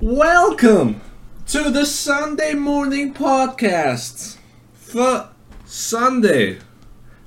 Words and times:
Welcome 0.00 1.02
to 1.48 1.70
the 1.70 1.84
Sunday 1.84 2.54
morning 2.54 3.12
podcast 3.12 4.38
for 4.72 5.28
Sunday, 5.66 6.60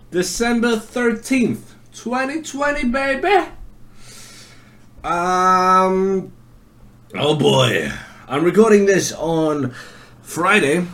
December 0.09 0.77
13th, 0.77 1.75
2020, 1.93 2.85
baby. 2.85 3.47
Um, 5.03 6.33
oh 7.13 7.35
boy, 7.35 7.91
I'm 8.27 8.43
recording 8.43 8.87
this 8.87 9.11
on 9.11 9.75
Friday. 10.23 10.87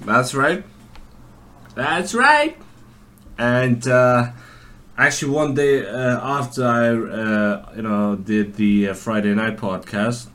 That's 0.00 0.34
right. 0.34 0.64
That's 1.74 2.14
right. 2.14 2.56
And, 3.36 3.86
uh, 3.86 4.30
actually 4.96 5.32
one 5.32 5.52
day 5.52 5.86
uh, 5.86 6.20
after 6.22 6.66
I, 6.66 6.88
uh, 6.88 7.72
you 7.76 7.82
know, 7.82 8.16
did 8.16 8.54
the 8.54 8.88
uh, 8.88 8.94
Friday 8.94 9.34
night 9.34 9.58
podcast, 9.58 10.28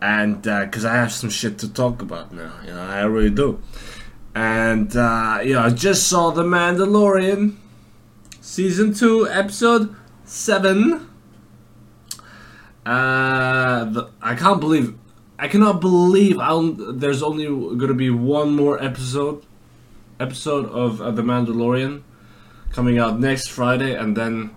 and 0.00 0.42
because 0.42 0.84
I 0.84 0.94
have 0.94 1.12
some 1.12 1.30
shit 1.30 1.58
to 1.58 1.72
talk 1.72 2.02
about 2.02 2.32
now, 2.32 2.52
you 2.64 2.72
know, 2.72 2.82
I 2.82 3.02
really 3.04 3.30
do. 3.30 3.60
And 4.34 4.94
uh, 4.94 5.40
you 5.42 5.54
know, 5.54 5.62
I 5.62 5.70
just 5.70 6.08
saw 6.08 6.30
The 6.30 6.42
Mandalorian, 6.42 7.56
season 8.40 8.92
two, 8.92 9.26
episode 9.28 9.94
seven. 10.24 11.08
Uh, 12.84 13.84
the, 13.86 14.10
I 14.20 14.34
can't 14.34 14.60
believe, 14.60 14.94
I 15.38 15.48
cannot 15.48 15.80
believe 15.80 16.38
I'll, 16.38 16.72
there's 16.72 17.22
only 17.22 17.46
gonna 17.76 17.94
be 17.94 18.10
one 18.10 18.54
more 18.54 18.82
episode, 18.82 19.44
episode 20.20 20.66
of 20.66 21.00
uh, 21.00 21.10
The 21.10 21.22
Mandalorian 21.22 22.02
coming 22.70 22.98
out 22.98 23.18
next 23.18 23.48
Friday, 23.48 23.94
and 23.94 24.16
then 24.16 24.54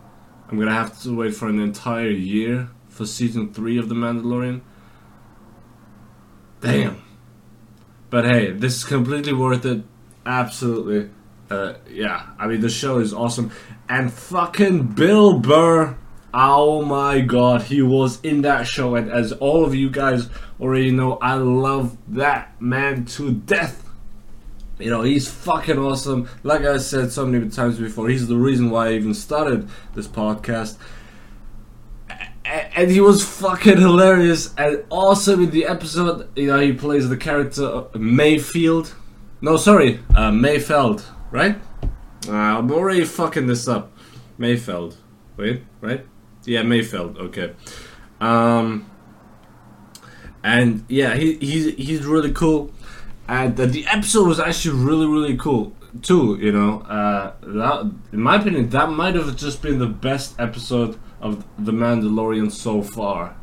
I'm 0.50 0.60
gonna 0.60 0.74
have 0.74 1.02
to 1.04 1.16
wait 1.16 1.34
for 1.34 1.48
an 1.48 1.60
entire 1.60 2.10
year 2.10 2.70
for 2.90 3.06
season 3.06 3.54
three 3.54 3.78
of 3.78 3.88
The 3.88 3.96
Mandalorian. 3.96 4.62
Damn. 6.62 7.02
But 8.10 8.26
hey, 8.26 8.52
this 8.52 8.78
is 8.78 8.84
completely 8.84 9.34
worth 9.34 9.66
it. 9.66 9.84
Absolutely. 10.26 11.10
Uh, 11.50 11.74
yeah, 11.90 12.28
I 12.38 12.48
mean, 12.48 12.62
the 12.62 12.70
show 12.70 13.00
is 13.00 13.14
awesome. 13.14 13.52
And 13.88 14.12
fucking 14.12 14.88
Bill 14.94 15.40
Burr. 15.40 15.98
Oh 16.32 16.86
my 16.86 17.22
god, 17.22 17.64
he 17.64 17.82
was 17.82 18.22
in 18.22 18.44
that 18.44 18.68
show. 18.68 18.96
And 18.96 19.10
as 19.12 19.32
all 19.34 19.66
of 19.66 19.74
you 19.74 19.90
guys 19.90 20.30
already 20.60 20.92
know, 20.92 21.14
I 21.14 21.36
love 21.36 21.98
that 22.10 22.62
man 22.62 23.06
to 23.06 23.32
death. 23.32 23.84
You 24.78 24.92
know, 24.92 25.02
he's 25.02 25.28
fucking 25.28 25.78
awesome. 25.78 26.30
Like 26.44 26.62
I 26.62 26.78
said 26.78 27.12
so 27.12 27.26
many 27.26 27.50
times 27.50 27.80
before, 27.80 28.10
he's 28.10 28.28
the 28.28 28.38
reason 28.38 28.70
why 28.70 28.90
I 28.90 28.94
even 28.94 29.14
started 29.14 29.68
this 29.96 30.08
podcast. 30.08 30.78
And 32.50 32.90
he 32.90 33.00
was 33.00 33.24
fucking 33.24 33.78
hilarious. 33.78 34.54
And 34.58 34.84
awesome 34.90 35.44
in 35.44 35.52
the 35.52 35.66
episode, 35.66 36.30
you 36.36 36.48
know, 36.48 36.60
he 36.60 36.74
plays 36.74 37.08
the 37.08 37.18
character 37.18 37.86
Mayfield. 37.94 38.96
No, 39.42 39.56
sorry, 39.56 40.00
uh, 40.16 40.32
Mayfeld, 40.32 41.04
right? 41.32 41.58
Uh, 42.28 42.32
I'm 42.34 42.72
already 42.72 43.06
fucking 43.06 43.48
this 43.48 43.68
up. 43.68 43.92
Mayfeld. 44.40 44.96
Wait, 45.38 45.64
right? 45.80 46.06
Yeah, 46.46 46.64
Mayfeld. 46.64 47.18
Okay. 47.18 47.54
Um, 48.20 48.90
and 50.44 50.86
yeah, 50.90 51.16
he, 51.16 51.36
he's 51.36 51.76
he's 51.76 52.06
really 52.06 52.32
cool 52.32 52.74
and 53.30 53.56
the, 53.56 53.68
the 53.68 53.86
episode 53.88 54.28
was 54.28 54.40
actually 54.40 54.76
really 54.84 55.06
really 55.06 55.38
cool 55.38 55.74
too 56.02 56.38
you 56.42 56.52
know 56.52 56.82
uh, 56.82 57.34
that, 57.42 57.92
in 58.12 58.20
my 58.20 58.36
opinion 58.36 58.70
that 58.70 58.90
might 58.90 59.16
have 59.16 59.36
just 59.36 59.62
been 59.62 59.80
the 59.80 59.88
best 59.88 60.36
episode 60.40 61.00
of 61.22 61.46
the 61.58 61.72
mandalorian 61.72 62.52
so 62.52 62.82
far. 62.82 63.36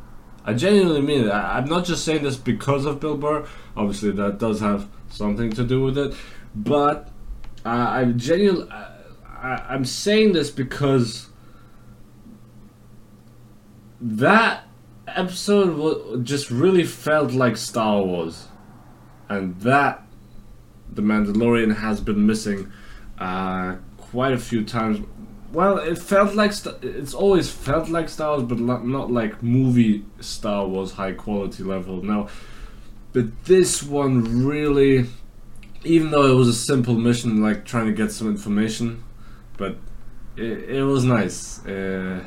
I 0.44 0.54
genuinely 0.54 1.02
mean 1.02 1.24
it. 1.24 1.30
I, 1.30 1.58
i'm 1.58 1.66
not 1.66 1.84
just 1.84 2.04
saying 2.04 2.22
this 2.22 2.36
because 2.36 2.84
of 2.84 3.00
bill 3.00 3.16
burr. 3.16 3.46
Obviously 3.76 4.10
that 4.12 4.38
does 4.38 4.60
have 4.60 4.88
something 5.08 5.50
to 5.52 5.64
do 5.64 5.82
with 5.82 5.98
it. 5.98 6.14
But 6.54 7.10
uh, 7.64 7.68
i 7.68 8.04
genuinely 8.04 8.70
I, 8.70 9.64
i'm 9.68 9.84
saying 9.84 10.32
this 10.32 10.50
because 10.50 11.28
that 14.00 14.66
episode 15.08 16.24
just 16.24 16.50
really 16.50 16.84
felt 16.84 17.32
like 17.32 17.56
star 17.56 18.02
wars. 18.02 18.48
And 19.28 19.58
that 19.60 20.02
the 20.92 21.02
Mandalorian 21.02 21.76
has 21.76 22.00
been 22.00 22.26
missing 22.26 22.72
uh, 23.18 23.76
quite 23.96 24.32
a 24.32 24.38
few 24.38 24.64
times. 24.64 25.04
Well, 25.56 25.78
it 25.78 25.96
felt 25.96 26.34
like 26.34 26.52
st- 26.52 26.84
it's 26.84 27.14
always 27.14 27.50
felt 27.50 27.88
like 27.88 28.10
Star 28.10 28.36
Wars, 28.36 28.42
but 28.42 28.58
not, 28.60 29.10
like 29.10 29.42
movie 29.42 30.04
Star 30.20 30.66
Wars 30.66 30.92
high 30.92 31.12
quality 31.12 31.62
level. 31.62 32.02
Now, 32.02 32.28
but 33.14 33.44
this 33.46 33.82
one 33.82 34.44
really, 34.44 35.06
even 35.82 36.10
though 36.10 36.30
it 36.30 36.34
was 36.34 36.48
a 36.48 36.52
simple 36.52 36.92
mission, 36.92 37.40
like 37.40 37.64
trying 37.64 37.86
to 37.86 37.94
get 37.94 38.12
some 38.12 38.28
information, 38.28 39.02
but 39.56 39.78
it, 40.36 40.76
it 40.76 40.84
was 40.84 41.04
nice. 41.04 41.64
Uh, 41.64 42.22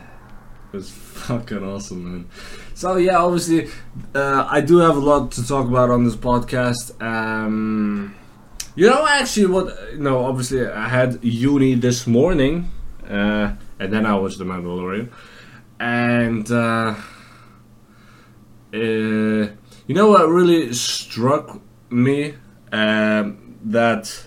it 0.74 0.76
was 0.76 0.90
fucking 1.28 1.64
awesome, 1.64 2.04
man. 2.04 2.30
So 2.74 2.96
yeah, 2.96 3.20
obviously, 3.20 3.70
uh, 4.16 4.48
I 4.50 4.62
do 4.62 4.78
have 4.78 4.98
a 4.98 5.06
lot 5.12 5.34
to 5.34 5.48
talk 5.48 5.68
about 5.68 5.92
on 5.92 6.04
this 6.04 6.16
podcast. 6.16 7.00
Um, 7.00 8.16
you 8.76 8.90
know, 8.90 9.06
actually, 9.08 9.46
what 9.46 10.00
know, 10.00 10.26
obviously, 10.26 10.66
I 10.66 10.90
had 10.90 11.24
uni 11.24 11.76
this 11.76 12.08
morning, 12.08 12.72
uh, 13.10 13.54
and 13.80 13.94
then 13.94 14.06
I 14.06 14.16
watched 14.16 14.38
The 14.38 14.46
Mandalorian, 14.46 15.10
and 15.80 16.52
uh, 16.52 16.96
uh 18.74 19.52
you 19.88 19.96
know 19.96 20.10
what 20.10 20.30
really 20.30 20.72
struck 20.74 21.60
me 21.90 22.36
um, 22.72 23.58
that, 23.64 24.26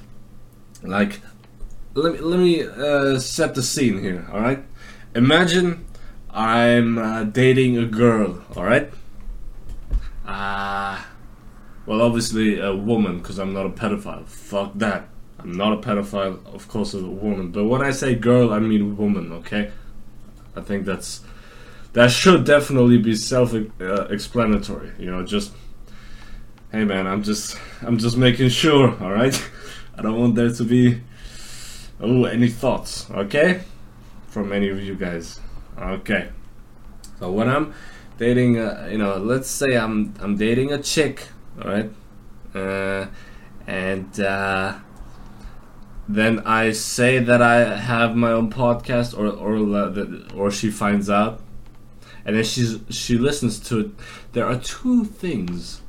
like, 0.83 1.21
let 1.95 2.15
me 2.15 2.19
let 2.19 2.39
me 2.41 2.63
uh, 2.65 3.19
set 3.21 3.55
the 3.55 3.63
scene 3.63 4.01
here. 4.01 4.29
All 4.33 4.41
right, 4.41 4.65
imagine 5.15 5.87
I'm 6.31 6.99
uh, 6.99 7.25
dating 7.25 7.77
a 7.77 7.87
girl, 7.87 8.43
alright? 8.57 8.91
Ah. 10.27 11.09
Well, 11.85 12.01
obviously 12.01 12.61
a 12.61 12.75
woman, 12.75 13.19
because 13.19 13.39
I'm 13.39 13.53
not 13.53 13.67
a 13.67 13.71
pedophile. 13.71 14.27
Fuck 14.27 14.73
that. 14.77 15.09
I'm 15.43 15.53
not 15.53 15.73
a 15.73 15.77
pedophile, 15.77 16.45
of 16.55 16.69
course, 16.69 16.95
of 16.95 17.05
a 17.05 17.09
woman. 17.09 17.51
But 17.51 17.65
when 17.65 17.83
I 17.83 17.91
say 17.91 18.15
girl, 18.15 18.53
I 18.53 18.61
mean 18.61 18.97
woman, 18.97 19.33
okay? 19.33 19.71
I 20.57 20.61
think 20.61 20.85
that's. 20.85 21.21
That 21.95 22.11
should 22.11 22.47
definitely 22.47 22.97
be 22.97 23.15
self 23.15 23.53
uh, 23.55 24.07
explanatory, 24.09 24.93
you 24.99 25.11
know, 25.11 25.25
just. 25.25 25.53
Hey 26.71 26.85
man, 26.85 27.07
I'm 27.07 27.23
just. 27.23 27.59
I'm 27.83 27.99
just 27.99 28.17
making 28.17 28.51
sure, 28.51 28.91
alright? 29.03 29.43
I 29.97 30.03
don't 30.03 30.19
want 30.19 30.35
there 30.37 30.51
to 30.51 30.65
be. 30.65 31.01
Oh, 32.01 32.25
any 32.25 32.49
thoughts, 32.49 33.11
okay? 33.11 33.63
From 34.29 34.53
any 34.53 34.69
of 34.69 34.83
you 34.83 34.95
guys. 34.95 35.41
Okay. 35.79 36.29
So 37.19 37.31
when 37.31 37.49
I'm 37.49 37.75
dating, 38.19 38.59
uh, 38.59 38.89
you 38.91 38.99
know, 38.99 39.17
let's 39.17 39.49
say 39.49 39.77
I'm 39.77 40.15
I'm 40.21 40.37
dating 40.37 40.73
a 40.73 40.83
chick, 40.83 41.29
all 41.61 41.71
right, 41.71 41.91
uh, 42.55 43.07
and 43.67 44.21
uh, 44.21 44.79
then 46.09 46.41
I 46.41 46.73
say 46.73 47.19
that 47.19 47.41
I 47.41 47.77
have 47.77 48.17
my 48.17 48.33
own 48.33 48.51
podcast, 48.51 49.17
or 49.17 49.27
or 49.29 49.57
or 50.37 50.51
she 50.51 50.71
finds 50.71 51.09
out, 51.09 51.41
and 52.25 52.37
then 52.37 52.45
she's 52.45 52.81
she 52.91 53.17
listens 53.17 53.59
to 53.69 53.81
it. 53.81 53.91
There 54.33 54.47
are 54.47 54.59
two 54.59 55.05
things 55.05 55.83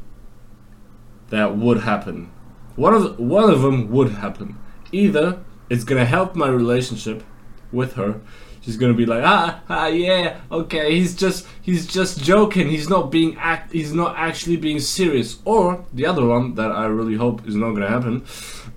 that 1.30 1.58
would 1.58 1.82
happen. 1.82 2.32
One 2.76 2.94
of 2.94 3.20
one 3.20 3.50
of 3.50 3.62
them 3.62 3.92
would 3.92 4.12
happen. 4.12 4.58
Either 4.92 5.44
it's 5.70 5.84
gonna 5.84 6.06
help 6.06 6.36
my 6.36 6.48
relationship 6.48 7.24
with 7.72 7.94
her 7.94 8.22
she's 8.64 8.78
gonna 8.78 8.94
be 8.94 9.06
like, 9.06 9.24
ah, 9.24 9.62
ah, 9.70 9.88
yeah, 9.88 10.40
okay, 10.52 10.96
he's 10.96 11.16
just, 11.16 11.46
he's 11.62 11.86
just 11.86 12.24
joking. 12.24 12.70
He's 12.70 12.90
not 12.90 13.12
being 13.12 13.38
act, 13.38 13.72
he's 13.72 13.94
not 13.94 14.16
actually 14.18 14.58
being 14.58 14.80
serious. 14.80 15.40
Or 15.46 15.86
the 15.94 16.06
other 16.06 16.26
one 16.26 16.56
that 16.56 16.72
I 16.72 16.86
really 16.86 17.16
hope 17.16 17.48
is 17.48 17.56
not 17.56 17.74
gonna 17.74 17.90
happen, 17.90 18.24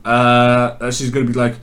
uh, 0.06 0.90
she's 0.92 1.10
gonna 1.10 1.26
be 1.26 1.32
like, 1.32 1.56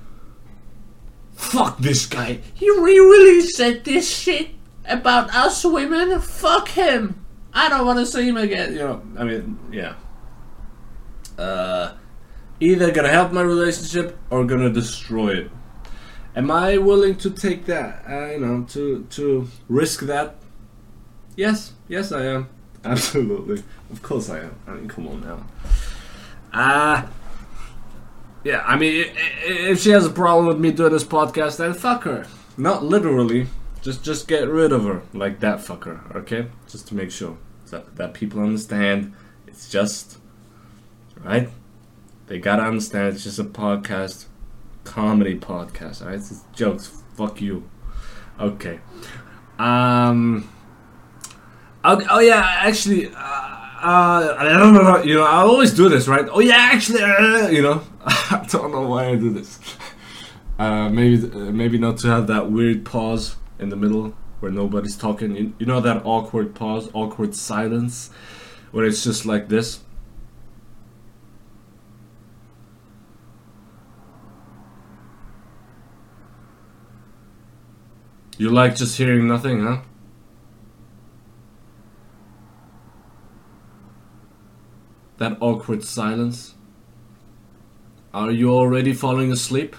fuck 1.31 1.77
this 1.77 2.05
guy. 2.05 2.39
He 2.53 2.69
really 2.69 3.41
said 3.47 3.85
this 3.85 4.09
shit 4.09 4.49
about 4.85 5.33
us 5.33 5.63
women. 5.63 6.19
Fuck 6.19 6.67
him. 6.69 7.25
I 7.53 7.69
don't 7.69 7.85
want 7.85 7.99
to 7.99 8.05
see 8.05 8.27
him 8.27 8.37
again. 8.37 8.73
You 8.73 8.79
know, 8.79 9.01
I 9.17 9.23
mean, 9.23 9.59
yeah. 9.71 9.95
Uh, 11.37 11.93
either 12.59 12.91
gonna 12.91 13.09
help 13.09 13.31
my 13.31 13.41
relationship 13.41 14.17
or 14.29 14.45
gonna 14.45 14.69
destroy 14.69 15.37
it. 15.37 15.51
Am 16.35 16.51
I 16.51 16.77
willing 16.77 17.15
to 17.17 17.29
take 17.29 17.65
that? 17.67 18.03
Uh, 18.09 18.31
you 18.31 18.39
know, 18.39 18.63
to 18.69 19.05
to 19.11 19.47
risk 19.69 20.01
that? 20.01 20.35
Yes, 21.35 21.73
yes, 21.87 22.11
I 22.11 22.25
am. 22.25 22.49
Absolutely, 22.83 23.63
of 23.89 24.01
course 24.01 24.29
I 24.29 24.39
am. 24.39 24.55
I 24.67 24.71
mean, 24.71 24.87
come 24.89 25.07
on 25.07 25.21
now. 25.21 25.45
Ah, 26.51 27.05
uh, 27.05 27.07
yeah. 28.43 28.63
I 28.65 28.77
mean, 28.77 29.11
if 29.43 29.81
she 29.81 29.91
has 29.91 30.05
a 30.05 30.09
problem 30.09 30.47
with 30.47 30.59
me 30.59 30.71
doing 30.71 30.91
this 30.91 31.03
podcast, 31.03 31.57
then 31.57 31.73
fuck 31.73 32.03
her. 32.03 32.25
Not 32.57 32.83
literally. 32.83 33.47
Just 33.81 34.03
just 34.03 34.27
get 34.27 34.47
rid 34.47 34.71
of 34.71 34.85
her 34.85 35.01
like 35.13 35.39
that 35.41 35.59
fucker. 35.59 36.15
Okay, 36.15 36.47
just 36.67 36.87
to 36.87 36.95
make 36.95 37.11
sure. 37.11 37.37
that, 37.71 37.95
that 37.97 38.13
people 38.13 38.39
understand. 38.39 39.13
It's 39.47 39.69
just 39.69 40.19
right. 41.23 41.49
They 42.27 42.39
gotta 42.39 42.63
understand. 42.63 43.15
It's 43.15 43.23
just 43.25 43.39
a 43.39 43.43
podcast, 43.43 44.25
comedy 44.85 45.37
podcast. 45.37 46.01
Alright, 46.01 46.19
it's 46.19 46.29
just 46.29 46.53
jokes. 46.53 47.03
Fuck 47.15 47.41
you. 47.41 47.69
Okay. 48.39 48.79
Um. 49.59 50.49
Oh 51.83 52.19
yeah, 52.19 52.41
actually, 52.61 53.11
uh, 53.13 53.62
uh, 53.83 54.35
I 54.39 54.43
don't 54.57 54.73
know. 54.73 55.03
You 55.03 55.15
know, 55.15 55.25
I 55.25 55.37
always 55.41 55.73
do 55.73 55.89
this, 55.89 56.07
right? 56.07 56.25
Oh 56.31 56.39
yeah, 56.39 56.55
actually, 56.55 57.03
uh, 57.03 57.49
you 57.49 57.61
know, 57.61 57.83
I 58.05 58.45
don't 58.49 58.71
know 58.71 58.87
why 58.87 59.07
I 59.09 59.15
do 59.15 59.29
this. 59.29 59.59
Uh, 60.57 60.87
maybe, 60.89 61.29
uh, 61.29 61.51
maybe 61.51 61.77
not 61.77 61.97
to 61.97 62.07
have 62.07 62.27
that 62.27 62.49
weird 62.49 62.85
pause 62.85 63.35
in 63.59 63.67
the 63.69 63.75
middle 63.75 64.13
where 64.39 64.51
nobody's 64.51 64.95
talking. 64.95 65.35
You, 65.35 65.53
you 65.59 65.65
know 65.65 65.81
that 65.81 66.05
awkward 66.05 66.55
pause, 66.55 66.89
awkward 66.93 67.35
silence, 67.35 68.09
where 68.71 68.85
it's 68.85 69.03
just 69.03 69.25
like 69.25 69.49
this. 69.49 69.81
You 78.37 78.49
like 78.49 78.75
just 78.75 78.97
hearing 78.97 79.27
nothing, 79.27 79.61
huh? 79.61 79.81
That 85.23 85.37
awkward 85.39 85.85
silence. 85.85 86.53
Are 88.13 88.29
you 88.29 88.51
already 88.51 88.91
falling 88.91 89.31
asleep? 89.31 89.73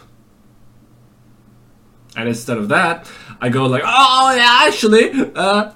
And 2.16 2.30
instead 2.30 2.56
of 2.56 2.70
that, 2.70 3.10
I 3.42 3.50
go 3.50 3.66
like, 3.66 3.82
oh 3.84 4.34
yeah, 4.34 4.60
actually, 4.66 5.10
uh, 5.34 5.72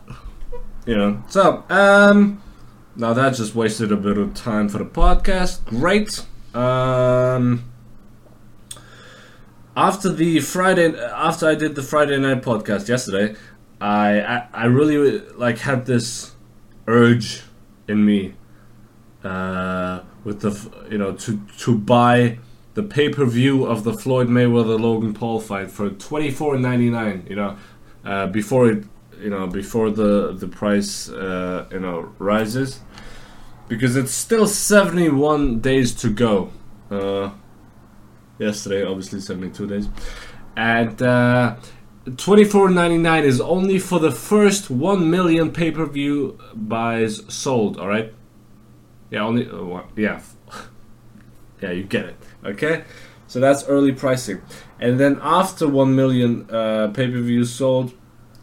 you 0.87 0.97
know. 0.97 1.23
So, 1.29 1.65
um, 1.69 2.43
now 2.97 3.13
that 3.13 3.35
just 3.35 3.55
wasted 3.55 3.93
a 3.93 3.97
bit 3.99 4.17
of 4.17 4.33
time 4.33 4.71
for 4.71 4.79
the 4.79 4.87
podcast. 4.87 5.63
Great. 5.67 6.25
Um, 6.55 7.71
after 9.77 10.11
the 10.11 10.41
Friday, 10.41 10.99
after 10.99 11.47
I 11.47 11.55
did 11.55 11.75
the 11.75 11.83
Friday 11.83 12.17
night 12.17 12.41
podcast 12.41 12.89
yesterday, 12.89 13.37
I 13.83 14.23
I, 14.23 14.49
I 14.55 14.65
really 14.65 15.19
like 15.37 15.59
had 15.59 15.85
this 15.85 16.35
urge 16.87 17.43
in 17.87 18.03
me, 18.07 18.33
uh, 19.25 20.01
with 20.25 20.41
the 20.41 20.89
you 20.91 20.99
know 20.99 21.13
to 21.13 21.41
to 21.59 21.77
buy 21.77 22.39
the 22.75 22.83
pay 22.83 23.09
per 23.09 23.25
view 23.25 23.65
of 23.65 23.85
the 23.85 23.93
Floyd 23.93 24.29
Mayweather 24.29 24.79
Logan 24.79 25.15
Paul 25.15 25.41
fight 25.41 25.71
for 25.71 25.91
twenty 25.91 26.31
four 26.31 26.57
ninety 26.59 26.91
nine. 26.91 27.27
You 27.29 27.37
know, 27.37 27.57
uh, 28.05 28.27
before 28.29 28.71
it, 28.71 28.85
you 29.21 29.31
know, 29.31 29.47
before 29.47 29.91
the 29.91 30.33
the 30.33 30.47
price, 30.47 31.09
uh, 31.09 31.67
you 31.73 31.81
know, 31.81 32.13
rises, 32.19 32.81
because 33.69 33.97
it's 33.97 34.13
still 34.13 34.47
seventy 34.47 35.09
one 35.09 35.61
days 35.61 35.95
to 35.97 36.11
go. 36.11 36.53
Uh, 36.91 37.31
yesterday, 38.39 38.85
obviously 38.85 39.21
seventy 39.21 39.51
two 39.51 39.67
days, 39.67 39.89
and. 40.57 41.03
Uh, 41.03 41.57
24.99 42.07 43.25
is 43.25 43.39
only 43.39 43.79
for 43.79 43.99
the 43.99 44.11
first 44.11 44.71
1 44.71 45.11
million 45.11 45.53
pay-per-view 45.53 46.39
buys 46.55 47.23
sold 47.29 47.77
all 47.77 47.87
right 47.87 48.15
yeah 49.11 49.23
only 49.23 49.49
uh, 49.49 49.83
yeah 49.97 50.21
yeah 51.63 51.71
you 51.71 51.85
get 51.85 52.05
it 52.07 52.17
Okay, 52.45 52.85
so 53.27 53.41
that's 53.41 53.65
early 53.65 53.91
pricing, 53.93 54.41
and 54.79 54.99
then 55.01 55.19
after 55.23 55.67
one 55.67 55.97
million 55.97 56.49
uh, 56.51 56.89
pay 56.95 57.11
per 57.11 57.21
views 57.21 57.53
sold, 57.53 57.93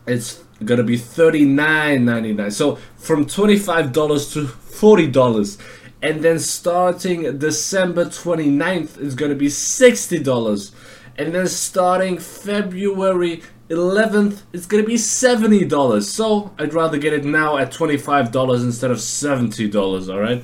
it's 0.06 0.44
gonna 0.66 0.84
be 0.84 0.98
thirty 0.98 1.46
nine 1.46 2.04
ninety 2.04 2.34
nine. 2.34 2.52
So 2.52 2.76
from 2.98 3.26
twenty 3.26 3.58
five 3.58 3.94
dollars 3.94 4.34
to 4.34 4.46
forty 4.46 5.08
dollars, 5.08 5.58
and 6.02 6.22
then 6.22 6.40
starting 6.40 7.38
December 7.40 8.06
29th 8.06 9.00
is 9.00 9.16
gonna 9.16 9.34
be 9.36 9.50
sixty 9.50 10.20
dollars, 10.20 10.74
and 11.18 11.34
then 11.34 11.48
starting 11.48 12.18
February 12.18 13.42
11th 13.70 14.42
it's 14.52 14.66
gonna 14.66 14.84
be 14.84 14.98
seventy 14.98 15.64
dollars. 15.64 16.10
So 16.10 16.54
I'd 16.60 16.74
rather 16.74 16.98
get 16.98 17.14
it 17.14 17.24
now 17.24 17.58
at 17.58 17.72
twenty 17.72 17.98
five 17.98 18.32
dollars 18.34 18.62
instead 18.62 18.92
of 18.92 19.00
seventy 19.00 19.70
dollars. 19.70 20.10
All 20.10 20.20
right. 20.20 20.44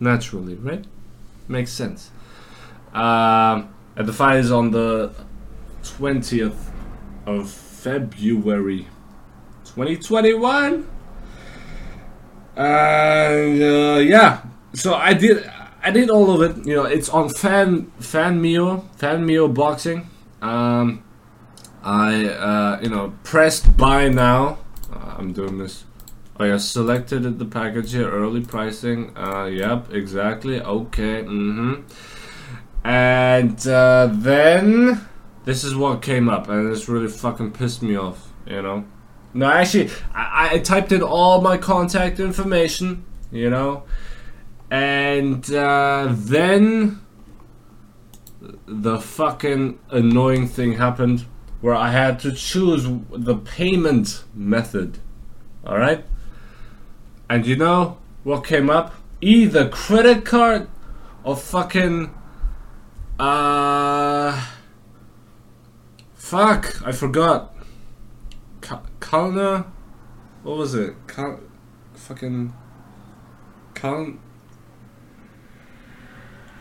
Naturally, 0.00 0.54
right? 0.54 0.84
Makes 1.46 1.72
sense. 1.72 2.10
Um, 2.94 3.72
and 3.96 4.08
the 4.08 4.12
fight 4.12 4.38
is 4.38 4.50
on 4.50 4.70
the 4.70 5.12
20th 5.82 6.70
of 7.26 7.50
February 7.50 8.88
2021. 9.64 10.88
And 12.56 13.62
uh, 13.62 13.98
yeah, 14.00 14.42
so 14.74 14.94
I 14.94 15.14
did 15.14 15.50
I 15.82 15.90
did 15.90 16.10
all 16.10 16.30
of 16.30 16.42
it. 16.42 16.66
You 16.66 16.76
know, 16.76 16.84
it's 16.84 17.08
on 17.08 17.28
Fan 17.28 17.92
Fanmio 18.00 18.84
Fanmio 18.98 19.52
Boxing. 19.52 20.08
Um, 20.42 21.02
I 21.82 22.26
uh, 22.26 22.80
you 22.82 22.88
know 22.90 23.14
pressed 23.22 23.76
buy 23.76 24.08
now. 24.08 24.58
Uh, 24.92 25.14
I'm 25.16 25.32
doing 25.32 25.58
this 25.58 25.84
Oh 26.40 26.44
yeah, 26.44 26.56
selected 26.56 27.38
the 27.38 27.44
package 27.44 27.92
here, 27.92 28.08
early 28.10 28.40
pricing. 28.40 29.14
Uh, 29.14 29.44
yep, 29.44 29.92
exactly. 29.92 30.58
Okay, 30.58 31.22
mm-hmm. 31.22 31.82
And 32.82 33.66
uh, 33.68 34.08
then 34.10 35.06
this 35.44 35.64
is 35.64 35.76
what 35.76 36.00
came 36.00 36.30
up, 36.30 36.48
and 36.48 36.72
this 36.72 36.88
really 36.88 37.08
fucking 37.08 37.52
pissed 37.52 37.82
me 37.82 37.94
off. 37.94 38.32
You 38.46 38.62
know. 38.62 38.86
No, 39.34 39.50
actually, 39.50 39.90
I, 40.14 40.54
I 40.54 40.58
typed 40.60 40.92
in 40.92 41.02
all 41.02 41.42
my 41.42 41.58
contact 41.58 42.18
information. 42.18 43.04
You 43.30 43.50
know, 43.50 43.82
and 44.70 45.44
uh, 45.52 46.08
then 46.10 47.02
the 48.64 48.98
fucking 48.98 49.78
annoying 49.90 50.48
thing 50.48 50.72
happened 50.72 51.26
where 51.60 51.74
I 51.74 51.90
had 51.90 52.18
to 52.20 52.32
choose 52.32 52.88
the 53.10 53.36
payment 53.36 54.24
method. 54.34 55.00
All 55.66 55.76
right. 55.76 56.02
And 57.30 57.46
you 57.46 57.54
know 57.54 57.96
what 58.24 58.44
came 58.44 58.68
up? 58.68 58.92
Either 59.20 59.68
credit 59.68 60.24
card 60.24 60.66
or 61.22 61.36
fucking 61.36 62.12
uh 63.20 64.46
fuck, 66.14 66.82
I 66.84 66.90
forgot. 66.90 67.54
Ka- 68.60 68.82
Kalna 68.98 69.66
what 70.42 70.56
was 70.56 70.74
it? 70.74 70.94
Kal- 71.06 71.38
fucking 71.94 72.52
Kal 73.74 74.14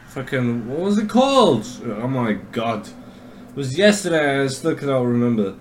fucking 0.10 0.68
what 0.68 0.80
was 0.82 1.00
it 1.00 1.10
called? 1.10 1.66
Oh 1.84 2.08
my 2.08 2.34
god. 2.34 2.88
It 2.88 3.56
was 3.56 3.76
yesterday 3.76 4.44
I 4.44 4.48
still 4.48 4.76
cannot 4.76 5.02
remember. 5.02 5.56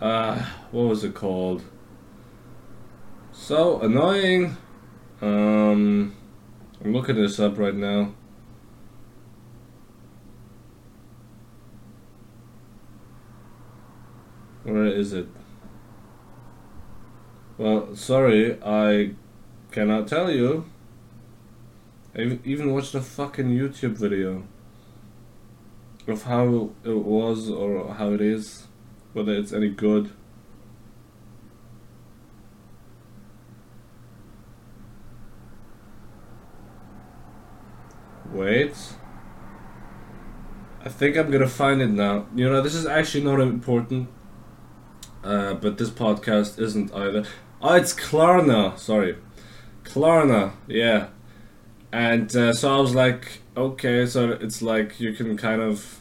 Uh 0.00 0.44
what 0.72 0.88
was 0.88 1.04
it 1.04 1.14
called? 1.14 1.62
So 3.42 3.80
annoying. 3.80 4.56
Um, 5.20 6.14
I'm 6.80 6.92
looking 6.92 7.16
this 7.16 7.40
up 7.40 7.58
right 7.58 7.74
now. 7.74 8.12
Where 14.62 14.86
is 14.86 15.12
it? 15.12 15.26
Well, 17.58 17.96
sorry, 17.96 18.62
I 18.62 19.16
cannot 19.72 20.06
tell 20.06 20.30
you. 20.30 20.66
I 22.14 22.38
even 22.44 22.72
watched 22.72 22.94
a 22.94 23.00
fucking 23.00 23.48
YouTube 23.48 23.98
video 23.98 24.44
of 26.06 26.22
how 26.22 26.70
it 26.84 26.96
was 26.96 27.50
or 27.50 27.92
how 27.94 28.12
it 28.12 28.20
is, 28.20 28.68
whether 29.14 29.34
it's 29.34 29.52
any 29.52 29.70
good. 29.70 30.12
Wait. 38.32 38.74
I 40.84 40.88
think 40.88 41.16
I'm 41.16 41.30
gonna 41.30 41.48
find 41.48 41.80
it 41.80 41.90
now. 41.90 42.26
You 42.34 42.50
know, 42.50 42.60
this 42.60 42.74
is 42.74 42.86
actually 42.86 43.24
not 43.24 43.40
important. 43.40 44.08
Uh, 45.22 45.54
but 45.54 45.78
this 45.78 45.90
podcast 45.90 46.58
isn't 46.58 46.92
either. 46.92 47.24
Oh, 47.60 47.74
it's 47.74 47.94
Klarna. 47.94 48.76
Sorry. 48.76 49.16
Klarna, 49.84 50.52
yeah. 50.66 51.08
And 51.92 52.34
uh, 52.34 52.52
so 52.52 52.74
I 52.74 52.80
was 52.80 52.94
like, 52.94 53.40
okay, 53.56 54.06
so 54.06 54.32
it's 54.32 54.62
like 54.62 54.98
you 54.98 55.12
can 55.12 55.36
kind 55.36 55.60
of. 55.60 56.00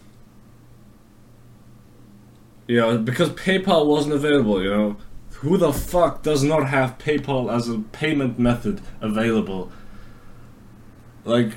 You 2.68 2.78
know, 2.78 2.98
because 2.98 3.30
PayPal 3.32 3.86
wasn't 3.86 4.16
available, 4.16 4.64
you 4.64 4.70
know. 4.70 4.98
Who 5.42 5.58
the 5.58 5.74
fuck 5.74 6.24
does 6.24 6.44
not 6.44 6.68
have 6.68 6.98
PayPal 6.98 7.52
as 7.54 7.68
a 7.68 7.80
payment 7.80 8.40
method 8.40 8.80
available? 9.02 9.72
Like, 11.26 11.52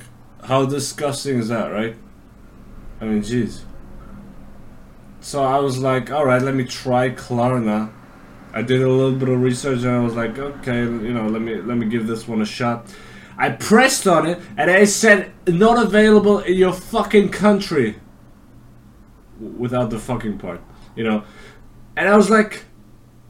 how 0.44 0.66
disgusting 0.66 1.38
is 1.38 1.48
that, 1.48 1.72
right? 1.72 1.96
I 3.00 3.06
mean, 3.06 3.22
jeez. 3.22 3.62
So 5.20 5.42
I 5.42 5.58
was 5.58 5.78
like, 5.78 6.10
alright, 6.10 6.42
let 6.42 6.54
me 6.54 6.64
try 6.64 7.10
Klarna. 7.10 7.90
I 8.52 8.62
did 8.62 8.82
a 8.82 8.88
little 8.88 9.18
bit 9.18 9.28
of 9.28 9.40
research 9.40 9.78
and 9.78 9.90
I 9.90 10.00
was 10.00 10.14
like, 10.14 10.38
okay, 10.38 10.80
you 10.82 11.12
know, 11.12 11.26
let 11.26 11.42
me 11.42 11.56
let 11.56 11.76
me 11.76 11.86
give 11.86 12.06
this 12.06 12.28
one 12.28 12.42
a 12.42 12.46
shot. 12.46 12.86
I 13.36 13.50
pressed 13.50 14.06
on 14.06 14.26
it 14.26 14.38
and 14.56 14.70
it 14.70 14.86
said 14.88 15.32
not 15.48 15.82
available 15.82 16.38
in 16.40 16.56
your 16.56 16.72
fucking 16.72 17.30
country. 17.30 17.96
Without 19.40 19.90
the 19.90 19.98
fucking 19.98 20.38
part, 20.38 20.60
you 20.94 21.02
know. 21.04 21.24
And 21.96 22.08
I 22.08 22.16
was 22.16 22.30
like, 22.30 22.64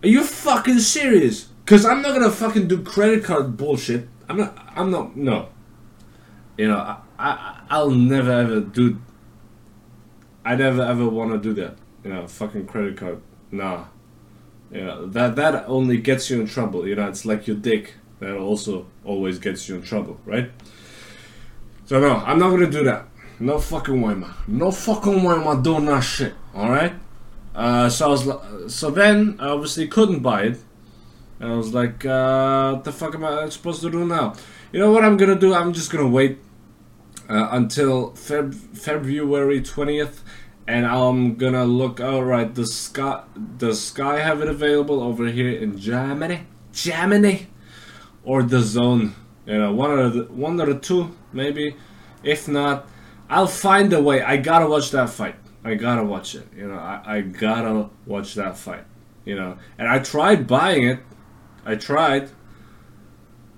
are 0.03 0.09
you 0.09 0.25
fucking 0.25 0.81
serious? 0.81 1.49
Cause 1.65 1.87
I'm 1.87 2.03
not 2.03 2.13
gonna 2.13 2.31
fucking 2.31 2.69
do 2.69 2.83
credit 2.83 3.25
card 3.25 3.57
bullshit. 3.57 4.09
I'm 4.29 4.37
not. 4.37 4.59
I'm 4.77 4.91
not. 4.91 5.17
No. 5.17 5.49
You 6.57 6.69
know, 6.69 6.77
I, 6.77 6.99
I 7.19 7.61
I'll 7.71 7.91
never 7.91 8.33
ever 8.33 8.61
do. 8.61 9.01
I 10.45 10.57
never 10.57 10.83
ever 10.83 11.09
want 11.09 11.33
to 11.33 11.39
do 11.39 11.53
that. 11.63 11.77
You 12.05 12.13
know, 12.13 12.27
fucking 12.27 12.67
credit 12.67 12.97
card. 12.97 13.21
Nah. 13.51 13.85
You 14.71 14.85
know 14.85 15.07
that 15.07 15.37
that 15.37 15.65
only 15.69 15.99
gets 15.99 16.31
you 16.31 16.41
in 16.41 16.47
trouble. 16.47 16.87
You 16.87 16.97
know, 16.97 17.09
it's 17.09 17.25
like 17.25 17.47
your 17.47 17.57
dick. 17.57 17.95
That 18.21 18.37
also 18.37 18.87
always 19.05 19.39
gets 19.39 19.69
you 19.69 19.77
in 19.77 19.83
trouble, 19.83 20.21
right? 20.25 20.51
So 21.87 22.01
no, 22.01 22.17
I'm 22.17 22.39
not 22.39 22.51
gonna 22.51 22.71
do 22.71 22.85
that. 22.85 23.07
No 23.41 23.59
fucking 23.59 24.01
way, 24.01 24.15
man. 24.15 24.33
No 24.47 24.71
fucking 24.71 25.23
way, 25.23 25.35
I 25.35 25.61
doing 25.61 25.87
that 25.87 26.01
shit. 26.01 26.35
All 26.55 26.71
right. 26.71 26.95
Uh, 27.55 27.89
so 27.89 28.07
I 28.07 28.09
was, 28.09 28.27
li- 28.27 28.69
so 28.69 28.91
then 28.91 29.37
I 29.41 29.49
obviously 29.49 29.89
couldn't 29.89 30.21
buy 30.21 30.45
it. 30.45 30.59
And 31.41 31.53
I 31.53 31.57
was 31.57 31.75
like, 31.75 32.05
uh, 32.07 32.73
what 32.73 32.85
the 32.85 32.93
fuck 32.93 33.15
am 33.15 33.25
I 33.25 33.49
supposed 33.49 33.81
to 33.83 33.91
do 33.91 34.07
now? 34.07 34.35
You 34.75 34.81
know 34.81 34.91
what 34.91 35.05
I'm 35.05 35.17
gonna 35.17 35.39
do? 35.39 35.55
I'm 35.55 35.73
just 35.73 35.93
gonna 35.93 36.09
wait 36.09 36.41
uh, 37.31 37.51
until 37.53 38.11
Feb- 38.11 38.77
February 38.77 39.61
20th 39.61 40.23
and 40.67 40.85
I'm 40.85 41.37
gonna 41.37 41.65
look. 41.65 42.01
Alright, 42.01 42.55
does 42.55 42.75
Sky, 42.75 43.23
does 43.57 43.81
Sky 43.81 44.19
have 44.19 44.43
it 44.43 44.49
available 44.49 45.01
over 45.01 45.29
here 45.29 45.53
in 45.53 45.79
Germany? 45.79 46.49
Germany? 46.73 47.47
Or 48.25 48.43
DAZN? 48.43 49.13
You 49.47 49.59
know, 49.59 49.73
one 49.73 49.97
of 49.97 50.13
the, 50.13 50.25
one 50.25 50.57
the 50.57 50.77
two, 50.81 51.15
maybe. 51.33 51.77
If 52.25 52.49
not, 52.49 52.89
I'll 53.31 53.47
find 53.47 53.93
a 53.93 54.03
way. 54.03 54.23
I 54.23 54.39
gotta 54.39 54.67
watch 54.67 54.91
that 54.91 55.09
fight. 55.09 55.37
I 55.63 55.77
gotta 55.77 56.03
watch 56.03 56.35
it. 56.35 56.49
You 56.53 56.67
know, 56.67 56.79
I, 56.79 57.01
I 57.07 57.21
gotta 57.21 57.91
watch 58.07 58.35
that 58.35 58.59
fight. 58.59 58.83
You 59.25 59.37
know, 59.37 59.57
and 59.79 59.87
I 59.87 60.01
tried 60.01 60.49
buying 60.49 60.83
it. 60.89 60.99
I 61.65 61.77
tried. 61.77 62.31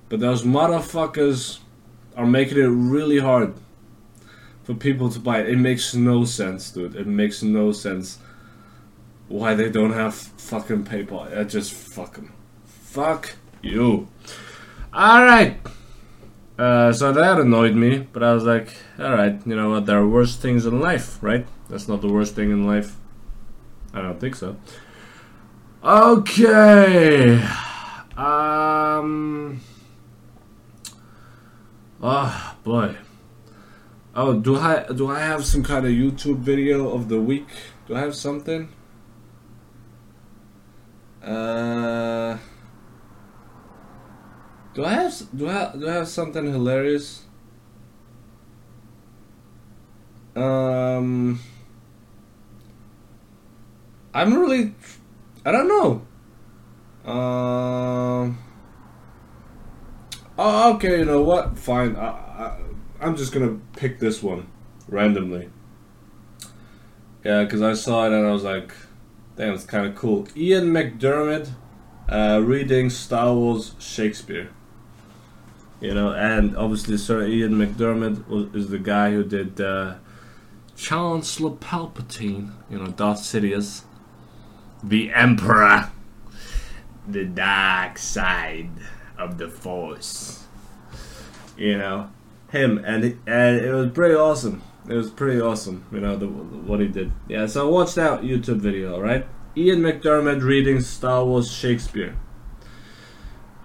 But 0.08 0.20
those 0.20 0.42
motherfuckers 0.42 1.58
are 2.16 2.26
making 2.26 2.58
it 2.58 2.66
really 2.66 3.18
hard 3.18 3.54
for 4.62 4.74
people 4.74 5.10
to 5.10 5.18
buy 5.18 5.40
it. 5.40 5.48
It 5.48 5.58
makes 5.58 5.94
no 5.94 6.24
sense, 6.24 6.70
dude. 6.70 6.96
It 6.96 7.06
makes 7.06 7.42
no 7.42 7.72
sense 7.72 8.18
why 9.28 9.54
they 9.54 9.70
don't 9.70 9.92
have 9.92 10.14
fucking 10.14 10.84
PayPal. 10.84 11.36
I 11.36 11.44
just 11.44 11.72
fuck 11.72 12.14
them. 12.14 12.32
Fuck 12.64 13.36
you. 13.62 14.08
Alright. 14.94 15.58
Uh, 16.58 16.92
so 16.92 17.12
that 17.12 17.38
annoyed 17.38 17.74
me, 17.74 17.98
but 18.12 18.22
I 18.22 18.32
was 18.32 18.44
like, 18.44 18.74
alright, 18.98 19.40
you 19.46 19.54
know 19.54 19.70
what? 19.70 19.86
There 19.86 19.98
are 19.98 20.08
worse 20.08 20.36
things 20.36 20.64
in 20.64 20.80
life, 20.80 21.22
right? 21.22 21.46
That's 21.68 21.86
not 21.86 22.00
the 22.00 22.08
worst 22.08 22.34
thing 22.34 22.50
in 22.50 22.66
life. 22.66 22.96
I 23.92 24.00
don't 24.00 24.18
think 24.18 24.36
so. 24.36 24.56
Okay. 25.84 27.42
Um. 28.16 29.60
Oh 32.02 32.56
boy. 32.62 32.96
Oh, 34.14 34.34
do 34.34 34.56
I 34.56 34.84
do 34.92 35.08
I 35.08 35.20
have 35.20 35.44
some 35.44 35.62
kind 35.62 35.86
of 35.86 35.92
YouTube 35.92 36.38
video 36.38 36.90
of 36.90 37.08
the 37.08 37.20
week? 37.20 37.48
Do 37.86 37.94
I 37.96 38.00
have 38.00 38.14
something? 38.14 38.68
Uh. 41.22 42.36
Do 44.74 44.84
I 44.84 44.92
have 44.92 45.14
do 45.34 45.48
I 45.48 45.72
do 45.76 45.88
I 45.88 45.92
have 45.92 46.08
something 46.08 46.44
hilarious? 46.44 47.24
Um. 50.34 51.40
I'm 54.12 54.34
really. 54.34 54.74
I 55.44 55.52
don't 55.52 55.68
know. 55.68 57.10
Um. 57.10 58.38
Oh, 60.38 60.74
okay. 60.74 60.98
You 60.98 61.04
know 61.04 61.22
what? 61.22 61.58
Fine. 61.58 61.96
I, 61.96 62.08
I, 62.08 62.58
I'm 63.00 63.16
just 63.16 63.32
gonna 63.32 63.58
pick 63.76 63.98
this 63.98 64.22
one 64.22 64.48
randomly. 64.88 65.50
Yeah, 67.24 67.44
because 67.44 67.62
I 67.62 67.74
saw 67.74 68.04
it 68.04 68.12
and 68.12 68.26
I 68.26 68.32
was 68.32 68.44
like, 68.44 68.74
"Damn, 69.36 69.54
it's 69.54 69.64
kind 69.64 69.86
of 69.86 69.94
cool." 69.94 70.28
Ian 70.36 70.66
McDiarmid 70.66 71.50
uh, 72.08 72.40
reading 72.44 72.90
Star 72.90 73.34
Wars 73.34 73.74
Shakespeare. 73.78 74.50
You 75.80 75.94
know, 75.94 76.12
and 76.12 76.56
obviously 76.56 76.96
Sir 76.96 77.26
Ian 77.26 77.54
McDiarmid 77.54 78.54
is 78.54 78.68
the 78.68 78.78
guy 78.78 79.12
who 79.12 79.24
did 79.24 79.60
uh, 79.60 79.96
Chancellor 80.76 81.50
Palpatine. 81.50 82.52
You 82.70 82.78
know, 82.78 82.86
Darth 82.88 83.20
Sidious, 83.20 83.84
the 84.82 85.12
Emperor, 85.12 85.90
the 87.08 87.24
dark 87.24 87.98
side 87.98 88.70
of 89.18 89.38
the 89.38 89.48
Force. 89.48 90.44
You 91.56 91.78
know, 91.78 92.10
him, 92.50 92.78
and 92.84 93.18
and 93.26 93.56
it 93.56 93.72
was 93.72 93.90
pretty 93.92 94.14
awesome. 94.14 94.62
It 94.88 94.94
was 94.94 95.10
pretty 95.10 95.40
awesome. 95.40 95.84
You 95.90 96.00
know, 96.00 96.16
the, 96.16 96.26
what 96.26 96.80
he 96.80 96.88
did. 96.88 97.12
Yeah, 97.28 97.46
so 97.46 97.68
watch 97.68 97.94
that 97.94 98.20
YouTube 98.22 98.58
video. 98.58 98.94
All 98.94 99.02
right, 99.02 99.26
Ian 99.56 99.80
McDiarmid 99.80 100.42
reading 100.42 100.80
Star 100.80 101.24
Wars 101.24 101.50
Shakespeare. 101.50 102.16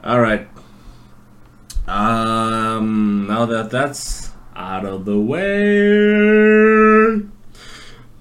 All 0.04 0.20
right. 0.20 0.48
Um, 1.88 3.28
now 3.28 3.46
that 3.46 3.70
that's 3.70 4.32
out 4.56 4.86
of 4.86 5.06
the 5.06 5.20
way, 5.20 5.48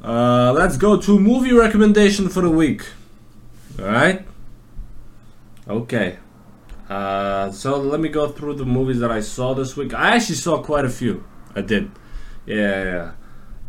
uh, 0.03 0.53
let's 0.53 0.77
go 0.77 1.01
to 1.01 1.19
movie 1.19 1.53
recommendation 1.53 2.29
for 2.29 2.41
the 2.41 2.51
week. 2.51 2.85
All 3.79 3.87
right. 3.87 4.27
Okay. 5.69 6.19
Uh, 6.91 7.53
so 7.53 7.79
let 7.79 8.01
me 8.01 8.09
go 8.09 8.29
through 8.29 8.55
the 8.55 8.65
movies 8.65 8.99
that 8.99 9.13
I 9.13 9.21
saw 9.21 9.55
this 9.55 9.77
week. 9.77 9.95
I 9.95 10.17
actually 10.17 10.35
saw 10.35 10.61
quite 10.61 10.85
a 10.85 10.91
few. 10.91 11.25
I 11.55 11.61
did. 11.61 11.93
Yeah, 12.47 13.15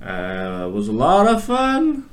yeah. 0.01 0.63
Uh, 0.63 0.67
it 0.67 0.71
was 0.71 0.87
a 0.87 0.91
lot 0.91 1.27
of 1.27 1.43
fun. 1.43 2.09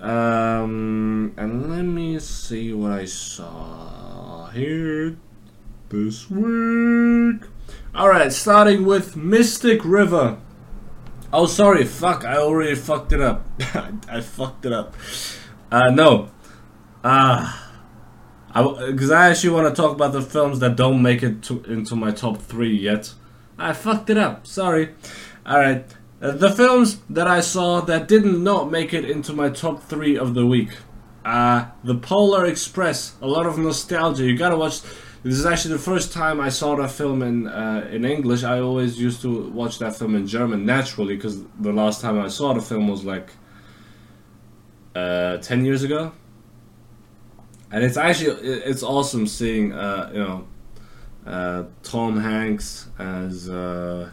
Um, 0.00 1.34
and 1.36 1.70
let 1.70 1.82
me 1.82 2.18
see 2.20 2.72
what 2.72 2.92
I 2.92 3.04
saw 3.04 4.48
here 4.48 5.18
this 5.90 6.30
week. 6.30 7.42
Alright, 7.94 8.32
starting 8.32 8.86
with 8.86 9.14
Mystic 9.14 9.84
River. 9.84 10.38
Oh, 11.34 11.44
sorry, 11.44 11.84
fuck, 11.84 12.24
I 12.24 12.38
already 12.38 12.76
fucked 12.76 13.12
it 13.12 13.20
up. 13.20 13.46
I 14.08 14.22
fucked 14.22 14.64
it 14.64 14.72
up. 14.72 14.96
Uh, 15.70 15.90
no. 15.90 16.30
Ah. 17.04 17.67
Because 18.48 19.10
I, 19.10 19.30
actually 19.30 19.50
want 19.50 19.74
to 19.74 19.82
talk 19.82 19.92
about 19.92 20.12
the 20.12 20.22
films 20.22 20.58
that 20.60 20.76
don't 20.76 21.02
make 21.02 21.22
it 21.22 21.42
to, 21.44 21.62
into 21.64 21.94
my 21.94 22.10
top 22.10 22.38
three 22.38 22.76
yet. 22.76 23.12
I 23.58 23.72
fucked 23.72 24.08
it 24.10 24.16
up, 24.16 24.46
sorry. 24.46 24.94
Alright, 25.46 25.94
uh, 26.20 26.32
the 26.32 26.50
films 26.50 27.00
that 27.10 27.28
I 27.28 27.40
saw 27.40 27.80
that 27.82 28.08
didn't 28.08 28.42
not 28.42 28.70
make 28.70 28.92
it 28.92 29.04
into 29.04 29.32
my 29.32 29.50
top 29.50 29.82
three 29.82 30.16
of 30.18 30.34
the 30.34 30.46
week. 30.46 30.70
Uh, 31.24 31.66
the 31.84 31.94
Polar 31.94 32.46
Express, 32.46 33.14
a 33.20 33.26
lot 33.26 33.46
of 33.46 33.58
nostalgia. 33.58 34.24
You 34.24 34.36
gotta 34.36 34.56
watch. 34.56 34.80
This 35.22 35.34
is 35.34 35.46
actually 35.46 35.74
the 35.74 35.80
first 35.80 36.12
time 36.12 36.40
I 36.40 36.48
saw 36.48 36.76
that 36.76 36.90
film 36.90 37.22
in 37.22 37.46
uh, 37.46 37.88
in 37.92 38.04
English. 38.04 38.44
I 38.44 38.60
always 38.60 38.98
used 39.00 39.22
to 39.22 39.50
watch 39.50 39.78
that 39.78 39.94
film 39.96 40.14
in 40.14 40.26
German 40.26 40.64
naturally 40.64 41.16
because 41.16 41.42
the 41.60 41.72
last 41.72 42.00
time 42.00 42.18
I 42.18 42.28
saw 42.28 42.54
the 42.54 42.62
film 42.62 42.88
was 42.88 43.04
like 43.04 43.30
uh, 44.94 45.36
ten 45.38 45.64
years 45.64 45.82
ago. 45.82 46.12
And 47.70 47.84
it's 47.84 47.96
actually 47.96 48.48
it's 48.48 48.82
awesome 48.82 49.26
seeing 49.26 49.72
uh, 49.72 50.10
you 50.12 50.20
know 50.20 50.48
uh, 51.26 51.64
Tom 51.82 52.18
Hanks 52.18 52.88
as 52.98 53.48
uh, 53.48 54.10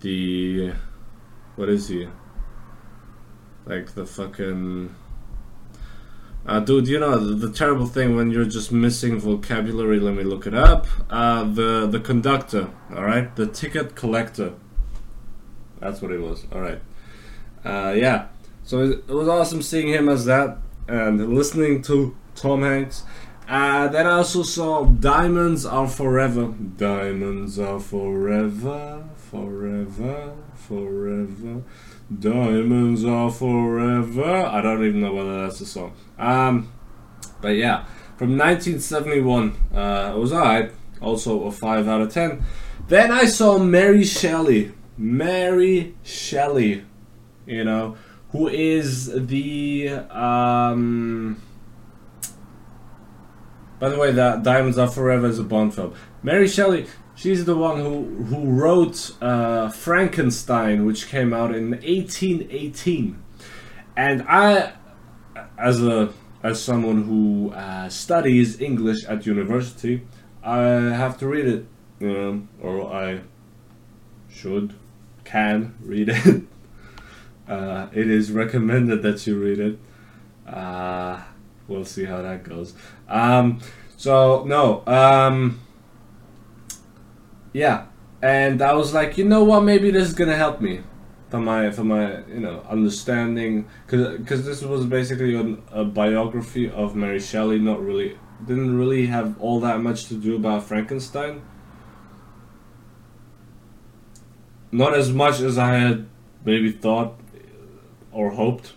the 0.00 0.72
what 1.56 1.68
is 1.68 1.88
he 1.88 2.08
like 3.66 3.94
the 3.94 4.04
fucking 4.04 4.94
uh, 6.46 6.58
dude, 6.60 6.88
you 6.88 6.98
know 6.98 7.18
the, 7.18 7.46
the 7.46 7.52
terrible 7.52 7.86
thing 7.86 8.16
when 8.16 8.30
you're 8.30 8.44
just 8.44 8.72
missing 8.72 9.18
vocabulary. 9.18 10.00
Let 10.00 10.14
me 10.14 10.24
look 10.24 10.46
it 10.46 10.54
up. 10.54 10.86
Uh, 11.08 11.44
the 11.44 11.86
the 11.86 12.00
conductor, 12.00 12.70
all 12.94 13.04
right, 13.04 13.34
the 13.36 13.46
ticket 13.46 13.94
collector. 13.94 14.54
That's 15.80 16.02
what 16.02 16.10
it 16.12 16.20
was. 16.20 16.46
All 16.52 16.60
right. 16.60 16.80
Uh, 17.64 17.92
yeah. 17.96 18.28
So 18.64 18.80
it, 18.80 19.04
it 19.08 19.12
was 19.12 19.28
awesome 19.28 19.62
seeing 19.62 19.88
him 19.88 20.08
as 20.08 20.24
that 20.26 20.58
and 20.90 21.34
listening 21.34 21.82
to 21.82 22.16
Tom 22.34 22.62
Hanks. 22.62 23.04
Uh, 23.48 23.88
then 23.88 24.06
I 24.06 24.12
also 24.12 24.42
saw 24.42 24.84
Diamonds 24.84 25.64
Are 25.64 25.88
Forever. 25.88 26.54
Diamonds 26.76 27.58
are 27.58 27.80
forever, 27.80 29.04
forever, 29.16 30.34
forever. 30.54 31.62
Diamonds 32.16 33.04
are 33.04 33.30
forever. 33.30 34.34
I 34.46 34.60
don't 34.60 34.84
even 34.84 35.00
know 35.00 35.14
whether 35.14 35.42
that's 35.42 35.60
a 35.60 35.66
song. 35.66 35.94
Um, 36.18 36.72
But 37.40 37.56
yeah, 37.56 37.84
from 38.16 38.36
1971, 38.36 39.56
uh, 39.74 40.12
it 40.14 40.18
was 40.18 40.32
alright. 40.32 40.72
Also 41.00 41.44
a 41.44 41.50
5 41.50 41.88
out 41.88 42.02
of 42.02 42.12
10. 42.12 42.44
Then 42.88 43.10
I 43.10 43.24
saw 43.24 43.58
Mary 43.58 44.04
Shelley. 44.04 44.72
Mary 44.98 45.94
Shelley, 46.02 46.84
you 47.46 47.64
know, 47.64 47.96
who 48.32 48.48
is 48.48 49.26
the. 49.26 49.88
Um, 50.10 51.42
by 53.78 53.88
the 53.88 53.98
way, 53.98 54.12
that 54.12 54.42
Diamonds 54.42 54.76
Are 54.78 54.88
Forever 54.88 55.26
is 55.26 55.38
a 55.38 55.44
Bond 55.44 55.74
film. 55.74 55.94
Mary 56.22 56.46
Shelley, 56.46 56.86
she's 57.14 57.44
the 57.44 57.56
one 57.56 57.78
who 57.80 58.24
who 58.24 58.50
wrote 58.50 59.12
uh, 59.22 59.70
Frankenstein, 59.70 60.84
which 60.84 61.08
came 61.08 61.32
out 61.32 61.54
in 61.54 61.70
1818. 61.70 63.22
And 63.96 64.22
I, 64.28 64.72
as 65.58 65.82
a 65.82 66.12
as 66.42 66.62
someone 66.62 67.04
who 67.04 67.52
uh, 67.52 67.88
studies 67.88 68.60
English 68.60 69.04
at 69.06 69.26
university, 69.26 70.06
I 70.42 70.60
have 70.60 71.18
to 71.18 71.26
read 71.26 71.46
it, 71.46 71.66
you 71.98 72.12
know, 72.12 72.48
or 72.62 72.92
I 72.92 73.20
should, 74.28 74.74
can 75.24 75.74
read 75.82 76.08
it. 76.10 76.42
uh, 77.50 77.88
it 77.92 78.08
is 78.08 78.30
recommended 78.30 79.02
that 79.02 79.26
you 79.26 79.38
read 79.38 79.58
it. 79.58 79.78
Uh, 80.46 81.20
we'll 81.66 81.84
see 81.84 82.04
how 82.04 82.22
that 82.22 82.44
goes. 82.44 82.74
Um, 83.08 83.60
so 83.96 84.44
no, 84.44 84.86
um, 84.86 85.60
yeah, 87.52 87.86
and 88.22 88.62
I 88.62 88.74
was 88.74 88.94
like, 88.94 89.18
you 89.18 89.24
know 89.24 89.42
what? 89.42 89.62
Maybe 89.62 89.90
this 89.90 90.08
is 90.08 90.14
gonna 90.14 90.36
help 90.36 90.60
me 90.60 90.82
for 91.28 91.40
my 91.40 91.70
for 91.72 91.84
my 91.84 92.24
you 92.26 92.40
know 92.40 92.64
understanding 92.68 93.68
because 93.86 94.44
this 94.44 94.62
was 94.62 94.86
basically 94.86 95.34
an, 95.34 95.60
a 95.72 95.84
biography 95.84 96.70
of 96.70 96.94
Mary 96.94 97.20
Shelley. 97.20 97.58
Not 97.58 97.82
really 97.82 98.16
didn't 98.46 98.78
really 98.78 99.06
have 99.06 99.38
all 99.40 99.58
that 99.60 99.80
much 99.80 100.06
to 100.06 100.14
do 100.14 100.36
about 100.36 100.64
Frankenstein. 100.64 101.42
Not 104.72 104.94
as 104.94 105.12
much 105.12 105.40
as 105.40 105.58
I 105.58 105.74
had 105.74 106.08
maybe 106.44 106.70
thought 106.70 107.18
or 108.12 108.30
hoped. 108.30 108.74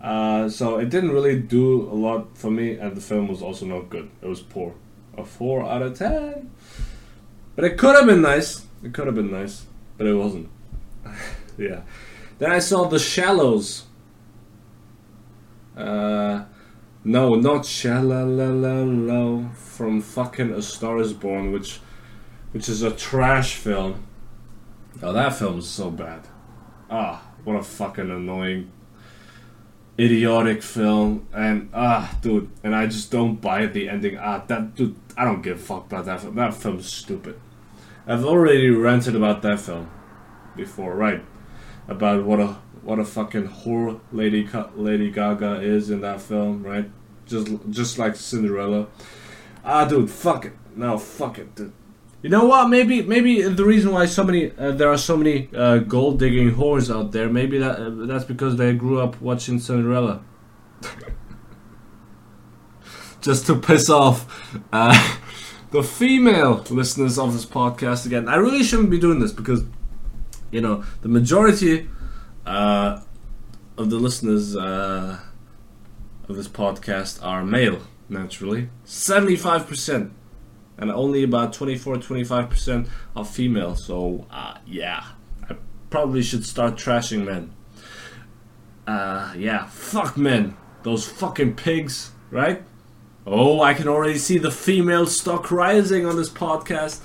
Uh, 0.00 0.48
so 0.48 0.78
it 0.78 0.88
didn't 0.88 1.10
really 1.10 1.38
do 1.38 1.82
a 1.82 1.94
lot 1.94 2.36
for 2.36 2.50
me, 2.50 2.76
and 2.76 2.96
the 2.96 3.00
film 3.00 3.28
was 3.28 3.42
also 3.42 3.66
not 3.66 3.90
good. 3.90 4.10
It 4.22 4.26
was 4.26 4.40
poor, 4.40 4.74
a 5.16 5.24
four 5.24 5.64
out 5.64 5.82
of 5.82 5.98
ten. 5.98 6.50
But 7.54 7.64
it 7.64 7.76
could 7.76 7.94
have 7.96 8.06
been 8.06 8.22
nice. 8.22 8.66
It 8.82 8.94
could 8.94 9.06
have 9.06 9.14
been 9.14 9.30
nice, 9.30 9.66
but 9.98 10.06
it 10.06 10.14
wasn't. 10.14 10.48
yeah. 11.58 11.82
Then 12.38 12.50
I 12.50 12.58
saw 12.58 12.88
The 12.88 12.98
Shallows. 12.98 13.84
Uh, 15.76 16.44
no, 17.04 17.34
not 17.34 17.66
Shallow 17.66 19.50
from 19.54 20.00
fucking 20.00 20.52
A 20.52 20.62
Star 20.62 20.98
Is 20.98 21.12
Born, 21.12 21.52
which, 21.52 21.80
which 22.52 22.68
is 22.68 22.82
a 22.82 22.90
trash 22.90 23.56
film. 23.56 24.04
Oh, 25.02 25.12
that 25.12 25.34
film 25.34 25.58
is 25.58 25.68
so 25.68 25.90
bad. 25.90 26.26
Ah, 26.90 27.29
what 27.44 27.56
a 27.56 27.62
fucking 27.62 28.10
annoying 28.10 28.70
idiotic 29.98 30.62
film. 30.62 31.26
And 31.32 31.70
ah 31.74 32.16
dude 32.22 32.50
and 32.64 32.74
I 32.74 32.86
just 32.86 33.10
don't 33.10 33.36
buy 33.36 33.66
the 33.66 33.88
ending. 33.88 34.18
Ah 34.18 34.42
that 34.46 34.74
dude 34.74 34.96
I 35.16 35.24
don't 35.24 35.42
give 35.42 35.58
a 35.58 35.60
fuck 35.60 35.86
about 35.86 36.06
that 36.06 36.20
film. 36.20 36.34
That 36.36 36.54
film's 36.54 36.90
stupid. 36.90 37.38
I've 38.06 38.24
already 38.24 38.70
ranted 38.70 39.14
about 39.14 39.42
that 39.42 39.60
film 39.60 39.90
before 40.56 40.94
right? 40.94 41.22
About 41.88 42.24
what 42.24 42.40
a 42.40 42.58
what 42.82 42.98
a 42.98 43.04
fucking 43.04 43.48
whore 43.48 44.00
Lady 44.12 44.48
Lady 44.74 45.10
Gaga 45.10 45.60
is 45.60 45.90
in 45.90 46.00
that 46.00 46.20
film 46.22 46.62
right? 46.62 46.90
Just 47.26 47.48
just 47.68 47.98
like 47.98 48.16
Cinderella. 48.16 48.88
Ah 49.64 49.84
dude 49.84 50.10
fuck 50.10 50.46
it. 50.46 50.52
No 50.74 50.98
fuck 50.98 51.38
it 51.38 51.54
dude 51.54 51.72
you 52.22 52.28
know 52.28 52.44
what? 52.44 52.68
Maybe 52.68 53.02
maybe 53.02 53.42
the 53.42 53.64
reason 53.64 53.92
why 53.92 54.04
so 54.06 54.24
many 54.24 54.52
uh, 54.58 54.72
there 54.72 54.90
are 54.90 54.98
so 54.98 55.16
many 55.16 55.48
uh, 55.54 55.78
gold 55.78 56.18
digging 56.18 56.52
whores 56.54 56.94
out 56.94 57.12
there. 57.12 57.28
Maybe 57.30 57.58
that 57.58 57.78
uh, 57.78 57.90
that's 58.06 58.24
because 58.24 58.56
they 58.56 58.74
grew 58.74 59.00
up 59.00 59.20
watching 59.20 59.58
Cinderella. 59.58 60.22
Just 63.22 63.46
to 63.46 63.56
piss 63.56 63.88
off 63.88 64.26
uh, 64.72 65.16
the 65.70 65.82
female 65.82 66.64
listeners 66.70 67.18
of 67.18 67.32
this 67.32 67.46
podcast 67.46 68.04
again. 68.06 68.28
I 68.28 68.36
really 68.36 68.62
shouldn't 68.62 68.90
be 68.90 68.98
doing 68.98 69.20
this 69.20 69.32
because 69.32 69.64
you 70.50 70.60
know 70.60 70.84
the 71.00 71.08
majority 71.08 71.88
uh, 72.44 73.00
of 73.78 73.88
the 73.88 73.96
listeners 73.96 74.54
uh, 74.56 75.20
of 76.28 76.36
this 76.36 76.48
podcast 76.48 77.24
are 77.24 77.44
male. 77.44 77.80
Naturally, 78.10 78.68
seventy 78.84 79.36
five 79.36 79.66
percent 79.66 80.12
and 80.80 80.90
only 80.90 81.22
about 81.22 81.52
24 81.52 81.96
25% 81.96 82.88
are 83.14 83.24
female. 83.24 83.76
So, 83.76 84.26
uh, 84.30 84.56
yeah, 84.66 85.04
I 85.48 85.56
probably 85.90 86.22
should 86.22 86.44
start 86.44 86.74
trashing 86.74 87.26
men. 87.26 87.54
Uh, 88.86 89.32
yeah, 89.36 89.66
fuck 89.66 90.16
men. 90.16 90.56
Those 90.82 91.06
fucking 91.06 91.54
pigs, 91.54 92.12
right? 92.30 92.62
Oh, 93.26 93.60
I 93.60 93.74
can 93.74 93.86
already 93.86 94.18
see 94.18 94.38
the 94.38 94.50
female 94.50 95.06
stock 95.06 95.50
rising 95.50 96.06
on 96.06 96.16
this 96.16 96.30
podcast. 96.30 97.00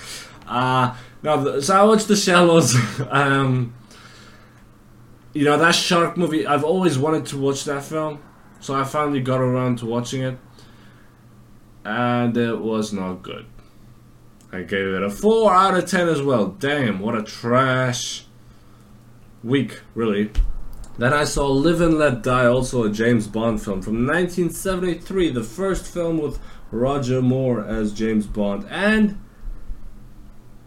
Uh, 0.47 0.95
now, 1.21 1.59
so 1.59 1.75
I 1.75 1.83
watched 1.83 2.07
The 2.07 2.15
Shallows. 2.15 2.75
um, 3.09 3.73
you 5.33 5.43
know, 5.43 5.57
that 5.57 5.75
shark 5.75 6.15
movie, 6.15 6.47
I've 6.47 6.63
always 6.63 6.97
wanted 6.97 7.25
to 7.27 7.38
watch 7.38 7.65
that 7.65 7.83
film. 7.83 8.23
So 8.61 8.73
I 8.73 8.85
finally 8.85 9.19
got 9.19 9.41
around 9.41 9.79
to 9.79 9.85
watching 9.85 10.21
it. 10.21 10.38
And 11.83 12.35
it 12.38 12.57
was 12.57 12.93
not 12.93 13.21
good. 13.21 13.45
I 14.55 14.63
gave 14.63 14.87
it 14.87 15.03
a 15.03 15.09
4 15.09 15.53
out 15.53 15.77
of 15.77 15.85
10 15.85 16.07
as 16.07 16.21
well. 16.21 16.47
Damn, 16.47 16.99
what 16.99 17.13
a 17.13 17.23
trash 17.23 18.23
week, 19.43 19.81
really. 19.93 20.31
Then 20.97 21.11
I 21.11 21.25
saw 21.25 21.47
Live 21.47 21.81
and 21.81 21.97
Let 21.97 22.23
Die, 22.23 22.45
also 22.45 22.83
a 22.83 22.89
James 22.89 23.27
Bond 23.27 23.61
film 23.61 23.81
from 23.81 24.07
1973, 24.07 25.31
the 25.31 25.43
first 25.43 25.93
film 25.93 26.19
with 26.19 26.39
Roger 26.71 27.21
Moore 27.21 27.65
as 27.65 27.91
James 27.91 28.27
Bond, 28.27 28.65
and 28.69 29.21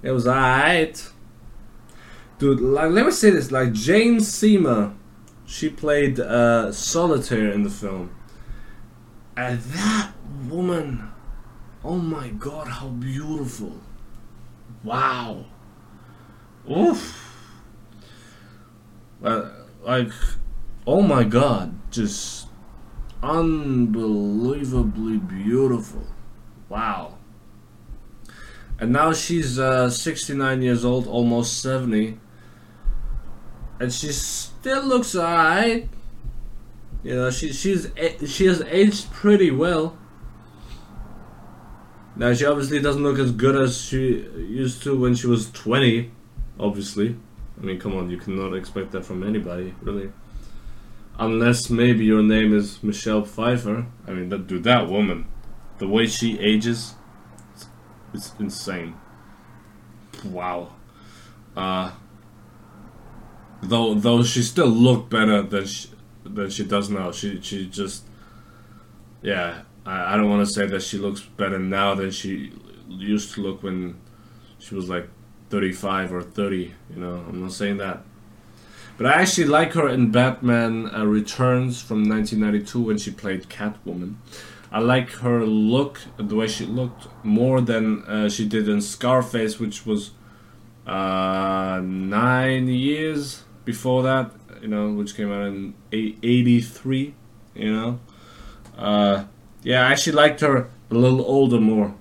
it 0.02 0.10
was 0.10 0.26
alright. 0.26 1.10
Dude, 2.38 2.60
like, 2.60 2.90
let 2.90 3.06
me 3.06 3.10
say 3.10 3.30
this: 3.30 3.50
like 3.50 3.72
Jane 3.72 4.20
Seymour, 4.20 4.92
she 5.46 5.70
played 5.70 6.20
uh, 6.20 6.72
Solitaire 6.72 7.50
in 7.52 7.62
the 7.62 7.70
film, 7.70 8.14
and 9.34 9.60
that 9.60 10.12
woman 10.46 11.10
Oh 11.84 11.96
my 11.96 12.28
god, 12.28 12.68
how 12.68 12.88
beautiful. 12.88 13.80
Wow. 14.82 15.44
Oof. 16.70 17.24
Like, 19.20 20.12
oh 20.86 21.02
my 21.02 21.24
god, 21.24 21.78
just 21.90 22.48
unbelievably 23.22 25.18
beautiful. 25.18 26.06
Wow. 26.68 27.14
And 28.80 28.92
now 28.92 29.12
she's 29.12 29.58
uh, 29.58 29.90
69 29.90 30.62
years 30.62 30.84
old, 30.84 31.06
almost 31.06 31.60
70. 31.62 32.18
And 33.80 33.92
she 33.92 34.12
still 34.12 34.82
looks 34.84 35.16
alright. 35.16 35.88
You 37.02 37.14
know, 37.14 37.30
she 37.30 37.52
she's 37.52 37.90
she 38.26 38.46
has 38.46 38.60
aged 38.62 39.12
pretty 39.12 39.50
well. 39.50 39.96
Now 42.18 42.34
she 42.34 42.44
obviously 42.44 42.80
doesn't 42.80 43.02
look 43.02 43.20
as 43.20 43.30
good 43.30 43.54
as 43.54 43.80
she 43.80 44.26
used 44.36 44.82
to 44.82 44.98
when 44.98 45.14
she 45.14 45.28
was 45.28 45.50
20. 45.52 46.10
Obviously, 46.58 47.16
I 47.56 47.64
mean, 47.64 47.78
come 47.78 47.96
on, 47.96 48.10
you 48.10 48.18
cannot 48.18 48.54
expect 48.54 48.90
that 48.90 49.04
from 49.04 49.22
anybody, 49.22 49.74
really. 49.80 50.10
Unless 51.16 51.70
maybe 51.70 52.04
your 52.04 52.22
name 52.22 52.52
is 52.52 52.82
Michelle 52.82 53.24
Pfeiffer. 53.24 53.86
I 54.06 54.10
mean, 54.10 54.28
that 54.30 54.48
dude, 54.48 54.64
that 54.64 54.88
woman, 54.88 55.28
the 55.78 55.86
way 55.86 56.06
she 56.06 56.38
ages, 56.40 56.94
it's, 57.54 57.66
it's 58.12 58.32
insane. 58.40 58.96
Wow. 60.24 60.72
Uh, 61.56 61.92
though, 63.62 63.94
though 63.94 64.24
she 64.24 64.42
still 64.42 64.66
looked 64.66 65.08
better 65.08 65.42
than 65.42 65.66
she 65.66 65.90
than 66.24 66.50
she 66.50 66.64
does 66.64 66.90
now. 66.90 67.12
She 67.12 67.40
she 67.40 67.68
just, 67.68 68.04
yeah, 69.22 69.62
I, 69.88 70.14
I 70.14 70.16
don't 70.16 70.28
want 70.28 70.46
to 70.46 70.52
say 70.52 70.66
that 70.66 70.82
she 70.82 70.98
looks 70.98 71.22
better 71.22 71.58
now 71.58 71.94
than 71.94 72.10
she 72.10 72.52
used 72.88 73.34
to 73.34 73.42
look 73.42 73.62
when 73.62 73.98
she 74.58 74.74
was 74.74 74.88
like 74.88 75.08
35 75.50 76.12
or 76.12 76.22
30. 76.22 76.74
You 76.90 76.96
know, 76.96 77.24
I'm 77.26 77.40
not 77.40 77.52
saying 77.52 77.78
that. 77.78 78.02
But 78.98 79.06
I 79.06 79.22
actually 79.22 79.46
like 79.46 79.72
her 79.72 79.88
in 79.88 80.10
Batman 80.10 80.90
uh, 80.94 81.04
Returns 81.04 81.80
from 81.80 82.08
1992 82.08 82.80
when 82.80 82.98
she 82.98 83.12
played 83.12 83.48
Catwoman. 83.48 84.16
I 84.70 84.80
like 84.80 85.10
her 85.10 85.46
look, 85.46 86.00
the 86.18 86.34
way 86.34 86.48
she 86.48 86.66
looked, 86.66 87.06
more 87.24 87.60
than 87.60 88.02
uh, 88.02 88.28
she 88.28 88.46
did 88.46 88.68
in 88.68 88.82
Scarface, 88.82 89.58
which 89.58 89.86
was 89.86 90.10
uh, 90.86 91.80
nine 91.82 92.68
years 92.68 93.44
before 93.64 94.02
that, 94.02 94.32
you 94.60 94.68
know, 94.68 94.90
which 94.92 95.16
came 95.16 95.32
out 95.32 95.46
in 95.46 95.74
83, 95.92 97.14
you 97.54 97.72
know. 97.72 98.00
Yeah, 99.62 99.86
I 99.86 99.92
actually 99.92 100.14
liked 100.14 100.40
her 100.40 100.70
a 100.90 100.94
little 100.94 101.22
older 101.22 101.60
more. 101.60 101.94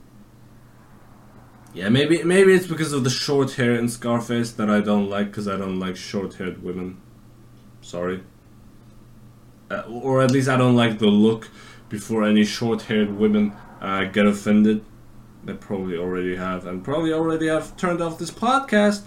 Yeah, 1.74 1.90
maybe 1.90 2.24
maybe 2.24 2.54
it's 2.54 2.66
because 2.66 2.92
of 2.92 3.04
the 3.04 3.10
short 3.10 3.54
hair 3.54 3.76
in 3.76 3.88
Scarface 3.88 4.52
that 4.54 4.70
I 4.70 4.82
don't 4.82 5.10
like 5.10 5.28
because 5.28 5.48
I 5.48 5.58
don't 5.58 5.80
like 5.80 5.96
short-haired 5.96 6.64
women. 6.64 7.00
Sorry. 7.82 8.24
Uh, 9.70 9.84
or 9.88 10.24
at 10.24 10.32
least 10.32 10.50
I 10.50 10.58
don't 10.58 10.76
like 10.76 10.98
the 10.98 11.08
look 11.08 11.50
before 11.90 12.24
any 12.24 12.44
short-haired 12.46 13.12
women 13.18 13.54
uh, 13.80 14.06
get 14.06 14.26
offended. 14.26 14.84
They 15.44 15.54
probably 15.54 15.98
already 15.98 16.36
have, 16.36 16.66
and 16.66 16.84
probably 16.84 17.14
already 17.14 17.48
have 17.48 17.78
turned 17.78 18.02
off 18.02 18.18
this 18.18 18.32
podcast. 18.32 19.04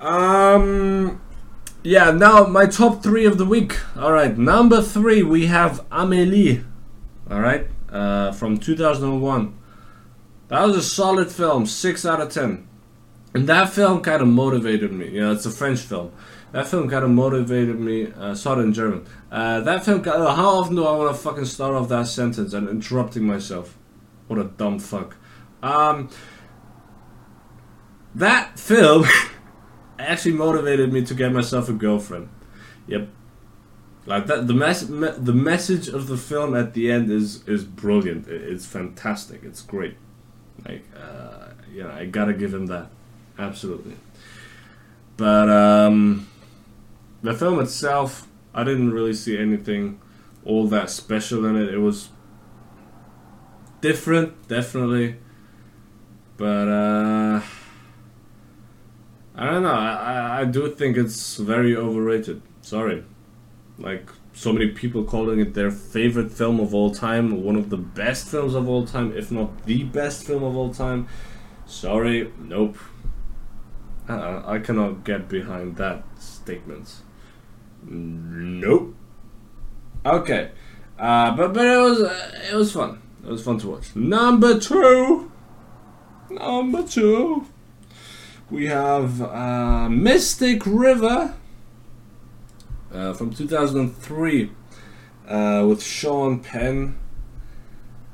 Um, 0.00 1.20
yeah. 1.84 2.10
Now 2.10 2.46
my 2.46 2.66
top 2.66 3.02
three 3.02 3.26
of 3.26 3.38
the 3.38 3.44
week. 3.44 3.78
All 3.96 4.12
right, 4.12 4.36
number 4.36 4.82
three 4.82 5.22
we 5.22 5.46
have 5.46 5.88
Amélie. 5.90 6.64
All 7.30 7.40
right, 7.40 7.66
uh, 7.90 8.32
from 8.32 8.58
2001. 8.58 9.58
That 10.48 10.62
was 10.66 10.76
a 10.76 10.82
solid 10.82 11.32
film, 11.32 11.66
six 11.66 12.04
out 12.04 12.20
of 12.20 12.30
ten. 12.30 12.68
And 13.32 13.48
that 13.48 13.70
film 13.70 14.00
kind 14.00 14.22
of 14.22 14.28
motivated 14.28 14.92
me. 14.92 15.08
You 15.08 15.20
know, 15.22 15.32
it's 15.32 15.46
a 15.46 15.50
French 15.50 15.80
film. 15.80 16.12
That 16.52 16.68
film 16.68 16.88
kind 16.88 17.04
of 17.04 17.10
motivated 17.10 17.80
me. 17.80 18.12
Uh, 18.12 18.34
saw 18.34 18.56
it 18.58 18.62
in 18.62 18.72
German. 18.72 19.06
Uh, 19.32 19.60
that 19.60 19.84
film. 19.84 20.02
Uh, 20.06 20.34
how 20.34 20.50
often 20.50 20.76
do 20.76 20.84
I 20.84 20.96
want 20.96 21.16
to 21.16 21.20
fucking 21.20 21.46
start 21.46 21.74
off 21.74 21.88
that 21.88 22.06
sentence 22.06 22.52
and 22.52 22.68
interrupting 22.68 23.24
myself? 23.24 23.76
What 24.28 24.38
a 24.38 24.44
dumb 24.44 24.78
fuck. 24.78 25.16
Um, 25.62 26.10
that 28.14 28.58
film 28.58 29.06
actually 29.98 30.34
motivated 30.34 30.92
me 30.92 31.04
to 31.06 31.14
get 31.14 31.32
myself 31.32 31.68
a 31.68 31.72
girlfriend. 31.72 32.28
Yep. 32.86 33.08
Like 34.06 34.26
that, 34.26 34.46
the 34.46 34.54
mess, 34.54 34.88
me, 34.88 35.08
the 35.16 35.32
message 35.32 35.88
of 35.88 36.08
the 36.08 36.16
film 36.18 36.54
at 36.54 36.74
the 36.74 36.90
end 36.90 37.10
is 37.10 37.46
is 37.48 37.64
brilliant. 37.64 38.28
It's 38.28 38.66
fantastic. 38.66 39.42
It's 39.42 39.62
great. 39.62 39.96
Like, 40.66 40.84
uh, 40.94 41.48
yeah, 41.72 41.94
I 41.94 42.04
gotta 42.06 42.34
give 42.34 42.52
him 42.52 42.66
that. 42.66 42.88
Absolutely. 43.38 43.94
But 45.16 45.48
um, 45.48 46.28
the 47.22 47.34
film 47.34 47.60
itself, 47.60 48.28
I 48.52 48.64
didn't 48.64 48.92
really 48.92 49.14
see 49.14 49.38
anything 49.38 50.00
all 50.44 50.66
that 50.68 50.90
special 50.90 51.46
in 51.46 51.56
it. 51.56 51.72
It 51.72 51.78
was 51.78 52.10
different, 53.80 54.48
definitely. 54.48 55.16
But 56.36 56.68
uh, 56.68 57.40
I 59.34 59.50
don't 59.50 59.62
know. 59.62 59.72
I, 59.72 60.40
I 60.40 60.44
do 60.44 60.70
think 60.74 60.96
it's 60.96 61.36
very 61.36 61.74
overrated. 61.76 62.42
Sorry. 62.60 63.04
Like, 63.78 64.08
so 64.32 64.52
many 64.52 64.68
people 64.68 65.04
calling 65.04 65.40
it 65.40 65.54
their 65.54 65.70
favorite 65.70 66.30
film 66.32 66.60
of 66.60 66.74
all 66.74 66.90
time, 66.90 67.42
one 67.42 67.56
of 67.56 67.70
the 67.70 67.76
best 67.76 68.28
films 68.28 68.54
of 68.54 68.68
all 68.68 68.86
time, 68.86 69.16
if 69.16 69.30
not 69.30 69.64
the 69.64 69.84
best 69.84 70.24
film 70.26 70.42
of 70.44 70.56
all 70.56 70.72
time. 70.72 71.08
Sorry, 71.66 72.32
nope. 72.38 72.76
Uh, 74.08 74.42
I 74.44 74.58
cannot 74.58 75.04
get 75.04 75.28
behind 75.28 75.76
that 75.76 76.04
statement. 76.20 76.96
Nope. 77.82 78.94
Okay, 80.04 80.50
uh, 80.98 81.34
but 81.34 81.54
but 81.54 81.66
it 81.66 81.78
was 81.78 82.02
uh, 82.02 82.42
it 82.50 82.54
was 82.54 82.72
fun. 82.72 83.00
It 83.24 83.30
was 83.30 83.42
fun 83.42 83.58
to 83.58 83.68
watch. 83.68 83.96
Number 83.96 84.58
two. 84.60 85.32
Number 86.28 86.82
two. 86.82 87.46
We 88.50 88.66
have 88.66 89.22
uh, 89.22 89.88
Mystic 89.88 90.66
River 90.66 91.34
uh, 92.94 93.12
from 93.12 93.34
2003 93.34 94.52
uh, 95.26 95.64
with 95.68 95.82
Sean 95.82 96.40
Penn 96.40 96.96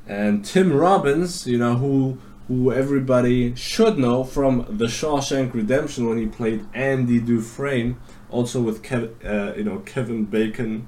and 0.07 0.43
Tim 0.43 0.73
Robbins, 0.73 1.47
you 1.47 1.57
know, 1.57 1.75
who 1.75 2.17
who 2.47 2.73
everybody 2.73 3.55
should 3.55 3.97
know 3.97 4.25
from 4.25 4.65
The 4.67 4.87
Shawshank 4.87 5.53
Redemption 5.53 6.09
when 6.09 6.17
he 6.17 6.25
played 6.25 6.65
Andy 6.73 7.19
Dufresne, 7.19 7.97
also 8.29 8.61
with 8.61 8.83
Kev, 8.83 9.13
uh, 9.23 9.55
you 9.55 9.63
know 9.63 9.79
Kevin 9.79 10.25
Bacon 10.25 10.87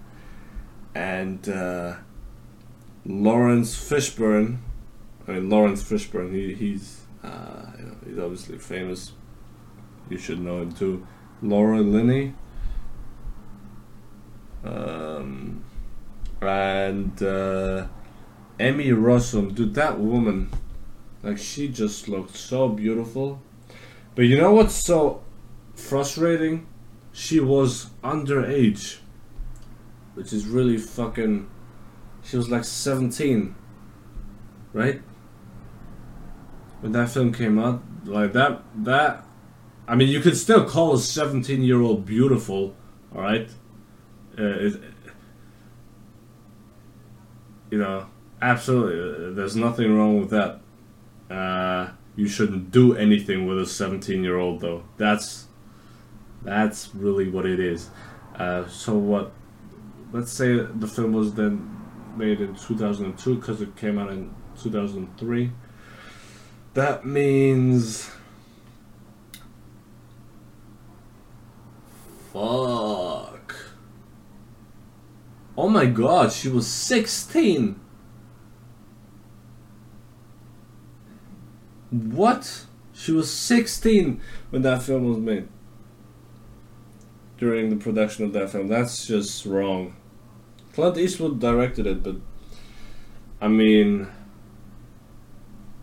and 0.94 1.48
uh, 1.48 1.96
Laurence 3.06 3.78
Fishburne. 3.78 4.58
I 5.28 5.34
mean 5.34 5.50
Laurence 5.50 5.84
Fishburne. 5.84 6.34
He, 6.34 6.54
he's 6.54 7.02
uh, 7.24 7.72
you 7.78 7.86
know, 7.86 7.96
he's 8.06 8.20
obviously 8.20 8.58
famous. 8.58 9.14
You 10.10 10.18
should 10.18 10.42
know 10.42 10.64
him 10.64 10.74
too. 10.74 11.08
Laura 11.42 11.80
Linney 11.80 12.34
um, 14.63 15.63
and 16.41 17.21
uh, 17.21 17.88
Emmy 18.60 18.89
Rossum, 18.89 19.54
dude, 19.54 19.73
that 19.76 19.99
woman, 19.99 20.49
like 21.21 21.38
she 21.38 21.67
just 21.67 22.08
looked 22.08 22.36
so 22.36 22.69
beautiful. 22.69 23.41
But 24.15 24.23
you 24.23 24.38
know 24.38 24.54
what's 24.54 24.76
so 24.76 25.23
frustrating? 25.76 26.67
She 27.12 27.39
was 27.39 27.88
underage, 28.04 28.99
which 30.13 30.34
is 30.34 30.45
really 30.45 30.78
fucking. 30.78 31.49
She 32.23 32.38
was 32.38 32.49
like 32.49 32.63
17, 32.63 33.54
right? 34.71 35.02
When 36.80 36.93
that 36.93 37.10
film 37.10 37.34
came 37.34 37.60
out, 37.60 37.84
like 38.06 38.34
that, 38.34 38.63
that. 38.84 39.26
I 39.88 39.95
mean, 39.95 40.08
you 40.08 40.21
could 40.21 40.38
still 40.38 40.63
call 40.63 40.93
a 40.93 40.99
17 40.99 41.62
year 41.62 41.82
old 41.82 42.06
beautiful, 42.06 42.76
alright? 43.13 43.49
It, 44.38 44.82
you 47.72 47.78
know, 47.78 48.08
absolutely, 48.41 49.34
there's 49.34 49.56
nothing 49.56 49.96
wrong 49.98 50.19
with 50.19 50.30
that. 50.30 50.62
Uh, 51.30 51.91
you 52.15 52.28
shouldn't 52.28 52.72
do 52.72 52.96
anything 52.96 53.48
with 53.48 53.60
a 53.60 53.65
17 53.65 54.24
year 54.24 54.38
old, 54.38 54.62
though. 54.62 54.84
That's 54.98 55.48
that's 56.43 56.93
really 56.93 57.30
what 57.30 57.46
it 57.46 57.60
is. 57.60 57.89
Uh, 58.36 58.67
so 58.67 58.98
what? 58.98 59.32
Let's 60.12 60.32
say 60.32 60.58
the 60.58 60.88
film 60.88 61.13
was 61.13 61.34
then 61.34 61.82
made 62.15 62.41
in 62.41 62.56
2002 62.56 63.36
because 63.36 63.62
it 63.62 63.76
came 63.76 63.98
out 63.98 64.12
in 64.12 64.34
2003. 64.62 65.52
That 66.74 67.06
means. 67.06 68.10
Fuck. 72.32 73.43
Oh 75.56 75.70
my 75.70 75.86
god, 75.86 76.32
she 76.32 76.50
was 76.50 76.68
16! 76.68 77.80
What? 81.94 82.66
She 82.92 83.12
was 83.12 83.32
16 83.32 84.20
when 84.50 84.63
that 84.63 84.82
film 84.82 85.08
was 85.08 85.20
made. 85.20 85.48
During 87.38 87.70
the 87.70 87.76
production 87.76 88.26
of 88.26 88.34
that 88.34 88.50
film. 88.50 88.68
That's 88.68 89.06
just 89.06 89.46
wrong. 89.46 89.96
Clint 90.74 90.98
Eastwood 90.98 91.39
directed 91.39 91.86
it, 91.86 92.02
but. 92.02 92.16
I 93.39 93.48
mean. 93.48 94.08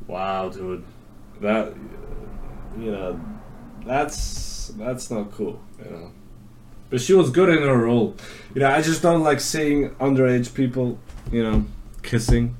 Wow, 0.09 0.49
dude. 0.49 0.85
That. 1.41 1.75
You 2.79 2.91
know. 2.91 3.21
That's. 3.85 4.69
That's 4.79 5.11
not 5.11 5.31
cool, 5.31 5.61
you 5.79 5.91
know. 5.91 6.13
But 6.91 7.01
she 7.01 7.15
was 7.15 7.31
good 7.31 7.49
in 7.49 7.63
her 7.63 7.79
role. 7.79 8.17
You 8.53 8.63
know, 8.63 8.71
I 8.71 8.83
just 8.83 9.01
don't 9.01 9.23
like 9.23 9.41
seeing 9.41 9.91
underage 9.91 10.53
people, 10.55 10.99
you 11.31 11.43
know, 11.43 11.65
kissing. 12.03 12.57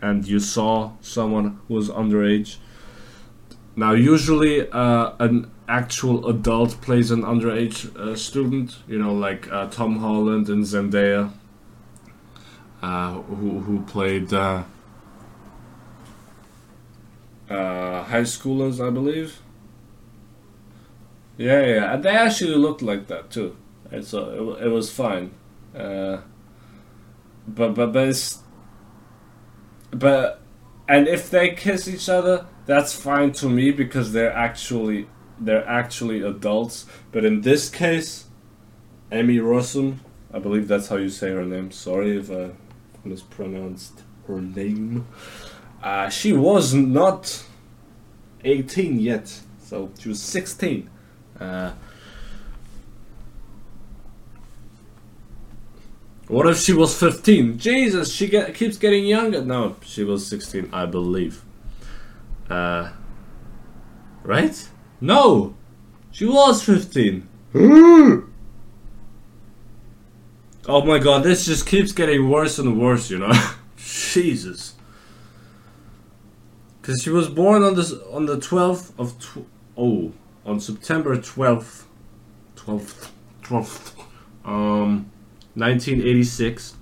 And 0.00 0.26
you 0.26 0.38
saw 0.38 0.92
someone 1.00 1.58
who 1.66 1.74
was 1.74 1.88
underage. 1.88 2.58
Now, 3.74 3.92
usually, 3.92 4.70
uh, 4.70 5.12
an 5.18 5.50
actual 5.68 6.28
adult 6.28 6.80
plays 6.80 7.10
an 7.10 7.22
underage 7.22 7.94
uh, 7.96 8.14
student. 8.14 8.76
You 8.86 9.00
know, 9.00 9.12
like 9.12 9.50
uh, 9.50 9.66
Tom 9.68 9.98
Holland 9.98 10.48
and 10.48 10.62
Zendaya, 10.64 11.32
uh, 12.80 13.12
who 13.12 13.60
who 13.60 13.82
played 13.82 14.32
uh, 14.32 14.62
uh, 17.50 18.04
high 18.04 18.22
schoolers, 18.22 18.86
I 18.86 18.90
believe. 18.90 19.40
Yeah, 21.36 21.64
yeah, 21.66 21.94
and 21.94 22.02
they 22.02 22.10
actually 22.10 22.56
looked 22.56 22.82
like 22.82 23.08
that 23.08 23.30
too. 23.30 23.56
So 24.02 24.56
it, 24.58 24.66
it 24.66 24.68
was 24.68 24.90
fine. 24.90 25.32
Uh, 25.74 26.18
but 27.46 27.74
but 27.74 27.92
but 27.92 28.08
it's, 28.08 28.42
but 29.90 30.40
and 30.88 31.06
if 31.06 31.30
they 31.30 31.50
kiss 31.50 31.88
each 31.88 32.08
other, 32.08 32.46
that's 32.64 32.92
fine 32.94 33.32
to 33.32 33.48
me 33.48 33.70
because 33.70 34.12
they're 34.12 34.32
actually 34.32 35.08
they're 35.38 35.66
actually 35.68 36.22
adults. 36.22 36.86
But 37.12 37.24
in 37.24 37.42
this 37.42 37.68
case, 37.68 38.26
Emmy 39.12 39.38
Rossum, 39.38 39.98
I 40.32 40.38
believe 40.38 40.68
that's 40.68 40.88
how 40.88 40.96
you 40.96 41.10
say 41.10 41.30
her 41.30 41.44
name. 41.44 41.70
Sorry 41.70 42.16
if 42.16 42.30
I 42.30 42.50
mispronounced 43.04 44.02
her 44.26 44.40
name. 44.40 45.06
Uh, 45.82 46.08
she 46.08 46.32
was 46.32 46.74
not 46.74 47.44
18 48.44 48.98
yet, 48.98 49.40
so 49.60 49.90
she 49.98 50.08
was 50.08 50.20
16. 50.20 50.90
What 56.28 56.48
if 56.48 56.58
she 56.58 56.72
was 56.72 56.98
15? 56.98 57.58
Jesus, 57.58 58.12
she 58.12 58.26
get, 58.28 58.54
keeps 58.54 58.76
getting 58.76 59.06
younger. 59.06 59.42
No, 59.44 59.76
she 59.84 60.02
was 60.02 60.26
16, 60.26 60.70
I 60.72 60.86
believe. 60.86 61.42
Uh, 62.50 62.90
right? 64.24 64.68
No, 65.00 65.54
she 66.10 66.26
was 66.26 66.64
15. 66.64 67.28
oh 67.54 68.24
my 70.66 70.98
god, 70.98 71.22
this 71.22 71.46
just 71.46 71.66
keeps 71.66 71.92
getting 71.92 72.28
worse 72.28 72.58
and 72.58 72.80
worse, 72.80 73.08
you 73.08 73.18
know? 73.18 73.32
Jesus. 73.76 74.74
Because 76.80 77.02
she 77.02 77.10
was 77.10 77.28
born 77.28 77.62
on 77.62 77.76
this 77.76 77.92
on 78.10 78.26
the 78.26 78.36
12th 78.36 78.92
of 78.98 79.18
tw- 79.20 79.46
oh 79.76 80.12
on 80.46 80.60
September 80.60 81.16
12th 81.16 81.82
12th 82.54 83.10
12th 83.42 83.92
um 84.44 85.10
1986 85.54 86.76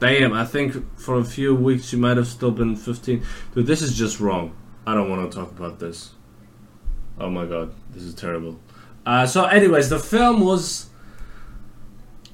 damn 0.00 0.32
I 0.32 0.44
think 0.44 0.98
for 0.98 1.18
a 1.18 1.24
few 1.24 1.54
weeks 1.54 1.92
you 1.92 1.98
might 1.98 2.16
have 2.16 2.26
still 2.26 2.50
been 2.50 2.74
15 2.76 3.22
dude 3.54 3.66
this 3.66 3.80
is 3.80 3.96
just 3.96 4.20
wrong. 4.20 4.54
I 4.86 4.94
don't 4.94 5.08
want 5.10 5.30
to 5.30 5.36
talk 5.36 5.50
about 5.50 5.78
this. 5.78 6.12
Oh 7.18 7.30
my 7.30 7.46
god 7.46 7.74
this 7.90 8.02
is 8.02 8.14
terrible. 8.14 8.60
Uh, 9.06 9.26
so 9.26 9.44
anyways 9.44 9.88
the 9.88 10.00
film 10.00 10.40
was 10.40 10.90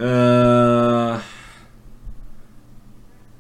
uh 0.01 1.23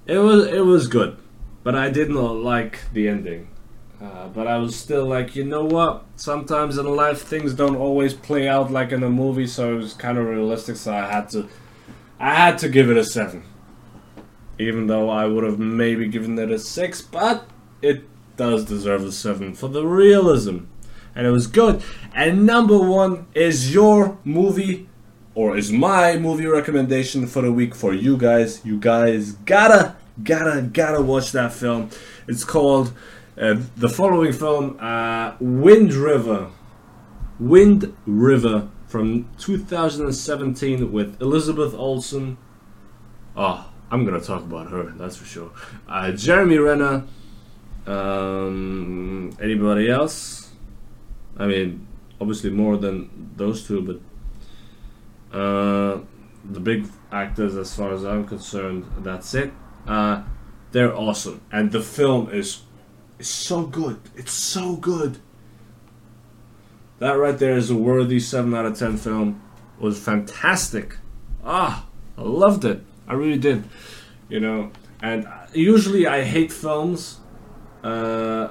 it 0.07 0.19
was 0.19 0.47
it 0.47 0.65
was 0.65 0.87
good 0.87 1.17
but 1.65 1.75
I 1.75 1.89
did 1.89 2.11
not 2.11 2.37
like 2.37 2.81
the 2.93 3.09
ending. 3.09 3.49
Uh, 4.03 4.27
but 4.29 4.49
I 4.49 4.59
was 4.59 4.75
still 4.75 5.07
like, 5.07 5.37
you 5.37 5.45
know 5.45 5.65
what? 5.65 6.05
Sometimes 6.17 6.77
in 6.77 6.87
life 6.87 7.23
things 7.23 7.55
don't 7.55 7.77
always 7.77 8.13
play 8.13 8.49
out 8.49 8.73
like 8.73 8.91
in 8.91 9.05
a 9.05 9.09
movie, 9.09 9.47
so 9.47 9.75
it 9.75 9.77
was 9.77 9.95
kind 9.95 10.19
of 10.19 10.27
realistic. 10.27 10.75
So 10.77 10.93
I 10.93 11.09
had 11.09 11.29
to, 11.31 11.49
I 12.19 12.35
had 12.35 12.59
to 12.59 12.69
give 12.69 12.91
it 12.91 12.97
a 12.97 13.05
seven. 13.05 13.45
Even 14.59 14.89
though 14.89 15.09
I 15.09 15.27
would 15.27 15.45
have 15.45 15.61
maybe 15.61 16.09
given 16.09 16.37
it 16.39 16.51
a 16.51 16.59
six, 16.59 17.01
but 17.01 17.47
it 17.81 18.05
does 18.37 18.65
deserve 18.65 19.05
a 19.05 19.13
seven 19.13 19.55
for 19.55 19.69
the 19.69 19.87
realism, 19.87 20.59
and 21.15 21.27
it 21.27 21.31
was 21.31 21.47
good. 21.47 21.83
And 22.13 22.45
number 22.45 22.79
one 22.79 23.27
is 23.35 23.73
your 23.73 24.19
movie, 24.25 24.89
or 25.35 25.57
is 25.57 25.71
my 25.71 26.17
movie 26.17 26.47
recommendation 26.47 27.27
for 27.29 27.43
the 27.43 27.53
week 27.53 27.75
for 27.75 27.95
you 27.95 28.17
guys. 28.17 28.65
You 28.65 28.79
guys 28.79 29.33
gotta 29.33 29.97
gotta 30.25 30.63
gotta 30.63 31.03
watch 31.03 31.31
that 31.33 31.53
film. 31.53 31.91
It's 32.27 32.45
called 32.45 32.93
uh, 33.39 33.57
the 33.77 33.89
following 33.89 34.33
film, 34.33 34.79
uh, 34.81 35.35
Wind 35.41 35.95
River. 35.95 36.51
Wind 37.39 37.97
River 38.07 38.69
from 38.87 39.29
2017 39.39 40.93
with 40.93 41.21
Elizabeth 41.21 41.75
Olsen. 41.75 42.37
Oh, 43.37 43.71
I'm 43.91 44.05
gonna 44.05 44.21
talk 44.21 44.43
about 44.43 44.71
her. 44.71 44.93
That's 44.97 45.17
for 45.17 45.25
sure. 45.25 45.51
Uh, 45.89 46.13
Jeremy 46.13 46.59
Renner. 46.59 47.05
Um, 47.87 49.37
anybody 49.41 49.91
else? 49.91 50.51
I 51.37 51.47
mean, 51.47 51.87
obviously 52.21 52.51
more 52.51 52.77
than 52.77 53.33
those 53.37 53.67
two, 53.67 53.83
but 55.33 55.37
uh, 55.37 56.01
the 56.45 56.61
big 56.61 56.87
actors, 57.11 57.57
as 57.57 57.75
far 57.75 57.93
as 57.93 58.05
I'm 58.05 58.25
concerned, 58.25 58.85
that's 58.99 59.35
it. 59.35 59.53
Uh, 59.87 60.23
they're 60.71 60.95
awesome, 60.95 61.41
and 61.51 61.73
the 61.73 61.81
film 61.81 62.31
is 62.31 62.63
is 63.23 63.29
so 63.29 63.63
good. 63.63 64.01
It's 64.17 64.33
so 64.33 64.77
good. 64.77 65.19
That 66.99 67.13
right 67.13 67.39
there 67.39 67.57
is 67.57 67.71
a 67.71 67.77
worthy 67.77 68.21
seven 68.21 68.55
out 68.55 68.67
of 68.67 68.79
ten 68.79 68.97
film. 68.97 69.41
It 69.79 69.83
was 69.83 69.99
fantastic. 69.99 70.97
Ah, 71.45 71.87
I 72.19 72.23
loved 72.23 72.65
it. 72.65 72.85
I 73.09 73.15
really 73.15 73.39
did. 73.39 73.65
You 74.29 74.41
know, 74.41 74.71
and 75.01 75.27
usually 75.53 76.07
I 76.07 76.23
hate 76.23 76.53
films 76.53 77.21
uh, 77.83 78.49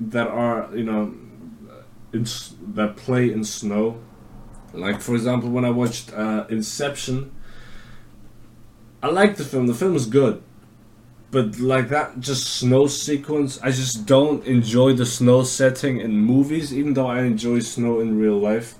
that 0.00 0.28
are 0.28 0.70
you 0.74 0.84
know 0.84 1.14
that 2.12 2.96
play 2.96 3.32
in 3.32 3.44
snow. 3.44 4.00
Like 4.72 5.00
for 5.00 5.14
example, 5.14 5.50
when 5.50 5.64
I 5.64 5.70
watched 5.70 6.12
uh, 6.12 6.46
Inception 6.48 7.32
I 9.02 9.08
like 9.08 9.36
the 9.36 9.44
film. 9.44 9.66
The 9.66 9.74
film 9.74 9.94
is 9.94 10.06
good, 10.06 10.42
but 11.30 11.58
like 11.58 11.88
that 11.88 12.20
just 12.20 12.46
snow 12.58 12.86
sequence, 12.86 13.60
I 13.62 13.70
just 13.70 14.06
don't 14.06 14.44
enjoy 14.44 14.92
the 14.92 15.06
snow 15.06 15.42
setting 15.42 16.00
in 16.00 16.18
movies, 16.18 16.72
even 16.72 16.94
though 16.94 17.08
I 17.08 17.22
enjoy 17.22 17.60
snow 17.60 18.00
in 18.00 18.18
real 18.18 18.38
life. 18.38 18.76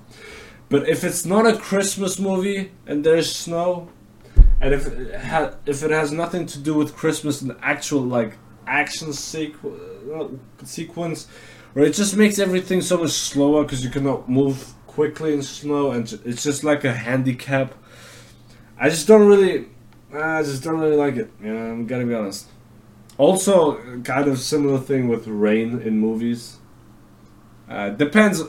But 0.69 0.89
if 0.89 1.05
it's 1.05 1.25
not 1.25 1.47
a 1.47 1.57
Christmas 1.57 2.19
movie 2.19 2.73
and 2.87 3.05
there's 3.05 3.35
snow, 3.35 3.89
and 4.61 4.75
if 4.75 4.87
it 4.87 5.15
ha- 5.21 5.55
if 5.67 5.83
it 5.83 5.91
has 5.91 6.13
nothing 6.13 6.47
to 6.47 6.59
do 6.59 6.75
with 6.75 6.97
Christmas 6.97 7.43
and 7.43 7.55
actual 7.63 8.01
like 8.01 8.35
action 8.67 9.09
sequ- 9.09 9.55
uh, 10.11 10.65
sequence, 10.65 11.29
where 11.73 11.85
it 11.85 11.95
just 11.95 12.17
makes 12.17 12.39
everything 12.39 12.81
so 12.81 12.99
much 12.99 13.11
slower 13.11 13.63
because 13.65 13.85
you 13.85 13.91
cannot 13.91 14.29
move 14.29 14.73
quickly 14.87 15.35
in 15.35 15.43
snow, 15.43 15.91
and 15.91 16.19
it's 16.25 16.43
just 16.43 16.65
like 16.65 16.85
a 16.85 16.93
handicap. 16.93 17.75
I 18.79 18.89
just 18.89 19.07
don't 19.07 19.27
really 19.27 19.67
I 20.17 20.43
just 20.43 20.63
don't 20.63 20.79
really 20.79 20.97
like 20.97 21.17
it. 21.17 21.31
You 21.43 21.53
know, 21.55 21.71
I'm 21.73 21.87
gotta 21.87 22.07
be 22.07 22.15
honest. 22.15 22.49
Also, 23.19 24.01
kind 24.03 24.29
of 24.29 24.39
similar 24.39 24.79
thing 24.79 25.09
with 25.09 25.27
rain 25.27 25.81
in 25.81 25.99
movies. 25.99 26.59
Uh, 27.69 27.91
depends 27.91 28.43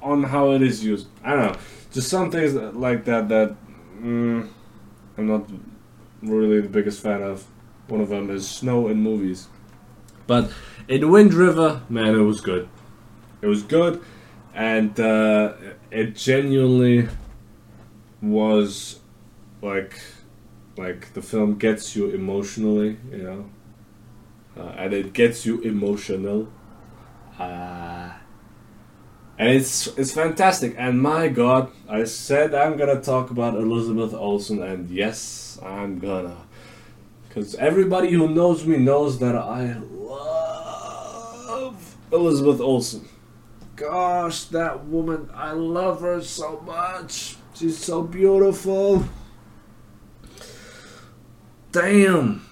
on 0.00 0.24
how 0.24 0.50
it 0.52 0.62
is 0.62 0.84
used. 0.84 1.08
I 1.22 1.34
don't 1.34 1.52
know. 1.52 1.58
Just 1.92 2.08
some 2.08 2.30
things 2.30 2.54
like 2.54 3.04
that 3.04 3.28
that 3.28 3.54
mm, 4.00 4.48
I'm 5.16 5.26
not 5.26 5.48
really 6.22 6.60
the 6.60 6.68
biggest 6.68 7.02
fan 7.02 7.22
of. 7.22 7.46
One 7.88 8.00
of 8.00 8.08
them 8.08 8.30
is 8.30 8.48
snow 8.48 8.88
in 8.88 8.98
movies. 8.98 9.48
But 10.26 10.50
in 10.88 11.10
Wind 11.10 11.34
River, 11.34 11.82
man, 11.88 12.14
it 12.14 12.22
was 12.22 12.40
good. 12.40 12.68
It 13.42 13.46
was 13.46 13.62
good, 13.62 14.02
and 14.54 14.98
uh, 14.98 15.54
it 15.90 16.14
genuinely 16.14 17.08
was 18.22 19.00
like 19.60 20.00
like 20.76 21.12
the 21.14 21.22
film 21.22 21.58
gets 21.58 21.94
you 21.94 22.10
emotionally, 22.10 22.98
you 23.10 23.18
know, 23.18 23.50
uh, 24.56 24.74
and 24.76 24.92
it 24.92 25.12
gets 25.12 25.44
you 25.44 25.60
emotional, 25.60 26.48
uh, 27.38 28.10
and 29.38 29.48
it's 29.48 29.86
it's 29.98 30.12
fantastic. 30.12 30.74
And 30.78 31.00
my 31.00 31.28
God, 31.28 31.70
I 31.88 32.04
said 32.04 32.54
I'm 32.54 32.76
gonna 32.76 33.00
talk 33.00 33.30
about 33.30 33.54
Elizabeth 33.54 34.14
Olsen, 34.14 34.62
and 34.62 34.88
yes, 34.90 35.58
I'm 35.62 35.98
gonna, 35.98 36.36
because 37.28 37.54
everybody 37.56 38.10
who 38.10 38.28
knows 38.28 38.64
me 38.64 38.78
knows 38.78 39.18
that 39.18 39.36
I 39.36 39.74
love 39.90 41.26
Elizabeth 42.10 42.60
Olsen. 42.60 43.08
Gosh, 43.76 44.44
that 44.44 44.84
woman, 44.86 45.28
I 45.34 45.52
love 45.52 46.02
her 46.02 46.22
so 46.22 46.60
much. 46.60 47.36
She's 47.54 47.78
so 47.78 48.02
beautiful 48.02 49.04
damn. 51.72 52.46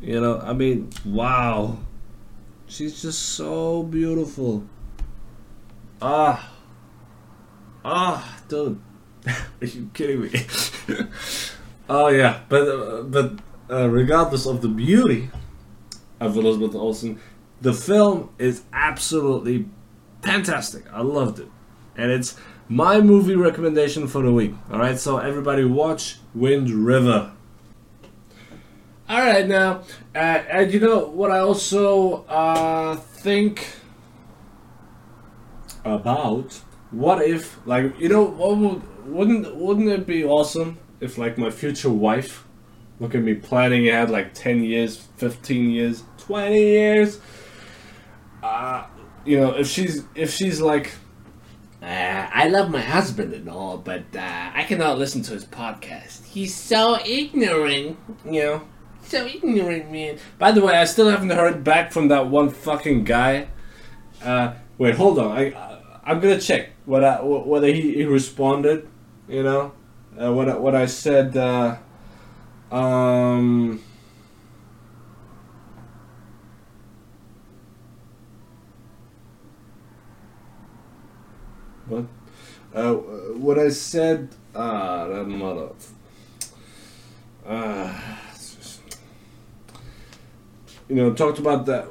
You 0.00 0.20
know, 0.20 0.40
I 0.40 0.52
mean, 0.52 0.90
wow. 1.04 1.78
She's 2.66 3.00
just 3.00 3.20
so 3.20 3.82
beautiful. 3.82 4.64
Ah. 6.00 6.52
Ah, 7.84 8.40
dude. 8.48 8.80
Are 9.26 9.66
you 9.66 9.90
kidding 9.94 10.22
me? 10.22 10.30
oh 11.88 12.08
yeah, 12.08 12.40
but 12.48 12.68
uh, 12.68 13.02
but 13.02 13.38
uh, 13.70 13.88
regardless 13.88 14.46
of 14.46 14.62
the 14.62 14.68
beauty 14.68 15.30
of 16.20 16.36
Elizabeth 16.36 16.74
Olsen, 16.74 17.20
the 17.60 17.72
film 17.72 18.30
is 18.38 18.62
absolutely 18.72 19.68
fantastic. 20.22 20.84
I 20.92 21.02
loved 21.02 21.40
it, 21.40 21.48
and 21.96 22.10
it's 22.10 22.36
my 22.68 23.00
movie 23.00 23.34
recommendation 23.34 24.06
for 24.06 24.22
the 24.22 24.32
week. 24.32 24.54
All 24.70 24.78
right, 24.78 24.98
so 24.98 25.18
everybody 25.18 25.64
watch 25.64 26.18
Wind 26.34 26.70
River. 26.70 27.32
All 29.10 29.20
right, 29.20 29.48
now, 29.48 29.84
uh, 30.14 30.18
and 30.18 30.70
you 30.70 30.80
know 30.80 31.06
what 31.06 31.30
I 31.30 31.38
also 31.38 32.26
uh, 32.26 32.96
think 32.96 33.66
about? 35.82 36.60
What 36.90 37.22
if, 37.22 37.58
like, 37.66 37.98
you 37.98 38.10
know, 38.10 38.24
would, 38.24 39.06
wouldn't 39.06 39.56
wouldn't 39.56 39.88
it 39.88 40.06
be 40.06 40.24
awesome 40.24 40.76
if, 41.00 41.16
like, 41.16 41.38
my 41.38 41.48
future 41.48 41.88
wife, 41.88 42.44
look 43.00 43.14
at 43.14 43.22
me 43.22 43.32
planning 43.32 43.88
ahead 43.88 44.10
like 44.10 44.34
ten 44.34 44.62
years, 44.62 44.98
fifteen 45.16 45.70
years, 45.70 46.02
twenty 46.18 46.60
years, 46.60 47.18
uh, 48.42 48.88
you 49.24 49.40
know, 49.40 49.52
if 49.56 49.68
she's 49.68 50.04
if 50.14 50.30
she's 50.30 50.60
like. 50.60 50.92
Uh, 51.80 52.28
I 52.32 52.48
love 52.48 52.70
my 52.70 52.80
husband 52.80 53.32
and 53.32 53.48
all, 53.48 53.78
but 53.78 54.02
uh, 54.14 54.50
I 54.52 54.64
cannot 54.64 54.98
listen 54.98 55.22
to 55.22 55.32
his 55.32 55.44
podcast. 55.44 56.26
He's 56.26 56.52
so 56.52 56.98
ignorant, 57.06 57.96
you 58.26 58.42
know 58.42 58.62
so 59.08 59.24
ignorant, 59.24 59.90
man. 59.90 60.18
By 60.38 60.52
the 60.52 60.60
way, 60.60 60.76
I 60.76 60.84
still 60.84 61.08
haven't 61.08 61.30
heard 61.30 61.64
back 61.64 61.92
from 61.92 62.08
that 62.08 62.28
one 62.28 62.50
fucking 62.50 63.04
guy. 63.04 63.48
Uh, 64.22 64.54
wait, 64.76 64.96
hold 64.96 65.18
on. 65.18 65.36
I, 65.36 65.52
I 66.04 66.12
am 66.12 66.20
gonna 66.20 66.40
check 66.40 66.70
whether 66.84 67.16
whether 67.22 67.68
he, 67.68 67.94
he 67.94 68.04
responded. 68.04 68.88
You 69.28 69.42
know, 69.42 69.72
uh, 70.20 70.32
what 70.32 70.60
what 70.60 70.74
I 70.74 70.86
said. 70.86 71.36
Uh, 71.36 71.76
um, 72.70 73.82
what? 81.86 82.04
Uh, 82.74 82.94
what 82.94 83.58
I 83.58 83.70
said. 83.70 84.28
Ah, 84.54 85.06
that 85.08 85.24
mother. 85.26 85.70
Uh, 87.46 88.18
you 90.88 90.96
know, 90.96 91.12
talked 91.12 91.38
about 91.38 91.66
that 91.66 91.88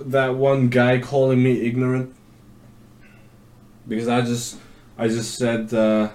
that 0.00 0.34
one 0.34 0.68
guy 0.68 0.98
calling 0.98 1.42
me 1.42 1.66
ignorant 1.66 2.14
because 3.88 4.08
I 4.08 4.20
just 4.20 4.58
I 4.98 5.08
just 5.08 5.36
said. 5.36 5.72
Uh, 5.72 6.10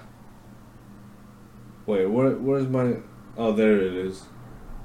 wait, 1.86 2.06
where 2.06 2.30
where's 2.30 2.68
my? 2.68 2.96
Oh, 3.36 3.52
there 3.52 3.76
it 3.80 3.94
is. 3.94 4.22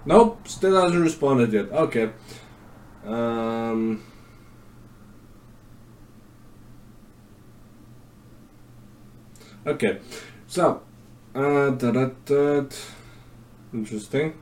Nope, 0.05 0.47
still 0.47 0.81
hasn't 0.81 1.01
responded 1.01 1.53
yet. 1.53 1.71
Okay. 1.71 2.11
Um. 3.05 4.03
Okay, 9.67 9.97
so, 10.45 10.83
uh, 11.33 11.71
da, 11.71 11.89
da, 11.89 12.09
da, 12.23 12.65
interesting. 13.73 14.35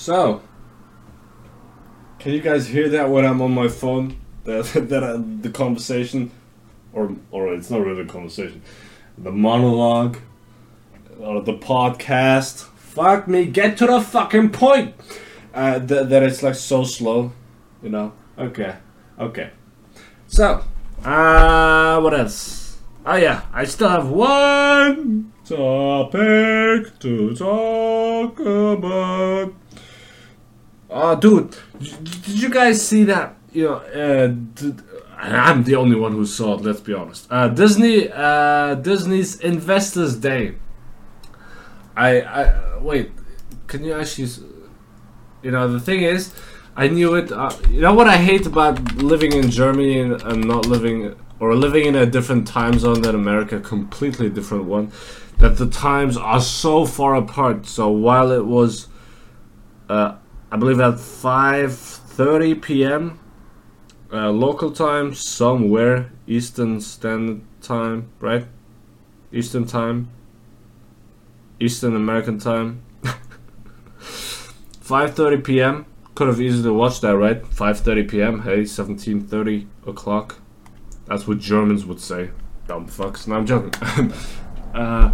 So, 0.00 0.40
can 2.18 2.32
you 2.32 2.40
guys 2.40 2.68
hear 2.68 2.88
that 2.88 3.10
when 3.10 3.26
I'm 3.26 3.42
on 3.42 3.52
my 3.52 3.68
phone? 3.68 4.16
That 4.44 4.64
that 4.88 5.02
uh, 5.02 5.20
the 5.42 5.50
conversation, 5.50 6.30
or 6.94 7.16
or 7.30 7.52
it's 7.52 7.68
not 7.68 7.82
really 7.82 8.04
a 8.04 8.06
conversation, 8.06 8.62
the 9.18 9.30
monologue, 9.30 10.16
or 11.18 11.42
the 11.42 11.52
podcast. 11.52 12.64
Fuck 12.76 13.28
me, 13.28 13.44
get 13.44 13.76
to 13.76 13.86
the 13.86 14.00
fucking 14.00 14.52
point. 14.52 14.94
Uh, 15.52 15.78
th- 15.78 16.08
that 16.08 16.22
it's 16.22 16.42
like 16.42 16.54
so 16.54 16.82
slow, 16.82 17.32
you 17.82 17.90
know. 17.90 18.14
Okay, 18.38 18.76
okay. 19.18 19.50
So, 20.28 20.64
uh, 21.04 22.00
what 22.00 22.14
else? 22.14 22.78
Oh 23.04 23.16
yeah, 23.16 23.42
I 23.52 23.66
still 23.66 23.90
have 23.90 24.08
one 24.08 25.34
topic 25.44 26.98
to 27.00 27.34
talk 27.36 28.40
about. 28.40 29.59
Oh, 30.90 31.14
dude, 31.14 31.56
did 31.78 32.42
you 32.42 32.50
guys 32.50 32.84
see 32.84 33.04
that? 33.04 33.36
You 33.52 33.64
know, 33.64 33.74
uh, 33.74 34.26
did, 34.54 34.82
I'm 35.16 35.64
the 35.64 35.76
only 35.76 35.96
one 35.96 36.12
who 36.12 36.26
saw 36.26 36.54
it. 36.54 36.62
Let's 36.62 36.80
be 36.80 36.94
honest. 36.94 37.26
Uh, 37.30 37.48
Disney, 37.48 38.10
uh, 38.10 38.74
Disney's 38.74 39.38
Investors 39.40 40.16
Day. 40.16 40.54
I, 41.96 42.22
I 42.22 42.78
wait. 42.78 43.12
Can 43.66 43.84
you 43.84 43.94
actually? 43.94 44.30
You 45.42 45.50
know, 45.52 45.72
the 45.72 45.80
thing 45.80 46.02
is, 46.02 46.34
I 46.76 46.88
knew 46.88 47.14
it. 47.14 47.30
Uh, 47.30 47.54
you 47.70 47.80
know 47.80 47.94
what 47.94 48.08
I 48.08 48.16
hate 48.16 48.46
about 48.46 48.80
living 48.96 49.32
in 49.32 49.50
Germany 49.50 50.00
and, 50.00 50.20
and 50.22 50.44
not 50.44 50.66
living 50.66 51.14
or 51.38 51.54
living 51.54 51.86
in 51.86 51.96
a 51.96 52.06
different 52.06 52.46
time 52.46 52.78
zone 52.78 53.02
than 53.02 53.14
America, 53.14 53.60
completely 53.60 54.28
different 54.28 54.64
one. 54.64 54.92
That 55.38 55.56
the 55.56 55.68
times 55.68 56.16
are 56.16 56.40
so 56.40 56.84
far 56.84 57.14
apart. 57.14 57.66
So 57.66 57.90
while 57.90 58.30
it 58.30 58.44
was, 58.44 58.88
uh, 59.88 60.16
I 60.52 60.56
believe 60.56 60.80
at 60.80 60.94
5:30 60.94 62.60
p.m. 62.60 63.18
Uh, 64.12 64.30
local 64.30 64.72
time, 64.72 65.14
somewhere 65.14 66.10
Eastern 66.26 66.80
Standard 66.80 67.42
Time, 67.62 68.10
right? 68.18 68.46
Eastern 69.32 69.64
Time, 69.64 70.10
Eastern 71.60 71.94
American 71.94 72.38
Time. 72.38 72.82
5:30 74.00 75.44
p.m. 75.44 75.86
Could 76.16 76.26
have 76.26 76.40
easily 76.40 76.70
watched 76.70 77.02
that, 77.02 77.16
right? 77.16 77.42
5:30 77.42 78.10
p.m. 78.10 78.42
Hey, 78.42 78.62
17:30 78.62 79.68
o'clock. 79.86 80.40
That's 81.06 81.28
what 81.28 81.38
Germans 81.38 81.86
would 81.86 82.00
say. 82.00 82.30
Dumb 82.66 82.88
fucks. 82.88 83.28
No, 83.28 83.36
I'm 83.36 83.46
joking. 83.46 83.72
uh, 84.74 85.10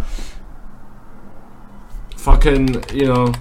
fucking, 2.15 2.83
you 2.93 3.05
know, 3.05 3.33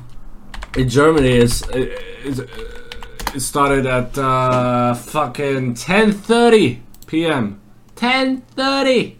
in 0.76 0.88
Germany, 0.88 1.30
it's, 1.30 1.62
it 1.70 3.40
started 3.40 3.86
at 3.86 4.16
uh, 4.18 4.94
fucking 4.94 5.74
10:30 5.74 6.80
p.m. 7.06 7.60
10:30. 7.96 9.16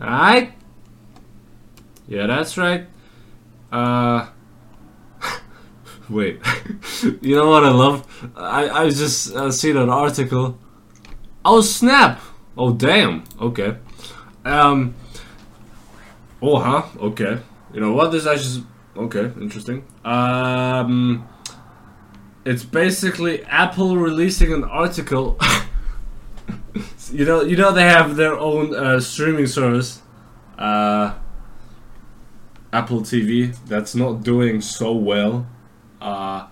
All 0.00 0.06
right. 0.06 0.52
Yeah, 2.06 2.26
that's 2.26 2.56
right. 2.56 2.86
Uh, 3.72 4.28
wait. 6.08 6.40
you 7.20 7.36
know 7.36 7.50
what 7.50 7.64
I 7.64 7.70
love? 7.70 8.06
I 8.36 8.68
I 8.68 8.90
just 8.90 9.34
uh, 9.34 9.50
seen 9.50 9.76
an 9.76 9.90
article. 9.90 10.58
Oh 11.44 11.60
snap! 11.60 12.20
Oh 12.56 12.72
damn. 12.72 13.24
Okay. 13.40 13.76
Um. 14.44 14.94
Oh 16.40 16.58
huh. 16.58 16.82
Okay. 16.98 17.38
You 17.72 17.80
know 17.80 17.92
what? 17.92 18.12
This 18.12 18.26
actually 18.26 18.64
okay. 18.98 19.32
Interesting. 19.40 19.84
Um. 20.04 21.28
It's 22.48 22.64
basically 22.64 23.44
Apple 23.44 23.98
releasing 23.98 24.54
an 24.54 24.64
article. 24.64 25.38
you 27.12 27.26
know, 27.26 27.42
you 27.42 27.56
know 27.58 27.72
they 27.72 27.82
have 27.82 28.16
their 28.16 28.38
own 28.38 28.74
uh, 28.74 29.00
streaming 29.00 29.46
service, 29.46 30.00
uh, 30.58 31.12
Apple 32.72 33.02
TV. 33.02 33.54
That's 33.66 33.94
not 33.94 34.22
doing 34.22 34.62
so 34.62 34.92
well. 34.92 35.46
Uh, 36.00 36.46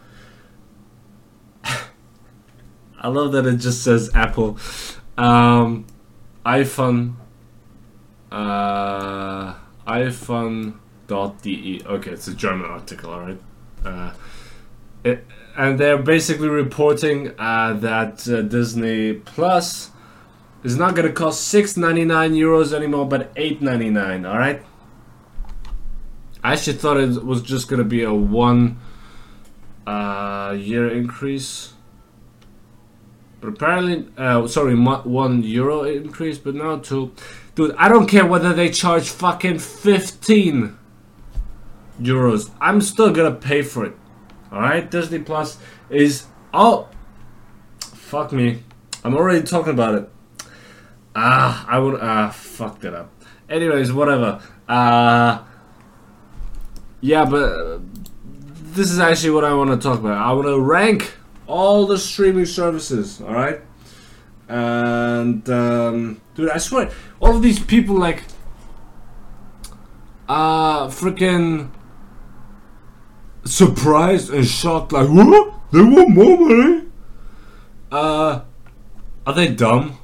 I 1.64 3.08
love 3.08 3.32
that 3.32 3.46
it 3.46 3.56
just 3.56 3.82
says 3.82 4.10
Apple. 4.14 4.58
Um, 5.16 5.86
iPhone. 6.44 7.14
Uh, 8.30 9.54
iPhone.de. 11.06 11.82
Okay, 11.86 12.10
it's 12.10 12.28
a 12.28 12.34
German 12.34 12.70
article, 12.70 13.10
alright. 13.10 13.40
Uh, 13.84 14.12
it, 15.04 15.24
and 15.56 15.78
they're 15.78 15.98
basically 15.98 16.48
reporting 16.48 17.32
uh, 17.38 17.74
that 17.74 18.28
uh, 18.28 18.42
Disney 18.42 19.14
Plus 19.14 19.90
is 20.64 20.76
not 20.76 20.94
going 20.94 21.06
to 21.06 21.14
cost 21.14 21.52
6.99 21.54 22.32
euros 22.32 22.72
anymore, 22.72 23.06
but 23.06 23.34
8.99. 23.34 24.28
All 24.28 24.38
right. 24.38 24.62
I 26.42 26.52
actually 26.52 26.76
thought 26.76 26.96
it 26.98 27.24
was 27.24 27.42
just 27.42 27.68
going 27.68 27.78
to 27.78 27.84
be 27.84 28.02
a 28.02 28.12
one 28.12 28.78
uh, 29.86 30.54
year 30.56 30.88
increase, 30.88 31.72
but 33.40 33.48
apparently, 33.48 34.08
uh, 34.16 34.46
sorry, 34.46 34.74
one 34.76 35.42
euro 35.42 35.82
increase, 35.84 36.38
but 36.38 36.54
now 36.54 36.76
two. 36.76 37.12
Dude, 37.56 37.74
I 37.76 37.88
don't 37.88 38.06
care 38.06 38.26
whether 38.26 38.52
they 38.52 38.70
charge 38.70 39.08
fucking 39.08 39.58
15 39.58 40.78
euros. 42.00 42.50
I'm 42.60 42.80
still 42.80 43.10
gonna 43.10 43.34
pay 43.34 43.62
for 43.62 43.84
it. 43.84 43.96
Alright, 44.52 44.90
Disney 44.90 45.18
Plus 45.18 45.58
is. 45.90 46.26
Oh! 46.54 46.88
Fuck 47.80 48.32
me. 48.32 48.62
I'm 49.04 49.14
already 49.14 49.44
talking 49.44 49.72
about 49.72 49.94
it. 49.94 50.08
Ah, 51.14 51.66
I 51.68 51.78
would. 51.78 51.98
Ah, 52.00 52.30
fucked 52.30 52.84
it 52.84 52.94
up. 52.94 53.10
Anyways, 53.48 53.92
whatever. 53.92 54.40
Uh. 54.68 55.42
Yeah, 57.00 57.24
but. 57.24 57.42
Uh, 57.42 57.78
this 58.74 58.90
is 58.90 58.98
actually 58.98 59.30
what 59.30 59.44
I 59.44 59.54
want 59.54 59.70
to 59.70 59.78
talk 59.78 59.98
about. 59.98 60.18
I 60.18 60.32
want 60.32 60.46
to 60.46 60.60
rank 60.60 61.14
all 61.46 61.86
the 61.86 61.98
streaming 61.98 62.46
services, 62.46 63.20
alright? 63.20 63.60
And. 64.48 65.48
Um, 65.48 66.20
dude, 66.34 66.50
I 66.50 66.58
swear, 66.58 66.90
all 67.20 67.36
of 67.36 67.42
these 67.42 67.58
people, 67.58 67.96
like. 67.96 68.22
Uh, 70.28 70.88
freaking 70.88 71.70
surprised 73.46 74.32
and 74.32 74.46
shocked, 74.46 74.92
like, 74.92 75.08
what? 75.08 75.54
They 75.72 75.82
want 75.82 76.10
more 76.10 76.38
money? 76.38 76.84
Uh, 77.90 78.40
are 79.26 79.34
they 79.34 79.48
dumb? 79.48 79.98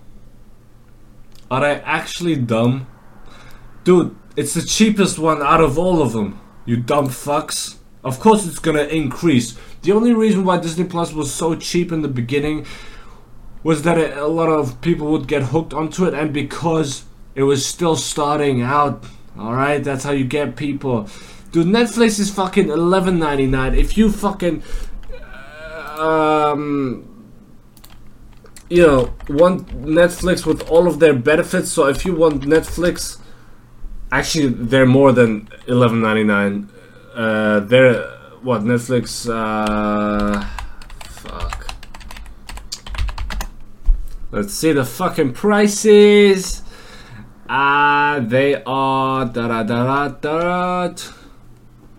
Are 1.50 1.60
they 1.60 1.80
actually 1.82 2.36
dumb? 2.36 2.86
Dude, 3.84 4.16
it's 4.36 4.54
the 4.54 4.62
cheapest 4.62 5.18
one 5.18 5.42
out 5.42 5.60
of 5.60 5.78
all 5.78 6.02
of 6.02 6.12
them, 6.12 6.40
you 6.64 6.76
dumb 6.76 7.08
fucks. 7.08 7.76
Of 8.02 8.18
course 8.18 8.46
it's 8.46 8.58
gonna 8.58 8.84
increase. 8.84 9.56
The 9.82 9.92
only 9.92 10.12
reason 10.12 10.44
why 10.44 10.58
Disney 10.58 10.84
Plus 10.84 11.12
was 11.12 11.32
so 11.32 11.54
cheap 11.54 11.92
in 11.92 12.02
the 12.02 12.08
beginning 12.08 12.66
was 13.62 13.82
that 13.82 13.98
a 14.16 14.26
lot 14.26 14.48
of 14.48 14.80
people 14.80 15.08
would 15.12 15.28
get 15.28 15.42
hooked 15.44 15.72
onto 15.72 16.04
it 16.06 16.14
and 16.14 16.32
because 16.32 17.04
it 17.34 17.44
was 17.44 17.64
still 17.64 17.96
starting 17.96 18.62
out. 18.62 19.04
Alright, 19.38 19.84
that's 19.84 20.04
how 20.04 20.12
you 20.12 20.24
get 20.24 20.56
people. 20.56 21.08
Dude, 21.52 21.66
Netflix 21.66 22.18
is 22.18 22.30
fucking 22.30 22.68
eleven 22.68 23.18
ninety 23.18 23.46
nine. 23.46 23.74
If 23.74 23.96
you 23.96 24.10
fucking 24.10 24.62
um 25.98 27.08
you 28.68 28.86
know 28.86 29.14
want 29.28 29.68
Netflix 29.84 30.46
with 30.46 30.68
all 30.70 30.88
of 30.88 30.98
their 30.98 31.14
benefits, 31.14 31.70
so 31.70 31.88
if 31.88 32.04
you 32.04 32.14
want 32.14 32.42
Netflix 32.42 33.22
Actually, 34.12 34.48
they're 34.48 34.84
more 34.84 35.10
than 35.10 35.48
eleven 35.66 36.02
ninety 36.02 36.22
nine. 36.22 36.68
Uh, 37.14 37.60
they're 37.60 38.04
what 38.42 38.60
Netflix? 38.60 39.24
Uh, 39.24 40.44
fuck. 41.08 41.74
Let's 44.30 44.52
see 44.52 44.72
the 44.72 44.84
fucking 44.84 45.32
prices. 45.32 46.62
Ah, 47.48 48.16
uh, 48.16 48.20
they 48.20 48.62
are 48.66 49.24
da 49.24 49.48
da 49.48 49.62
da 49.62 50.08
da 50.08 50.08
da. 50.08 51.21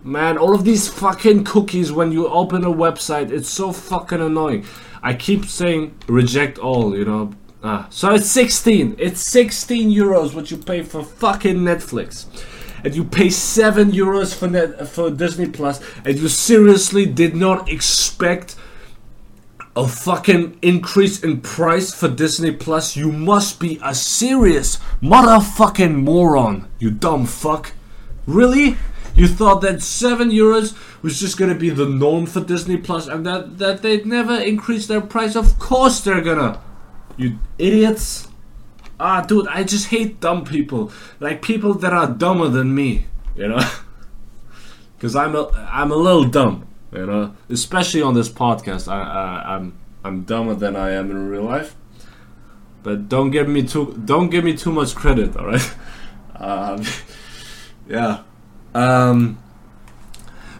Man, 0.06 0.36
all 0.36 0.54
of 0.54 0.64
these 0.66 0.86
fucking 0.86 1.44
cookies 1.44 1.90
when 1.90 2.12
you 2.12 2.28
open 2.28 2.62
a 2.62 2.70
website, 2.70 3.30
it's 3.30 3.48
so 3.48 3.72
fucking 3.72 4.20
annoying. 4.20 4.66
I 5.02 5.14
keep 5.14 5.46
saying 5.46 5.98
reject 6.06 6.58
all, 6.58 6.94
you 6.94 7.06
know. 7.06 7.32
Ah, 7.62 7.86
so 7.88 8.12
it's 8.12 8.30
16. 8.30 8.96
It's 8.98 9.22
16 9.22 9.90
euros 9.90 10.34
what 10.34 10.50
you 10.50 10.58
pay 10.58 10.82
for 10.82 11.02
fucking 11.02 11.56
Netflix. 11.56 12.26
And 12.84 12.94
you 12.94 13.02
pay 13.04 13.30
7 13.30 13.92
euros 13.92 14.34
for 14.34 14.46
net 14.46 14.86
for 14.88 15.10
Disney 15.10 15.48
Plus 15.48 15.80
and 16.04 16.18
you 16.18 16.28
seriously 16.28 17.06
did 17.06 17.34
not 17.34 17.70
expect 17.70 18.56
a 19.74 19.88
fucking 19.88 20.58
increase 20.60 21.24
in 21.24 21.40
price 21.40 21.94
for 21.94 22.08
Disney 22.08 22.52
Plus, 22.52 22.94
you 22.94 23.10
must 23.10 23.58
be 23.58 23.80
a 23.82 23.94
serious 23.94 24.78
motherfucking 25.02 25.94
moron, 25.94 26.68
you 26.78 26.90
dumb 26.90 27.24
fuck. 27.24 27.72
Really? 28.26 28.76
You 29.14 29.28
thought 29.28 29.60
that 29.60 29.82
7 29.82 30.30
euros 30.30 30.74
was 31.02 31.20
just 31.20 31.38
gonna 31.38 31.54
be 31.54 31.70
the 31.70 31.86
norm 31.86 32.26
for 32.26 32.40
Disney 32.40 32.76
Plus 32.76 33.06
and 33.06 33.24
that, 33.26 33.58
that 33.58 33.82
they'd 33.82 34.06
never 34.06 34.34
increase 34.34 34.86
their 34.86 35.00
price? 35.00 35.36
Of 35.36 35.58
course 35.58 36.00
they're 36.00 36.20
gonna. 36.20 36.60
You 37.16 37.38
idiots. 37.58 38.28
Ah, 38.98 39.20
dude, 39.22 39.46
I 39.48 39.64
just 39.64 39.88
hate 39.88 40.20
dumb 40.20 40.44
people. 40.44 40.90
Like 41.20 41.42
people 41.42 41.74
that 41.74 41.92
are 41.92 42.08
dumber 42.08 42.48
than 42.48 42.74
me, 42.74 43.06
you 43.36 43.48
know? 43.48 43.60
Because 44.96 45.16
I'm 45.16 45.34
a, 45.36 45.50
I'm 45.70 45.90
a 45.90 45.96
little 45.96 46.24
dumb 46.24 46.66
you 46.94 47.06
know, 47.06 47.34
especially 47.50 48.02
on 48.02 48.14
this 48.14 48.28
podcast. 48.28 48.90
I, 48.90 49.00
I 49.00 49.54
I'm 49.56 49.76
I'm 50.04 50.22
dumber 50.22 50.54
than 50.54 50.76
I 50.76 50.92
am 50.92 51.10
in 51.10 51.28
real 51.28 51.42
life. 51.42 51.74
But 52.82 53.08
don't 53.08 53.30
give 53.30 53.48
me 53.48 53.64
too 53.64 54.00
don't 54.04 54.30
give 54.30 54.44
me 54.44 54.56
too 54.56 54.72
much 54.72 54.94
credit, 54.94 55.36
all 55.36 55.46
right? 55.46 55.74
Um, 56.36 56.82
yeah. 57.88 58.24
Um, 58.74 59.38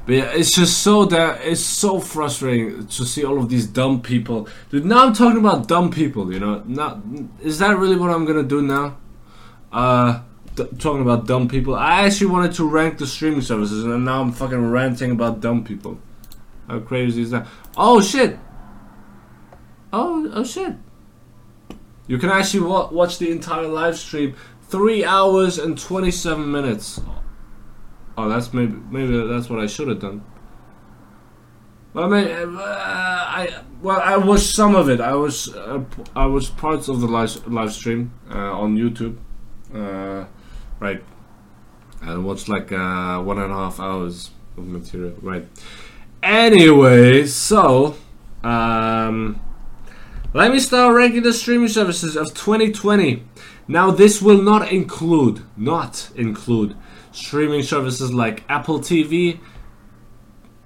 but 0.06 0.12
yeah, 0.14 0.30
it's 0.32 0.54
just 0.54 0.82
so 0.82 1.06
that 1.06 1.40
it's 1.42 1.62
so 1.62 1.98
frustrating 1.98 2.86
to 2.86 3.04
see 3.04 3.24
all 3.24 3.38
of 3.38 3.48
these 3.48 3.66
dumb 3.66 4.02
people. 4.02 4.48
Dude, 4.70 4.84
now 4.84 5.06
I'm 5.06 5.14
talking 5.14 5.38
about 5.38 5.66
dumb 5.66 5.90
people. 5.90 6.32
You 6.32 6.40
know, 6.40 6.62
not 6.66 7.00
is 7.40 7.58
that 7.60 7.78
really 7.78 7.96
what 7.96 8.10
I'm 8.10 8.26
gonna 8.26 8.42
do 8.42 8.60
now? 8.60 8.98
Uh, 9.72 10.20
d- 10.54 10.68
talking 10.78 11.00
about 11.00 11.26
dumb 11.26 11.48
people. 11.48 11.74
I 11.74 12.04
actually 12.04 12.26
wanted 12.28 12.52
to 12.54 12.68
rank 12.68 12.98
the 12.98 13.06
streaming 13.06 13.40
services, 13.40 13.82
and 13.84 14.04
now 14.04 14.20
I'm 14.20 14.32
fucking 14.32 14.70
ranting 14.70 15.10
about 15.10 15.40
dumb 15.40 15.64
people. 15.64 15.98
How 16.68 16.80
crazy 16.80 17.22
is 17.22 17.30
that? 17.30 17.46
Oh 17.76 18.02
shit! 18.02 18.38
Oh 19.90 20.30
oh 20.34 20.44
shit! 20.44 20.74
You 22.06 22.18
can 22.18 22.28
actually 22.28 22.60
wa- 22.60 22.90
watch 22.90 23.18
the 23.18 23.30
entire 23.30 23.66
live 23.66 23.96
stream, 23.96 24.34
three 24.68 25.02
hours 25.02 25.58
and 25.58 25.78
twenty-seven 25.78 26.50
minutes. 26.52 27.00
Oh, 28.16 28.28
that's 28.28 28.52
maybe 28.52 28.76
maybe 28.90 29.26
that's 29.26 29.50
what 29.50 29.60
I 29.60 29.66
should 29.66 29.88
have 29.88 30.00
done. 30.00 30.24
Well, 31.92 32.12
I 32.12 32.22
mean, 32.22 32.56
uh, 32.56 32.60
I 32.60 33.62
well, 33.82 34.00
I 34.00 34.16
watched 34.16 34.46
some 34.54 34.74
of 34.74 34.88
it. 34.88 35.00
I 35.00 35.14
was 35.14 35.54
uh, 35.54 35.84
I 36.14 36.26
was 36.26 36.48
parts 36.48 36.88
of 36.88 37.00
the 37.00 37.06
live 37.06 37.46
live 37.46 37.72
stream 37.72 38.12
uh, 38.30 38.60
on 38.60 38.76
YouTube, 38.76 39.18
uh, 39.74 40.26
right? 40.80 41.02
I 42.02 42.16
watched 42.18 42.48
like 42.48 42.70
uh, 42.72 43.20
one 43.22 43.38
and 43.38 43.52
a 43.52 43.54
half 43.54 43.80
hours 43.80 44.30
of 44.56 44.66
material, 44.66 45.14
right? 45.22 45.46
Anyway, 46.22 47.26
so 47.26 47.96
um, 48.42 49.40
let 50.32 50.52
me 50.52 50.58
start 50.58 50.94
ranking 50.94 51.22
the 51.22 51.32
streaming 51.32 51.68
services 51.68 52.16
of 52.16 52.34
2020. 52.34 53.22
Now, 53.66 53.90
this 53.90 54.20
will 54.20 54.42
not 54.42 54.70
include, 54.70 55.42
not 55.56 56.10
include 56.14 56.76
streaming 57.14 57.62
services 57.62 58.12
like 58.12 58.44
Apple 58.48 58.80
TV. 58.80 59.38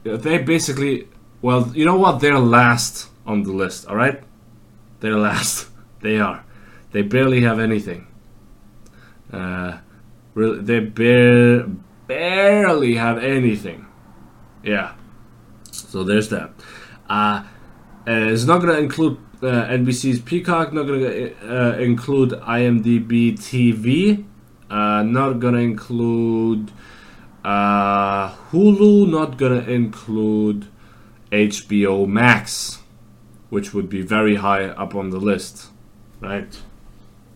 They 0.03 0.39
basically, 0.39 1.09
well, 1.43 1.71
you 1.75 1.85
know 1.85 1.97
what? 1.97 2.21
They're 2.21 2.39
last 2.39 3.09
on 3.27 3.43
the 3.43 3.53
list. 3.53 3.87
All 3.87 3.97
right, 3.97 4.23
they're 5.01 5.17
last. 5.17 5.69
They 6.01 6.21
are. 6.21 6.45
They 6.93 7.03
barely 7.03 7.41
have 7.41 7.59
anything. 7.59 8.07
Uh, 9.33 9.79
they 10.37 10.79
bare, 10.79 11.67
barely 12.07 12.95
have 12.95 13.19
anything. 13.19 13.85
Yeah. 14.63 14.95
So 15.73 16.05
there's 16.05 16.29
that. 16.29 16.53
Uh, 17.09 17.43
it's 18.07 18.45
not 18.45 18.63
going 18.63 18.77
to 18.77 18.81
include 18.81 19.19
uh, 19.43 19.67
NBC's 19.67 20.21
Peacock, 20.21 20.73
not 20.73 20.85
going 20.85 21.01
to 21.01 21.35
uh, 21.43 21.77
include 21.79 22.31
IMDb 22.31 23.33
TV, 23.33 24.25
uh, 24.71 25.03
not 25.03 25.41
to 25.41 25.55
include 25.55 26.71
uh, 27.45 28.35
Hulu, 28.51 29.09
not 29.09 29.39
to 29.39 29.71
include 29.71 30.67
HBO 31.33 32.07
Max, 32.07 32.81
which 33.51 33.73
would 33.73 33.89
be 33.89 34.03
very 34.03 34.37
high 34.37 34.65
up 34.65 34.95
on 34.95 35.11
the 35.11 35.19
list, 35.19 35.69
right? 36.21 36.59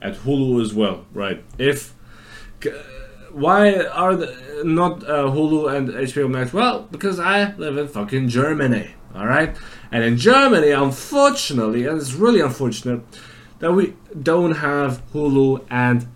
At 0.00 0.16
Hulu 0.16 0.60
as 0.60 0.74
well, 0.74 1.06
right? 1.12 1.42
If 1.58 1.94
why 3.30 3.84
are 3.84 4.14
the, 4.14 4.62
not 4.64 5.02
uh, 5.04 5.24
Hulu 5.24 5.74
and 5.74 5.88
HBO 5.88 6.30
Max? 6.30 6.52
Well, 6.52 6.88
because 6.90 7.18
I 7.18 7.54
live 7.56 7.78
in 7.78 7.88
fucking 7.88 8.28
Germany, 8.28 8.94
all 9.14 9.26
right. 9.26 9.56
And 9.90 10.04
in 10.04 10.16
Germany, 10.16 10.70
unfortunately, 10.70 11.86
and 11.86 11.98
it's 12.00 12.14
really 12.14 12.40
unfortunate 12.40 13.02
that 13.60 13.72
we 13.72 13.94
don't 14.22 14.56
have 14.56 15.02
Hulu 15.12 15.64
and 15.70 16.08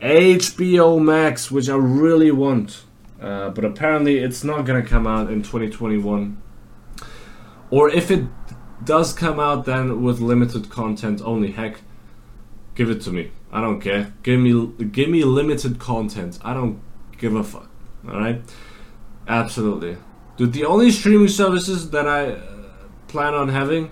HBO 0.00 1.02
Max, 1.02 1.50
which 1.50 1.68
I 1.68 1.76
really 1.76 2.30
want. 2.30 2.84
Uh, 3.20 3.50
but 3.50 3.64
apparently, 3.64 4.18
it's 4.18 4.44
not 4.44 4.64
gonna 4.64 4.82
come 4.82 5.06
out 5.06 5.30
in 5.30 5.42
2021. 5.42 6.40
Or 7.70 7.90
if 7.90 8.10
it 8.10 8.24
does 8.84 9.12
come 9.12 9.40
out, 9.40 9.64
then 9.64 10.02
with 10.02 10.20
limited 10.20 10.70
content 10.70 11.20
only. 11.24 11.52
Heck, 11.52 11.80
give 12.74 12.90
it 12.90 13.00
to 13.02 13.10
me. 13.10 13.32
I 13.50 13.60
don't 13.60 13.80
care. 13.80 14.12
Give 14.22 14.40
me 14.40 14.72
give 14.84 15.08
me 15.08 15.24
limited 15.24 15.78
content. 15.78 16.38
I 16.42 16.54
don't 16.54 16.80
give 17.18 17.34
a 17.34 17.42
fuck. 17.42 17.68
All 18.06 18.20
right? 18.20 18.42
Absolutely. 19.26 19.96
Dude, 20.36 20.52
the 20.52 20.64
only 20.64 20.90
streaming 20.90 21.28
services 21.28 21.90
that 21.90 22.06
I 22.06 22.32
uh, 22.32 22.40
plan 23.08 23.34
on 23.34 23.48
having 23.48 23.90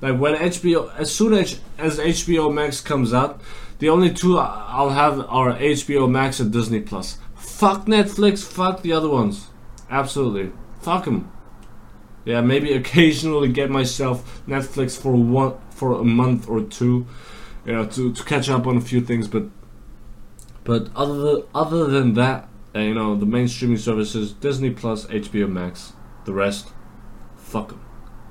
like 0.00 0.18
when 0.18 0.34
HBO 0.34 0.94
as 0.96 1.14
soon 1.14 1.34
as 1.34 1.60
as 1.78 1.98
HBO 1.98 2.52
Max 2.52 2.80
comes 2.80 3.12
out, 3.12 3.40
the 3.80 3.88
only 3.88 4.12
two 4.12 4.38
I'll 4.38 4.90
have 4.90 5.20
are 5.28 5.52
HBO 5.54 6.08
Max 6.08 6.40
and 6.40 6.52
Disney 6.52 6.80
Plus. 6.80 7.18
Fuck 7.34 7.86
Netflix, 7.86 8.44
fuck 8.44 8.82
the 8.82 8.92
other 8.92 9.08
ones. 9.08 9.48
Absolutely. 9.90 10.52
Fuck 10.80 11.04
them. 11.04 11.30
Yeah, 12.24 12.40
maybe 12.40 12.72
occasionally 12.82 13.48
get 13.48 13.68
myself 13.70 14.42
Netflix 14.46 15.00
for 15.00 15.12
one 15.12 15.54
for 15.70 15.98
a 15.98 16.04
month 16.04 16.48
or 16.48 16.62
two 16.62 17.06
you 17.64 17.72
know, 17.72 17.86
to, 17.86 18.12
to 18.12 18.24
catch 18.24 18.48
up 18.48 18.66
on 18.66 18.76
a 18.76 18.80
few 18.80 19.00
things. 19.00 19.28
But 19.28 19.44
but 20.64 20.88
other 20.94 21.42
other 21.54 21.86
than 21.86 22.14
that, 22.14 22.48
uh, 22.74 22.80
you 22.80 22.94
know, 22.94 23.16
the 23.16 23.26
main 23.26 23.48
streaming 23.48 23.78
services: 23.78 24.32
Disney 24.32 24.70
Plus, 24.70 25.06
HBO 25.06 25.50
Max. 25.50 25.92
The 26.24 26.32
rest, 26.32 26.68
fuck 27.36 27.68
them. 27.68 27.84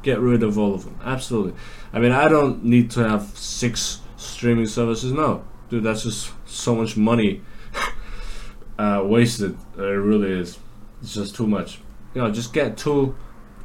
Get 0.03 0.19
rid 0.19 0.43
of 0.43 0.57
all 0.57 0.73
of 0.73 0.85
them. 0.85 0.99
Absolutely. 1.03 1.53
I 1.91 1.99
mean, 1.99 2.11
I 2.11 2.27
don't 2.27 2.63
need 2.63 2.91
to 2.91 3.07
have 3.07 3.37
six 3.37 3.99
streaming 4.39 4.65
services. 4.65 5.11
No, 5.11 5.43
dude, 5.67 5.83
that's 5.83 6.03
just 6.03 6.31
so 6.45 6.73
much 6.73 6.95
money 6.95 7.41
uh, 8.79 9.01
wasted. 9.03 9.57
It 9.77 9.81
really 9.81 10.31
is. 10.31 10.57
It's 11.01 11.13
just 11.13 11.35
too 11.35 11.45
much. 11.45 11.79
You 12.13 12.21
know, 12.21 12.31
just 12.31 12.53
get 12.53 12.77
two 12.77 13.17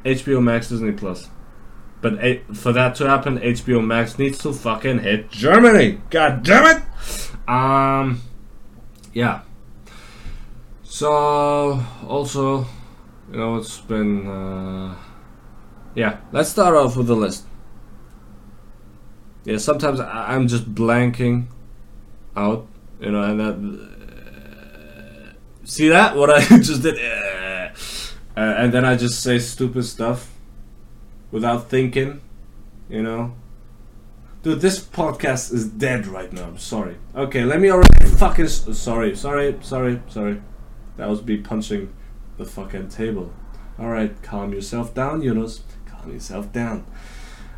HBO 0.03 0.43
Max, 0.43 0.67
Disney 0.67 0.91
Plus. 0.91 1.29
But 2.01 2.19
for 2.57 2.73
that 2.73 2.93
to 2.95 3.07
happen, 3.07 3.39
HBO 3.39 3.83
Max 3.85 4.19
needs 4.19 4.37
to 4.39 4.51
fucking 4.51 4.99
hit 4.99 5.31
Germany. 5.31 6.01
God 6.09 6.43
damn 6.43 6.75
it! 6.75 7.49
Um, 7.49 8.21
yeah. 9.13 9.43
So 10.83 11.81
also, 12.05 12.65
you 13.31 13.37
know, 13.37 13.55
it's 13.55 13.79
been. 13.79 14.27
Uh, 14.27 14.95
yeah, 15.95 16.19
let's 16.33 16.49
start 16.49 16.75
off 16.75 16.97
with 16.97 17.07
the 17.07 17.15
list. 17.15 17.45
Yeah, 19.45 19.57
sometimes 19.57 19.99
I- 19.99 20.33
I'm 20.35 20.47
just 20.47 20.73
blanking 20.73 21.45
out, 22.35 22.67
you 22.99 23.11
know, 23.11 23.21
and 23.21 23.39
that. 23.39 23.55
Uh, 23.55 25.33
see 25.63 25.87
that? 25.89 26.15
What 26.15 26.29
I 26.29 26.39
just 26.59 26.81
did? 26.81 26.95
Uh, 26.99 27.69
and 28.35 28.73
then 28.73 28.83
I 28.83 28.95
just 28.97 29.21
say 29.21 29.39
stupid 29.39 29.83
stuff 29.83 30.31
without 31.31 31.69
thinking, 31.69 32.21
you 32.89 33.01
know. 33.03 33.33
Dude, 34.43 34.61
this 34.61 34.79
podcast 34.79 35.53
is 35.53 35.67
dead 35.67 36.05
right 36.05 36.31
now. 36.31 36.43
I'm 36.45 36.57
sorry. 36.57 36.97
Okay, 37.15 37.43
let 37.45 37.59
me 37.59 37.71
already 37.71 38.05
fucking. 38.17 38.47
Sorry, 38.47 39.15
sorry, 39.15 39.57
sorry, 39.61 40.01
sorry. 40.07 40.41
That 40.97 41.09
was 41.09 41.23
me 41.23 41.37
punching 41.37 41.91
the 42.37 42.45
fucking 42.45 42.89
table. 42.89 43.31
Alright, 43.79 44.21
calm 44.21 44.53
yourself 44.53 44.93
down, 44.93 45.21
Yunus. 45.21 45.61
Calm 45.87 46.11
yourself 46.13 46.51
down. 46.53 46.85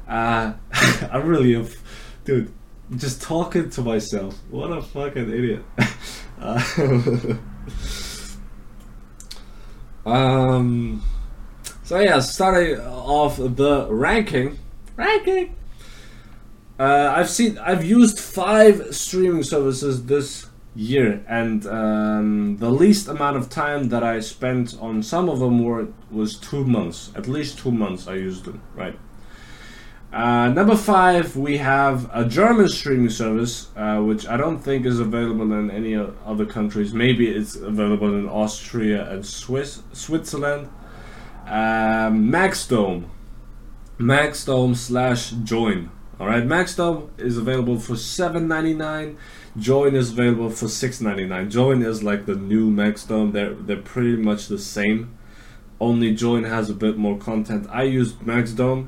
Uh, 0.08 0.54
I 1.12 1.18
really 1.18 1.56
am. 1.56 1.68
Dude, 2.24 2.54
just 2.96 3.22
talking 3.22 3.70
to 3.72 3.82
myself. 3.82 4.38
What 4.50 4.72
a 4.72 4.82
fucking 4.82 5.30
idiot. 5.32 5.64
uh, 6.40 6.62
um. 10.06 11.04
So 11.84 12.00
yeah, 12.00 12.20
starting 12.20 12.80
off 12.80 13.38
the 13.38 13.88
ranking. 13.90 14.60
Ranking. 14.96 15.56
Uh, 16.80 17.14
I've 17.16 17.30
seen. 17.30 17.58
I've 17.58 17.84
used 17.84 18.20
five 18.20 18.96
streaming 18.96 19.44
services 19.44 20.06
this 20.06 20.48
year, 20.76 21.26
and 21.28 21.66
um, 21.66 22.58
the 22.58 22.70
least 22.70 23.08
amount 23.08 23.36
of 23.36 23.50
time 23.50 23.90
that 23.90 24.04
I 24.04 24.20
spent 24.20 24.78
on 24.80 25.02
some 25.02 25.28
of 25.28 25.40
them 25.40 25.64
were 25.64 25.88
was 26.12 26.38
two 26.38 26.64
months. 26.64 27.12
At 27.16 27.28
least 27.28 27.58
two 27.58 27.72
months 27.72 28.08
I 28.08 28.16
used 28.16 28.46
them. 28.46 28.62
Right. 28.76 28.98
Uh, 30.12 30.48
number 30.50 30.76
five, 30.76 31.36
we 31.36 31.58
have 31.58 32.10
a 32.14 32.26
German 32.26 32.70
streaming 32.70 33.10
service, 33.10 33.68
uh, 33.76 34.00
which 34.00 34.26
I 34.26 34.38
don't 34.38 34.60
think 34.60 34.86
is 34.86 35.00
available 35.00 35.52
in 35.54 35.70
any 35.70 35.96
other 35.96 36.46
countries. 36.46 36.94
Maybe 36.94 37.30
it's 37.30 37.56
available 37.56 38.16
in 38.16 38.28
Austria 38.28 39.10
and 39.12 39.26
Swiss, 39.26 39.84
Switzerland. 39.92 40.70
Um, 41.46 42.30
Maxdome, 42.30 43.06
Maxdome 44.00 44.76
slash 44.76 45.32
Joyn. 45.32 45.90
All 46.20 46.28
right, 46.28 46.44
Maxdome 46.44 47.10
is 47.18 47.38
available 47.38 47.80
for 47.80 47.96
seven 47.96 48.48
ninety 48.48 48.74
nine. 48.74 49.18
Joyn 49.58 49.94
is 49.94 50.12
available 50.12 50.50
for 50.50 50.68
six 50.68 51.00
ninety 51.00 51.26
nine. 51.26 51.50
Joyn 51.50 51.86
is 51.86 52.02
like 52.02 52.26
the 52.26 52.36
new 52.36 52.72
Maxdome. 52.72 53.34
They're 53.34 53.54
they're 53.54 53.78
pretty 53.78 54.16
much 54.18 54.48
the 54.48 54.58
same. 54.58 55.18
Only 55.80 56.16
Joyn 56.16 56.48
has 56.50 56.70
a 56.70 56.74
bit 56.74 56.98
more 56.98 57.18
content. 57.18 57.68
I 57.70 57.84
used 57.84 58.20
Maxdome. 58.20 58.88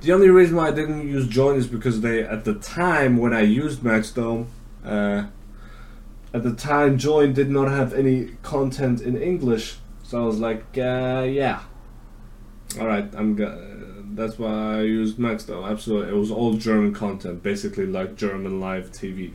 The 0.00 0.12
only 0.12 0.30
reason 0.30 0.56
why 0.56 0.68
I 0.68 0.70
didn't 0.70 1.06
use 1.08 1.26
Joyn 1.28 1.56
is 1.56 1.66
because 1.66 2.00
they, 2.00 2.22
at 2.22 2.44
the 2.44 2.54
time 2.54 3.18
when 3.18 3.34
I 3.34 3.42
used 3.42 3.80
Maxdome, 3.80 4.46
uh, 4.82 5.24
at 6.32 6.42
the 6.42 6.54
time 6.54 6.96
Joyn 6.96 7.34
did 7.34 7.50
not 7.50 7.68
have 7.68 7.92
any 7.92 8.30
content 8.42 9.02
in 9.02 9.20
English, 9.20 9.76
so 10.02 10.22
I 10.22 10.26
was 10.26 10.38
like, 10.38 10.64
uh, 10.78 11.26
yeah, 11.28 11.60
all 12.80 12.86
right, 12.86 13.12
I'm 13.14 13.34
go- 13.36 13.66
that's 14.12 14.38
why 14.38 14.78
I 14.78 14.82
used 14.82 15.18
Maxdome. 15.18 15.68
Absolutely, 15.70 16.10
it 16.10 16.16
was 16.16 16.30
all 16.30 16.54
German 16.54 16.94
content, 16.94 17.42
basically 17.42 17.84
like 17.86 18.16
German 18.16 18.58
live 18.58 18.90
TV. 18.92 19.32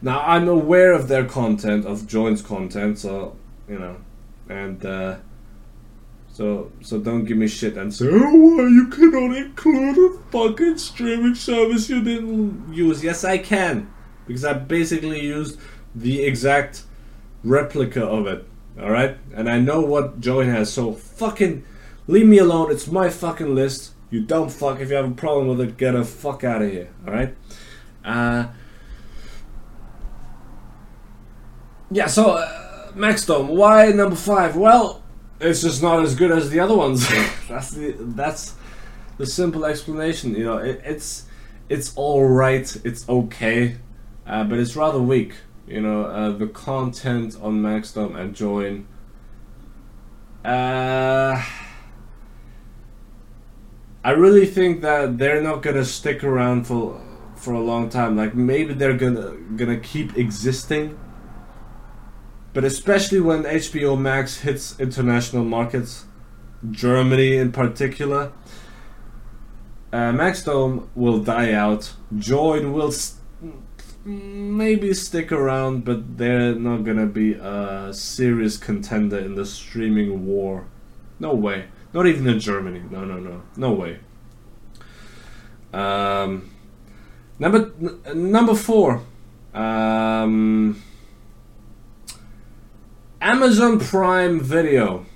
Now 0.00 0.20
I'm 0.22 0.48
aware 0.48 0.92
of 0.92 1.08
their 1.08 1.24
content, 1.26 1.84
of 1.84 2.02
Joyn's 2.02 2.40
content, 2.40 2.98
so 2.98 3.36
you 3.68 3.78
know, 3.78 3.96
and. 4.48 4.84
Uh, 4.86 5.16
so 6.34 6.72
so 6.80 6.98
don't 6.98 7.24
give 7.24 7.36
me 7.36 7.46
shit 7.46 7.76
and 7.76 7.94
say, 7.94 8.08
oh, 8.10 8.66
you 8.66 8.88
cannot 8.88 9.36
include 9.36 9.96
a 9.96 10.18
fucking 10.32 10.78
streaming 10.78 11.36
service 11.36 11.88
you 11.88 12.02
didn't 12.02 12.74
use. 12.74 13.04
Yes, 13.04 13.22
I 13.22 13.38
can, 13.38 13.88
because 14.26 14.44
I 14.44 14.54
basically 14.54 15.20
used 15.20 15.60
the 15.94 16.24
exact 16.24 16.82
replica 17.44 18.04
of 18.04 18.26
it. 18.26 18.44
All 18.82 18.90
right, 18.90 19.16
and 19.32 19.48
I 19.48 19.60
know 19.60 19.80
what 19.80 20.20
Joyn 20.20 20.50
has. 20.50 20.72
So 20.72 20.94
fucking 20.94 21.64
leave 22.08 22.26
me 22.26 22.38
alone. 22.38 22.72
It's 22.72 22.88
my 22.88 23.10
fucking 23.10 23.54
list. 23.54 23.92
You 24.10 24.20
dumb 24.22 24.48
fuck. 24.48 24.80
If 24.80 24.90
you 24.90 24.96
have 24.96 25.08
a 25.08 25.14
problem 25.14 25.46
with 25.46 25.60
it, 25.60 25.76
get 25.76 25.94
a 25.94 26.04
fuck 26.04 26.42
out 26.42 26.62
of 26.62 26.70
here. 26.72 26.90
All 27.06 27.12
right. 27.12 27.36
Uh, 28.04 28.48
yeah. 31.92 32.06
So 32.06 32.32
uh, 32.32 32.92
Maxdome, 32.94 33.46
why 33.46 33.90
number 33.90 34.16
five? 34.16 34.56
Well 34.56 35.03
it's 35.44 35.60
just 35.60 35.82
not 35.82 36.02
as 36.02 36.14
good 36.14 36.30
as 36.30 36.50
the 36.50 36.60
other 36.60 36.74
ones. 36.74 37.06
that's 37.48 37.70
the 37.70 37.94
that's 37.98 38.54
the 39.18 39.26
simple 39.26 39.64
explanation. 39.64 40.34
You 40.34 40.44
know, 40.44 40.58
it, 40.58 40.80
it's 40.84 41.26
it's 41.68 41.92
all 41.96 42.26
right. 42.26 42.76
It's 42.84 43.08
okay, 43.08 43.76
uh, 44.26 44.44
but 44.44 44.58
it's 44.58 44.74
rather 44.76 45.00
weak. 45.00 45.34
You 45.66 45.80
know, 45.80 46.04
uh, 46.04 46.32
the 46.32 46.46
content 46.46 47.36
on 47.40 47.62
Maxdome 47.62 48.16
and 48.16 48.34
Joyn. 48.34 48.84
Uh, 50.44 51.42
I 54.04 54.10
really 54.10 54.46
think 54.46 54.82
that 54.82 55.16
they're 55.16 55.40
not 55.40 55.62
gonna 55.62 55.84
stick 55.84 56.22
around 56.22 56.66
for 56.66 57.00
for 57.36 57.54
a 57.54 57.60
long 57.60 57.88
time. 57.88 58.16
Like 58.16 58.34
maybe 58.34 58.74
they're 58.74 58.96
gonna 58.96 59.36
gonna 59.56 59.78
keep 59.78 60.16
existing 60.18 60.98
but 62.54 62.64
especially 62.64 63.20
when 63.20 63.42
HBO 63.42 63.98
Max 64.00 64.40
hits 64.40 64.78
international 64.80 65.44
markets, 65.44 66.06
Germany 66.70 67.36
in 67.36 67.52
particular, 67.52 68.32
uh, 69.92 70.12
Maxdome 70.12 70.88
will 70.94 71.18
die 71.18 71.52
out. 71.52 71.92
Joyn 72.16 72.72
will 72.72 72.90
st- 72.92 73.20
maybe 74.04 74.92
stick 74.94 75.30
around, 75.32 75.84
but 75.84 76.16
they're 76.16 76.54
not 76.54 76.84
gonna 76.84 77.06
be 77.06 77.34
a 77.34 77.92
serious 77.92 78.56
contender 78.56 79.18
in 79.18 79.34
the 79.34 79.44
streaming 79.44 80.24
war. 80.26 80.64
No 81.20 81.34
way. 81.34 81.66
Not 81.92 82.06
even 82.06 82.26
in 82.26 82.40
Germany. 82.40 82.82
No, 82.90 83.04
no, 83.04 83.18
no. 83.18 83.42
No 83.56 83.72
way. 83.72 83.98
Um, 85.72 86.50
number 87.38 87.72
n- 87.80 88.30
number 88.32 88.54
four. 88.54 89.02
Um, 89.54 90.82
Amazon 93.24 93.80
Prime 93.80 94.38
Video, 94.38 95.06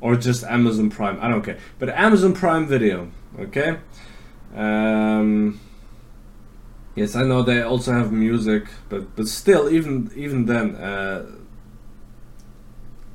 or 0.00 0.16
just 0.16 0.44
Amazon 0.44 0.88
Prime, 0.88 1.18
I 1.20 1.28
don't 1.28 1.42
care, 1.42 1.58
but 1.78 1.90
Amazon 1.90 2.32
Prime 2.32 2.66
Video, 2.66 3.10
okay? 3.38 3.76
Um, 4.56 5.60
yes, 6.94 7.14
I 7.14 7.24
know 7.24 7.42
they 7.42 7.60
also 7.60 7.92
have 7.92 8.12
music, 8.12 8.64
but 8.88 9.14
but 9.14 9.28
still, 9.28 9.68
even 9.68 10.10
even 10.16 10.46
then, 10.46 10.74
uh, 10.76 11.26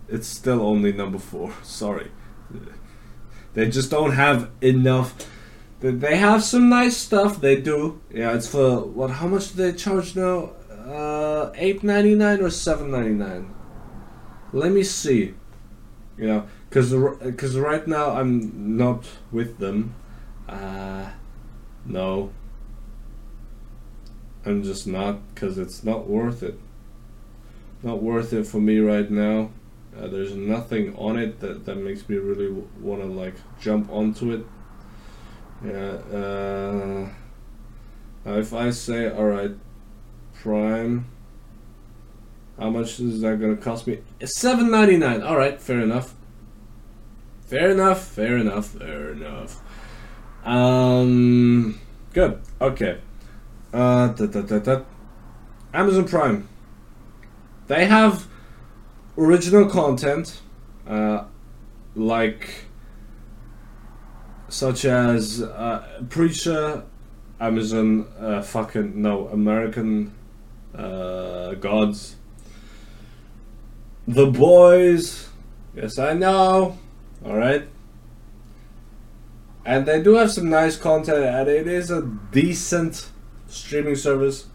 it's 0.07 0.27
still 0.27 0.61
only 0.61 0.93
number 0.93 1.17
four. 1.17 1.51
Sorry, 1.63 2.11
they 3.55 3.67
just 3.67 3.89
don't 3.89 4.11
have 4.11 4.51
enough. 4.61 5.15
They- 5.79 6.17
have 6.17 6.43
some 6.43 6.69
nice 6.69 6.95
stuff. 6.95 7.41
They 7.41 7.59
do. 7.59 7.99
Yeah, 8.13 8.35
it's 8.35 8.47
for 8.47 8.81
what? 8.81 9.09
How 9.09 9.27
much 9.27 9.53
do 9.53 9.63
they 9.63 9.75
charge 9.75 10.15
now? 10.15 10.51
Uh, 10.69 11.51
eight 11.55 11.83
ninety 11.83 12.13
nine 12.13 12.41
or 12.41 12.51
seven 12.51 12.91
ninety 12.91 13.15
nine? 13.15 13.53
Let 14.53 14.71
me 14.71 14.83
see. 14.83 15.33
You 16.17 16.27
know 16.27 16.47
because 16.69 16.93
because 17.19 17.57
right 17.57 17.87
now 17.87 18.11
i'm 18.11 18.77
not 18.77 19.05
with 19.31 19.57
them. 19.59 19.95
Uh 20.47 21.09
no. 21.85 22.31
I'm 24.45 24.63
just 24.63 24.85
not 24.87 25.19
because 25.33 25.57
it's 25.57 25.83
not 25.83 26.07
worth 26.07 26.43
it. 26.43 26.59
Not 27.81 28.01
worth 28.03 28.33
it 28.33 28.45
for 28.45 28.59
me 28.59 28.79
right 28.79 29.09
now. 29.09 29.51
Uh, 29.97 30.07
there's 30.07 30.35
nothing 30.35 30.95
on 30.95 31.17
it 31.17 31.39
that, 31.39 31.65
that 31.65 31.75
makes 31.75 32.09
me 32.09 32.17
really 32.17 32.47
w- 32.47 32.67
want 32.81 33.01
to 33.01 33.07
like 33.07 33.35
jump 33.61 33.89
onto 33.91 34.31
it. 34.33 34.45
Yeah 35.65 35.97
uh 38.25 38.39
if 38.39 38.53
i 38.53 38.69
say 38.69 39.09
all 39.09 39.25
right 39.25 39.51
prime 40.33 41.05
how 42.59 42.69
much 42.69 42.99
is 42.99 43.21
that 43.21 43.39
gonna 43.39 43.57
cost 43.57 43.87
me? 43.87 43.99
Seven 44.23 44.69
ninety 44.71 44.97
nine. 44.97 45.21
All 45.21 45.37
right, 45.37 45.59
fair 45.61 45.79
enough. 45.81 46.13
Fair 47.41 47.71
enough. 47.71 48.07
Fair 48.07 48.37
enough. 48.37 48.67
Fair 48.67 49.11
enough. 49.11 49.61
Um, 50.45 51.79
good. 52.13 52.41
Okay. 52.59 52.99
Uh, 53.73 54.07
da, 54.09 54.25
da, 54.27 54.41
da, 54.41 54.59
da. 54.59 54.81
Amazon 55.73 56.07
Prime. 56.07 56.47
They 57.67 57.85
have 57.85 58.27
original 59.17 59.69
content, 59.69 60.41
uh, 60.87 61.25
like 61.95 62.65
such 64.49 64.85
as 64.85 65.41
uh, 65.41 66.03
Preacher, 66.09 66.83
Amazon, 67.39 68.07
uh, 68.19 68.41
fucking 68.41 69.01
no, 69.01 69.27
American 69.29 70.13
uh, 70.75 71.53
Gods. 71.55 72.17
The 74.07 74.25
Boys. 74.25 75.29
Yes, 75.75 75.97
I 75.97 76.13
know. 76.13 76.77
Alright. 77.25 77.67
And 79.65 79.85
they 79.85 80.03
do 80.03 80.15
have 80.15 80.31
some 80.31 80.49
nice 80.49 80.75
content, 80.75 81.23
and 81.23 81.47
it 81.47 81.67
is 81.67 81.89
a 81.89 82.01
decent 82.31 83.09
streaming 83.47 83.95
service. 83.95 84.47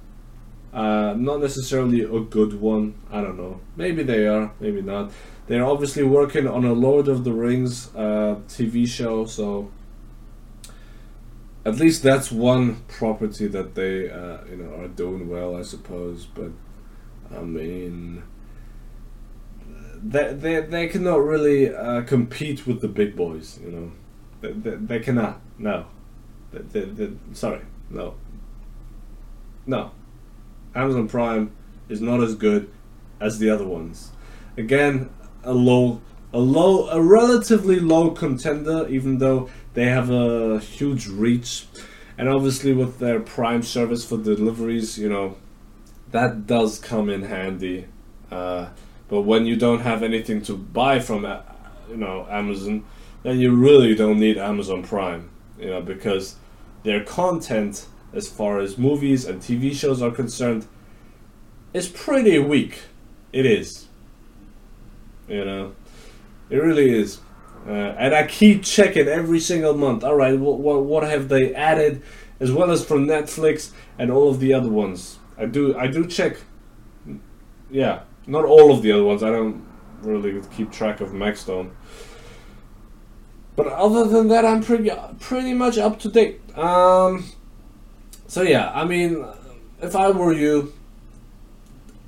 Uh, 0.73 1.15
not 1.17 1.41
necessarily 1.41 2.03
a 2.03 2.21
good 2.21 2.61
one. 2.61 2.95
I 3.11 3.23
don't 3.23 3.39
know. 3.39 3.61
Maybe 3.75 4.03
they 4.03 4.27
are, 4.27 4.53
maybe 4.61 4.83
not. 4.83 5.13
They're 5.47 5.65
obviously 5.65 6.03
working 6.03 6.47
on 6.47 6.67
a 6.67 6.75
Lord 6.75 7.09
of 7.09 7.25
the 7.25 7.33
Rings 7.33 7.89
uh, 7.97 8.41
TV 8.49 8.87
show, 8.87 9.25
so 9.25 9.71
at 11.65 11.77
least 11.77 12.03
that's 12.03 12.31
one 12.31 12.83
property 12.87 13.47
that 13.47 13.75
they 13.75 14.11
uh, 14.11 14.45
you 14.51 14.57
know 14.57 14.75
are 14.75 14.89
doing 14.89 15.27
well, 15.31 15.57
I 15.57 15.63
suppose. 15.63 16.27
But 16.27 16.51
I 17.35 17.41
mean, 17.41 18.23
they 20.03 20.33
they, 20.33 20.61
they 20.61 20.89
cannot 20.89 21.23
really 21.25 21.75
uh, 21.75 22.03
compete 22.03 22.67
with 22.67 22.81
the 22.81 22.89
big 22.89 23.17
boys. 23.17 23.59
You 23.65 23.71
know, 23.71 23.93
they, 24.41 24.53
they, 24.53 24.77
they 24.77 25.01
cannot. 25.01 25.41
No, 25.59 25.87
they, 26.53 26.85
they, 26.85 27.11
sorry, 27.33 27.61
no, 27.91 28.15
no. 29.67 29.91
Amazon 30.75 31.09
Prime 31.09 31.51
is 31.89 32.01
not 32.01 32.23
as 32.23 32.35
good 32.35 32.71
as 33.21 33.39
the 33.39 33.51
other 33.51 33.67
ones. 33.67 34.13
Again, 34.57 35.11
a 35.43 35.53
low, 35.53 36.01
a 36.33 36.39
low, 36.39 36.89
a 36.89 37.01
relatively 37.01 37.81
low 37.81 38.11
contender, 38.11 38.87
even 38.89 39.19
though 39.19 39.49
they 39.75 39.87
have 39.87 40.11
a 40.11 40.61
huge 40.61 41.07
reach, 41.07 41.67
and 42.17 42.29
obviously 42.29 42.73
with 42.73 42.99
their 42.99 43.21
Prime 43.21 43.63
service 43.63 44.05
for 44.05 44.19
deliveries, 44.19 44.99
you 44.99 45.09
know, 45.09 45.37
that 46.11 46.47
does 46.47 46.79
come 46.79 47.09
in 47.09 47.23
handy. 47.23 47.87
Uh, 48.31 48.69
but 49.09 49.23
when 49.23 49.47
you 49.47 49.57
don't 49.57 49.81
have 49.81 50.03
anything 50.03 50.43
to 50.43 50.57
buy 50.57 51.01
from, 51.01 51.25
uh, 51.25 51.41
you 51.89 51.97
know, 51.97 52.27
Amazon, 52.31 52.85
then 53.23 53.39
you 53.39 53.55
really 53.55 53.95
don't 53.95 54.21
need 54.21 54.37
Amazon 54.37 54.83
Prime, 54.83 55.31
you 55.59 55.71
know, 55.71 55.81
because 55.81 56.37
their 56.83 57.03
content, 57.05 57.87
as 58.13 58.29
far 58.29 58.61
as 58.61 58.79
movies 58.79 59.25
and 59.25 59.41
TV 59.41 59.75
shows 59.75 60.03
are 60.03 60.11
concerned, 60.11 60.67
is 61.73 61.89
pretty 61.89 62.39
weak. 62.39 62.81
It 63.33 63.47
is. 63.47 63.87
You 65.29 65.45
know, 65.45 65.75
it 66.49 66.57
really 66.57 66.91
is. 66.91 67.21
Uh, 67.67 67.95
and 67.99 68.15
I 68.15 68.27
keep 68.27 68.63
checking 68.63 69.09
every 69.09 69.41
single 69.41 69.75
month. 69.75 70.05
All 70.05 70.15
right, 70.15 70.39
what, 70.39 70.59
what 70.59 70.85
what 70.85 71.03
have 71.03 71.29
they 71.29 71.55
added, 71.55 72.03
as 72.41 72.51
well 72.51 72.71
as 72.71 72.85
from 72.85 73.07
Netflix 73.07 73.73
and 73.99 74.11
all 74.11 74.31
of 74.31 74.41
the 74.41 74.55
other 74.55 74.71
ones. 74.71 75.19
I 75.37 75.45
do 75.45 75.77
I 75.77 75.87
do 75.87 76.07
check. 76.07 76.39
Yeah, 77.71 78.01
not 78.29 78.45
all 78.45 78.71
of 78.71 78.83
the 78.83 78.93
other 78.93 79.05
ones. 79.05 79.23
I 79.23 79.31
don't 79.31 79.67
really 80.03 80.41
keep 80.55 80.71
track 80.71 81.01
of 81.01 81.09
Maxdome. 81.11 81.71
But 83.57 83.67
other 83.67 84.05
than 84.05 84.29
that, 84.29 84.45
I'm 84.45 84.63
pretty 84.63 84.91
pretty 85.19 85.53
much 85.53 85.79
up 85.79 85.99
to 86.01 86.09
date. 86.09 86.41
Um, 86.57 87.25
so 88.29 88.43
yeah, 88.43 88.71
I 88.73 88.85
mean, 88.85 89.27
if 89.83 89.97
I 89.97 90.11
were 90.11 90.33
you, 90.33 90.73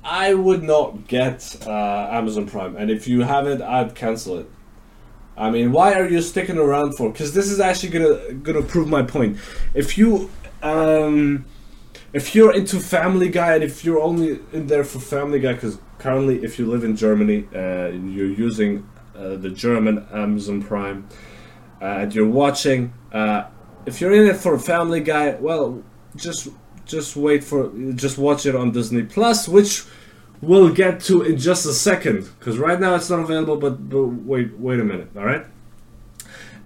I 0.03 0.33
would 0.33 0.63
not 0.63 1.07
get 1.07 1.57
uh, 1.67 2.07
Amazon 2.11 2.47
Prime, 2.47 2.77
and 2.77 2.89
if 2.89 3.07
you 3.07 3.21
have 3.23 3.47
it, 3.47 3.61
I'd 3.61 3.95
cancel 3.95 4.37
it. 4.39 4.49
I 5.35 5.49
mean, 5.49 5.71
why 5.71 5.93
are 5.95 6.07
you 6.07 6.21
sticking 6.21 6.57
around 6.57 6.95
for? 6.95 7.11
Because 7.11 7.33
this 7.33 7.49
is 7.49 7.59
actually 7.59 7.89
gonna 7.89 8.33
gonna 8.35 8.61
prove 8.61 8.87
my 8.87 9.01
point. 9.01 9.37
If 9.73 9.97
you 9.97 10.29
um, 10.61 11.45
if 12.13 12.35
you're 12.35 12.53
into 12.53 12.79
Family 12.79 13.29
Guy, 13.29 13.55
and 13.55 13.63
if 13.63 13.85
you're 13.85 14.01
only 14.01 14.39
in 14.51 14.67
there 14.67 14.83
for 14.83 14.99
Family 14.99 15.39
Guy, 15.39 15.53
because 15.53 15.77
currently, 15.97 16.43
if 16.43 16.59
you 16.59 16.65
live 16.65 16.83
in 16.83 16.95
Germany, 16.95 17.47
uh, 17.55 17.87
you're 17.87 18.27
using 18.27 18.87
uh, 19.15 19.35
the 19.35 19.49
German 19.49 20.05
Amazon 20.11 20.61
Prime, 20.61 21.07
uh, 21.81 21.85
and 21.85 22.13
you're 22.13 22.27
watching. 22.27 22.93
Uh, 23.11 23.45
if 23.85 24.01
you're 24.01 24.13
in 24.13 24.27
it 24.27 24.37
for 24.37 24.57
Family 24.59 24.99
Guy, 24.99 25.35
well, 25.35 25.83
just 26.15 26.49
just 26.85 27.15
wait 27.15 27.43
for 27.43 27.71
just 27.95 28.17
watch 28.17 28.45
it 28.45 28.55
on 28.55 28.71
Disney 28.71 29.03
Plus, 29.03 29.47
which 29.47 29.85
we'll 30.41 30.73
get 30.73 30.99
to 31.01 31.21
in 31.21 31.37
just 31.37 31.65
a 31.65 31.73
second 31.73 32.29
because 32.39 32.57
right 32.57 32.79
now 32.79 32.95
it's 32.95 33.09
not 33.09 33.19
available. 33.19 33.57
But, 33.57 33.89
but 33.89 34.03
wait 34.03 34.57
wait 34.59 34.79
a 34.79 34.83
minute, 34.83 35.09
all 35.15 35.25
right. 35.25 35.45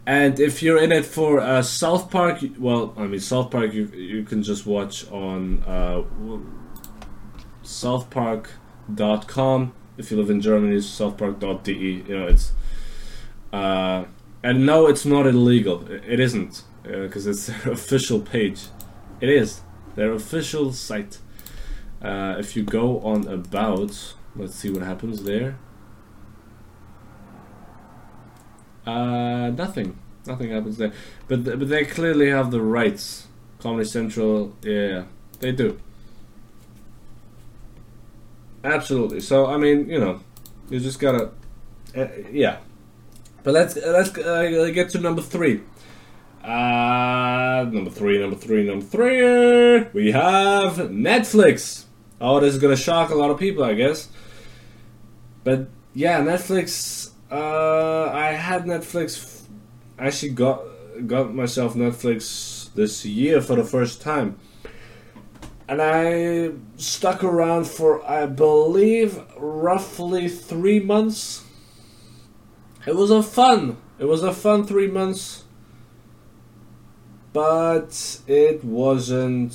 And 0.08 0.40
if 0.40 0.62
you're 0.62 0.82
in 0.82 0.92
it 0.92 1.06
for 1.06 1.40
uh, 1.40 1.64
South 1.64 2.12
Park, 2.12 2.40
well, 2.60 2.94
I 2.96 3.08
mean 3.08 3.20
South 3.20 3.50
Park, 3.50 3.74
you 3.74 3.88
you 3.88 4.24
can 4.24 4.44
just 4.44 4.68
watch 4.68 5.10
on 5.12 5.64
uh, 5.64 6.04
SouthPark.com. 7.64 9.74
If 9.98 10.12
you 10.12 10.18
live 10.18 10.30
in 10.30 10.42
Germany, 10.42 10.76
it's 10.76 10.88
SouthPark.de. 10.88 11.74
You 11.74 12.04
know, 12.04 12.28
it's 12.28 12.52
uh, 13.52 14.06
and 14.44 14.66
no, 14.66 14.86
it's 14.86 15.06
not 15.06 15.26
illegal. 15.26 15.90
It 15.90 16.20
isn't 16.20 16.64
because 16.84 17.26
uh, 17.26 17.32
it's 17.32 17.48
their 17.48 17.74
official 17.74 18.20
page. 18.20 18.66
It 19.20 19.30
is 19.30 19.62
their 19.96 20.12
official 20.12 20.72
site. 20.72 21.18
Uh, 22.02 22.36
if 22.38 22.56
you 22.56 22.62
go 22.62 23.00
on 23.00 23.28
about, 23.28 24.14
let's 24.36 24.54
see 24.54 24.70
what 24.70 24.84
happens 24.84 25.24
there. 25.24 25.58
Uh, 28.86 29.50
nothing. 29.50 29.98
Nothing 30.26 30.52
happens 30.52 30.78
there. 30.78 30.94
But 31.28 31.46
th 31.46 31.60
but 31.60 31.70
they 31.70 31.86
clearly 31.86 32.30
have 32.30 32.52
the 32.52 32.62
rights. 32.62 33.28
Comedy 33.60 33.86
Central, 33.86 34.54
yeah, 34.62 35.06
they 35.40 35.52
do. 35.52 35.80
Absolutely. 38.64 39.22
So 39.22 39.46
I 39.48 39.58
mean, 39.58 39.90
you 39.90 40.00
know, 40.00 40.20
you 40.70 40.80
just 40.80 41.00
gotta, 41.00 41.32
uh, 41.96 42.08
yeah. 42.32 42.58
But 43.44 43.54
let's 43.54 43.76
let's 43.76 44.16
uh, 44.18 44.72
get 44.74 44.90
to 44.92 45.00
number 45.00 45.22
three. 45.22 45.62
Uh, 46.44 47.66
number 47.72 47.90
three, 47.90 48.20
number 48.20 48.36
three, 48.36 48.68
number 48.68 48.86
three. 48.86 49.88
We 49.94 50.12
have 50.12 50.78
Netflix. 50.90 51.86
Oh, 52.22 52.40
this 52.40 52.54
is 52.54 52.62
gonna 52.62 52.76
shock 52.76 53.10
a 53.10 53.16
lot 53.16 53.32
of 53.32 53.40
people, 53.40 53.64
I 53.64 53.74
guess. 53.74 54.10
But 55.44 55.68
yeah, 55.94 56.22
Netflix. 56.22 57.05
Uh, 57.32 58.10
I 58.14 58.32
had 58.34 58.66
Netflix. 58.66 59.44
Actually, 59.98 60.34
got 60.34 60.62
got 61.08 61.34
myself 61.34 61.74
Netflix 61.74 62.74
this 62.74 63.06
year 63.06 63.42
for 63.42 63.56
the 63.56 63.64
first 63.64 64.02
time, 64.02 64.38
and 65.68 65.82
I 65.82 66.52
stuck 66.78 67.24
around 67.24 67.68
for 67.68 68.06
I 68.10 68.26
believe 68.26 69.20
roughly 69.38 70.30
three 70.30 70.80
months. 70.80 71.44
It 72.86 72.96
was 72.96 73.10
a 73.10 73.24
fun. 73.24 73.78
It 73.98 74.06
was 74.06 74.22
a 74.24 74.34
fun 74.34 74.66
three 74.66 74.88
months 74.88 75.46
but 77.36 78.22
it 78.28 78.64
wasn't. 78.64 79.54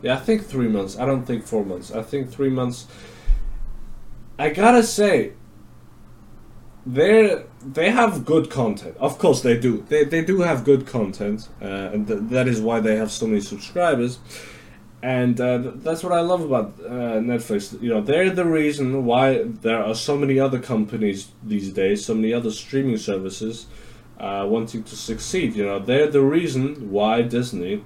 Yeah, 0.00 0.14
I 0.14 0.16
think 0.16 0.46
three 0.46 0.68
months. 0.68 0.98
I 0.98 1.04
don't 1.04 1.26
think 1.26 1.44
four 1.44 1.66
months. 1.66 1.92
I 1.92 2.00
think 2.00 2.30
three 2.30 2.48
months. 2.48 2.86
I 4.38 4.48
gotta 4.48 4.82
say, 4.82 5.34
they 6.86 7.42
they 7.60 7.90
have 7.90 8.24
good 8.24 8.48
content. 8.48 8.96
Of 8.98 9.18
course, 9.18 9.42
they 9.42 9.58
do. 9.58 9.84
They 9.88 10.04
they 10.04 10.24
do 10.24 10.40
have 10.40 10.64
good 10.64 10.86
content, 10.86 11.48
uh, 11.60 11.90
and 11.92 12.06
th- 12.06 12.20
that 12.30 12.46
is 12.46 12.60
why 12.60 12.80
they 12.80 12.96
have 12.96 13.10
so 13.10 13.26
many 13.26 13.40
subscribers. 13.40 14.18
And 15.02 15.40
uh, 15.40 15.62
th- 15.62 15.74
that's 15.78 16.02
what 16.02 16.12
I 16.12 16.20
love 16.20 16.42
about 16.42 16.74
uh, 16.80 17.20
Netflix. 17.20 17.80
You 17.82 17.90
know, 17.90 18.00
they're 18.00 18.30
the 18.30 18.46
reason 18.46 19.04
why 19.04 19.42
there 19.42 19.82
are 19.82 19.94
so 19.94 20.16
many 20.16 20.38
other 20.38 20.60
companies 20.60 21.28
these 21.42 21.70
days, 21.72 22.04
so 22.04 22.14
many 22.14 22.32
other 22.32 22.50
streaming 22.50 22.96
services 22.96 23.66
uh, 24.18 24.46
wanting 24.48 24.84
to 24.84 24.96
succeed. 24.96 25.54
You 25.56 25.64
know, 25.64 25.78
they're 25.78 26.10
the 26.10 26.22
reason 26.22 26.90
why 26.90 27.22
Disney 27.22 27.84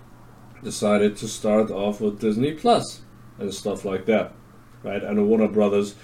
decided 0.62 1.16
to 1.16 1.26
start 1.28 1.70
off 1.70 2.00
with 2.00 2.20
Disney 2.20 2.52
Plus 2.52 3.00
and 3.38 3.52
stuff 3.52 3.84
like 3.84 4.04
that, 4.06 4.32
right? 4.82 5.02
And 5.02 5.26
Warner 5.26 5.48
Brothers 5.48 5.94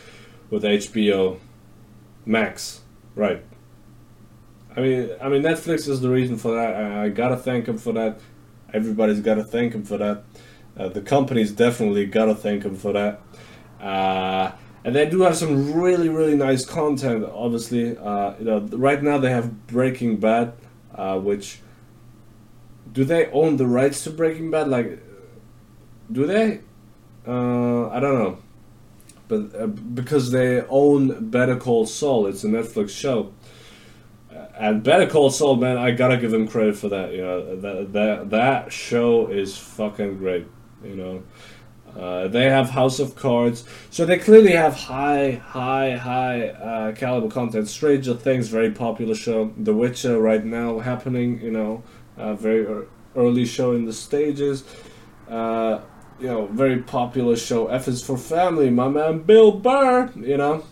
with 0.50 0.64
HBO 0.64 1.38
Max, 2.24 2.80
right? 3.16 3.42
I 4.76 4.80
mean, 4.80 5.10
I 5.20 5.28
mean, 5.28 5.42
Netflix 5.42 5.88
is 5.88 6.00
the 6.00 6.10
reason 6.10 6.36
for 6.36 6.54
that. 6.54 6.74
I, 6.74 7.04
I 7.04 7.08
gotta 7.08 7.36
thank 7.36 7.64
them 7.64 7.78
for 7.78 7.92
that. 7.94 8.20
Everybody's 8.72 9.20
gotta 9.20 9.42
thank 9.42 9.72
them 9.72 9.84
for 9.84 9.96
that. 9.96 10.22
Uh, 10.76 10.88
the 10.88 11.00
company's 11.00 11.50
definitely 11.50 12.06
gotta 12.06 12.34
thank 12.34 12.62
them 12.62 12.76
for 12.76 12.92
that. 12.92 13.22
Uh, 13.80 14.52
and 14.84 14.94
they 14.94 15.08
do 15.08 15.22
have 15.22 15.36
some 15.36 15.72
really 15.72 16.08
really 16.08 16.36
nice 16.36 16.64
content. 16.64 17.24
Obviously, 17.24 17.96
uh, 17.96 18.34
you 18.38 18.44
know, 18.44 18.60
right 18.72 19.02
now 19.02 19.18
they 19.18 19.30
have 19.30 19.66
Breaking 19.66 20.18
Bad, 20.18 20.52
uh, 20.94 21.18
which 21.18 21.60
do 22.92 23.04
they 23.04 23.26
own 23.30 23.56
the 23.56 23.66
rights 23.66 24.04
to 24.04 24.10
Breaking 24.10 24.50
Bad? 24.50 24.68
Like, 24.68 25.00
do 26.12 26.26
they? 26.26 26.60
Uh, 27.26 27.88
I 27.88 27.98
don't 27.98 28.18
know, 28.18 28.38
but 29.28 29.54
uh, 29.58 29.66
because 29.66 30.30
they 30.30 30.62
own 30.62 31.30
Better 31.30 31.56
Call 31.56 31.86
Saul, 31.86 32.26
it's 32.26 32.44
a 32.44 32.48
Netflix 32.48 32.90
show. 32.90 33.32
And 34.58 34.82
Better 34.82 35.06
Call 35.06 35.30
Saul, 35.30 35.56
man, 35.56 35.76
I 35.76 35.90
gotta 35.90 36.16
give 36.16 36.30
them 36.30 36.48
credit 36.48 36.76
for 36.76 36.88
that. 36.88 37.12
You 37.12 37.22
know, 37.22 37.56
that 37.56 37.92
that 37.92 38.30
that 38.30 38.72
show 38.72 39.28
is 39.28 39.56
fucking 39.56 40.18
great. 40.18 40.46
You 40.84 40.96
know, 40.96 41.22
uh, 41.98 42.28
they 42.28 42.44
have 42.44 42.70
House 42.70 42.98
of 42.98 43.16
Cards, 43.16 43.64
so 43.90 44.04
they 44.04 44.18
clearly 44.18 44.52
have 44.52 44.74
high, 44.74 45.32
high, 45.32 45.96
high 45.96 46.48
uh, 46.48 46.92
caliber 46.92 47.28
content. 47.28 47.68
Stranger 47.68 48.14
Things, 48.14 48.48
very 48.48 48.70
popular 48.70 49.14
show. 49.14 49.52
The 49.56 49.74
Witcher, 49.74 50.20
right 50.20 50.44
now 50.44 50.78
happening. 50.78 51.40
You 51.40 51.50
know, 51.50 51.82
uh, 52.16 52.34
very 52.34 52.86
early 53.14 53.46
show 53.46 53.72
in 53.72 53.86
the 53.86 53.92
stages. 53.92 54.64
You 56.18 56.28
know, 56.28 56.46
very 56.46 56.82
popular 56.82 57.36
show. 57.36 57.68
F 57.68 57.88
is 57.88 58.02
for 58.04 58.16
Family. 58.16 58.70
My 58.70 58.88
man 58.88 59.20
Bill 59.20 59.52
Burr. 59.52 60.10
You 60.16 60.36
know, 60.36 60.64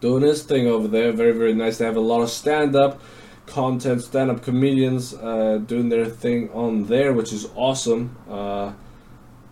doing 0.00 0.22
his 0.22 0.42
thing 0.42 0.66
over 0.66 0.88
there. 0.88 1.12
Very, 1.12 1.32
very 1.32 1.54
nice. 1.54 1.78
They 1.78 1.84
have 1.84 1.96
a 1.96 2.00
lot 2.00 2.22
of 2.22 2.30
stand 2.30 2.76
up. 2.76 3.00
content, 3.46 4.02
stand-up 4.02 4.42
comedians 4.42 5.14
uh, 5.14 5.58
doing 5.64 5.88
their 5.88 6.06
thing 6.06 6.50
on 6.50 6.86
there, 6.86 7.12
which 7.12 7.32
is 7.32 7.48
awesome. 7.54 8.16
Uh, 8.28 8.72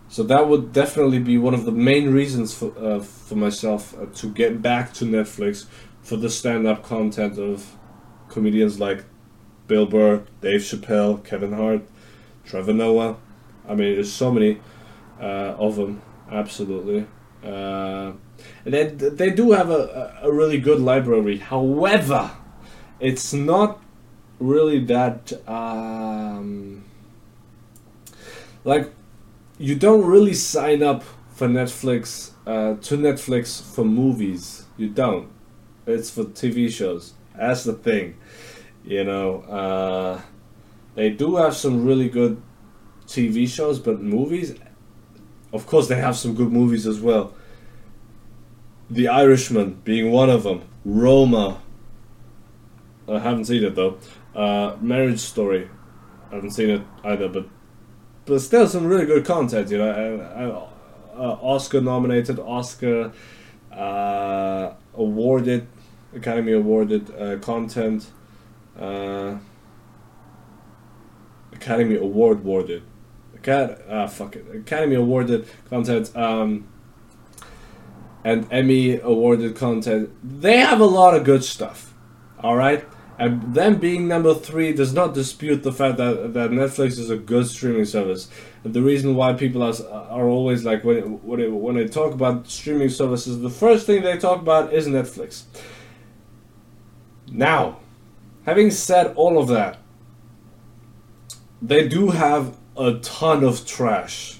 so 0.09 0.21
that 0.23 0.47
would 0.47 0.71
definitely 0.71 1.19
be 1.19 1.37
one 1.37 1.53
of 1.53 1.65
the 1.65 1.71
main 1.71 2.11
reasons 2.11 2.53
for 2.53 2.77
uh, 2.77 2.99
for 2.99 3.35
myself 3.35 3.95
uh, 3.97 4.05
to 4.13 4.27
get 4.27 4.61
back 4.61 4.93
to 4.93 5.05
Netflix 5.05 5.65
for 6.01 6.17
the 6.17 6.29
stand-up 6.29 6.83
content 6.83 7.39
of 7.39 7.75
comedians 8.29 8.79
like 8.79 9.03
Bill 9.67 9.87
Burr, 9.87 10.23
Dave 10.41 10.61
Chappelle, 10.61 11.23
Kevin 11.23 11.53
Hart, 11.53 11.81
Trevor 12.45 12.73
Noah. 12.73 13.17
I 13.67 13.73
mean, 13.73 13.95
there's 13.95 14.13
so 14.13 14.31
many 14.31 14.59
uh, 15.19 15.55
of 15.57 15.75
them. 15.75 16.01
Absolutely. 16.31 17.07
Uh, 17.43 18.13
and 18.65 18.73
they, 18.73 18.85
they 18.87 19.29
do 19.29 19.51
have 19.51 19.69
a, 19.69 20.19
a 20.23 20.31
really 20.31 20.59
good 20.59 20.79
library. 20.79 21.37
However, 21.37 22.31
it's 22.99 23.33
not 23.33 23.81
really 24.39 24.79
that 24.85 25.31
um, 25.47 26.83
like 28.63 28.91
you 29.57 29.75
don't 29.75 30.05
really 30.05 30.33
sign 30.33 30.83
up 30.83 31.03
for 31.29 31.47
Netflix 31.47 32.31
uh, 32.45 32.75
to 32.81 32.97
Netflix 32.97 33.61
for 33.61 33.85
movies. 33.85 34.65
You 34.77 34.89
don't. 34.89 35.29
It's 35.85 36.09
for 36.09 36.23
TV 36.25 36.69
shows. 36.69 37.13
That's 37.35 37.63
the 37.63 37.73
thing. 37.73 38.17
You 38.83 39.03
know, 39.03 39.41
uh, 39.41 40.21
they 40.95 41.09
do 41.11 41.35
have 41.37 41.55
some 41.55 41.85
really 41.85 42.09
good 42.09 42.41
TV 43.07 43.47
shows, 43.47 43.79
but 43.79 44.01
movies, 44.01 44.55
of 45.55 45.65
course, 45.65 45.87
they 45.87 45.95
have 45.95 46.17
some 46.17 46.35
good 46.35 46.51
movies 46.51 46.85
as 46.85 46.99
well. 46.99 47.33
The 48.89 49.07
Irishman 49.07 49.81
being 49.83 50.11
one 50.11 50.29
of 50.29 50.43
them. 50.43 50.63
Roma. 50.83 51.61
I 53.07 53.19
haven't 53.19 53.45
seen 53.45 53.63
it 53.63 53.75
though. 53.75 53.97
Uh, 54.35 54.75
Marriage 54.81 55.19
Story. 55.19 55.69
I 56.31 56.35
haven't 56.35 56.51
seen 56.51 56.69
it 56.69 56.81
either, 57.03 57.29
but 57.29 57.47
but 58.25 58.39
still 58.39 58.67
some 58.67 58.85
really 58.85 59.05
good 59.05 59.25
content. 59.25 59.69
You 59.71 59.77
know, 59.77 60.69
uh, 61.15 61.17
uh, 61.17 61.37
Oscar 61.41 61.81
nominated, 61.81 62.39
Oscar 62.39 63.13
uh, 63.71 64.73
awarded, 64.95 65.67
Academy 66.15 66.51
awarded 66.51 67.11
uh, 67.15 67.37
content. 67.37 68.07
Uh, 68.77 69.37
Academy 71.53 71.95
Award 71.95 72.39
awarded. 72.39 72.83
Acad- 73.45 73.81
ah, 73.89 74.07
fuck 74.07 74.35
it. 74.35 74.45
Academy 74.53 74.95
awarded 74.95 75.47
content. 75.69 76.15
Um, 76.15 76.67
and 78.23 78.47
Emmy 78.51 78.99
awarded 78.99 79.55
content. 79.55 80.09
They 80.23 80.57
have 80.57 80.79
a 80.79 80.85
lot 80.85 81.15
of 81.15 81.23
good 81.23 81.43
stuff. 81.43 81.93
All 82.39 82.55
right. 82.55 82.83
And 83.17 83.53
them 83.53 83.79
being 83.79 84.07
number 84.07 84.33
three 84.33 84.73
does 84.73 84.93
not 84.93 85.13
dispute 85.13 85.63
the 85.63 85.71
fact 85.71 85.97
that, 85.97 86.33
that 86.33 86.49
Netflix 86.49 86.97
is 86.97 87.09
a 87.09 87.15
good 87.15 87.47
streaming 87.47 87.85
service. 87.85 88.29
The 88.63 88.81
reason 88.81 89.15
why 89.15 89.33
people 89.33 89.61
are, 89.61 89.73
are 90.09 90.27
always 90.27 90.65
like, 90.65 90.83
when, 90.83 91.23
when, 91.23 91.61
when 91.61 91.75
they 91.75 91.87
talk 91.87 92.13
about 92.13 92.49
streaming 92.49 92.89
services, 92.89 93.39
the 93.39 93.49
first 93.49 93.85
thing 93.85 94.01
they 94.01 94.17
talk 94.17 94.41
about 94.41 94.73
is 94.73 94.87
Netflix. 94.87 95.43
Now, 97.31 97.77
having 98.45 98.71
said 98.71 99.13
all 99.15 99.37
of 99.37 99.47
that, 99.49 99.77
they 101.61 101.87
do 101.87 102.09
have 102.09 102.57
a 102.77 102.93
ton 102.95 103.43
of 103.43 103.65
trash. 103.65 104.39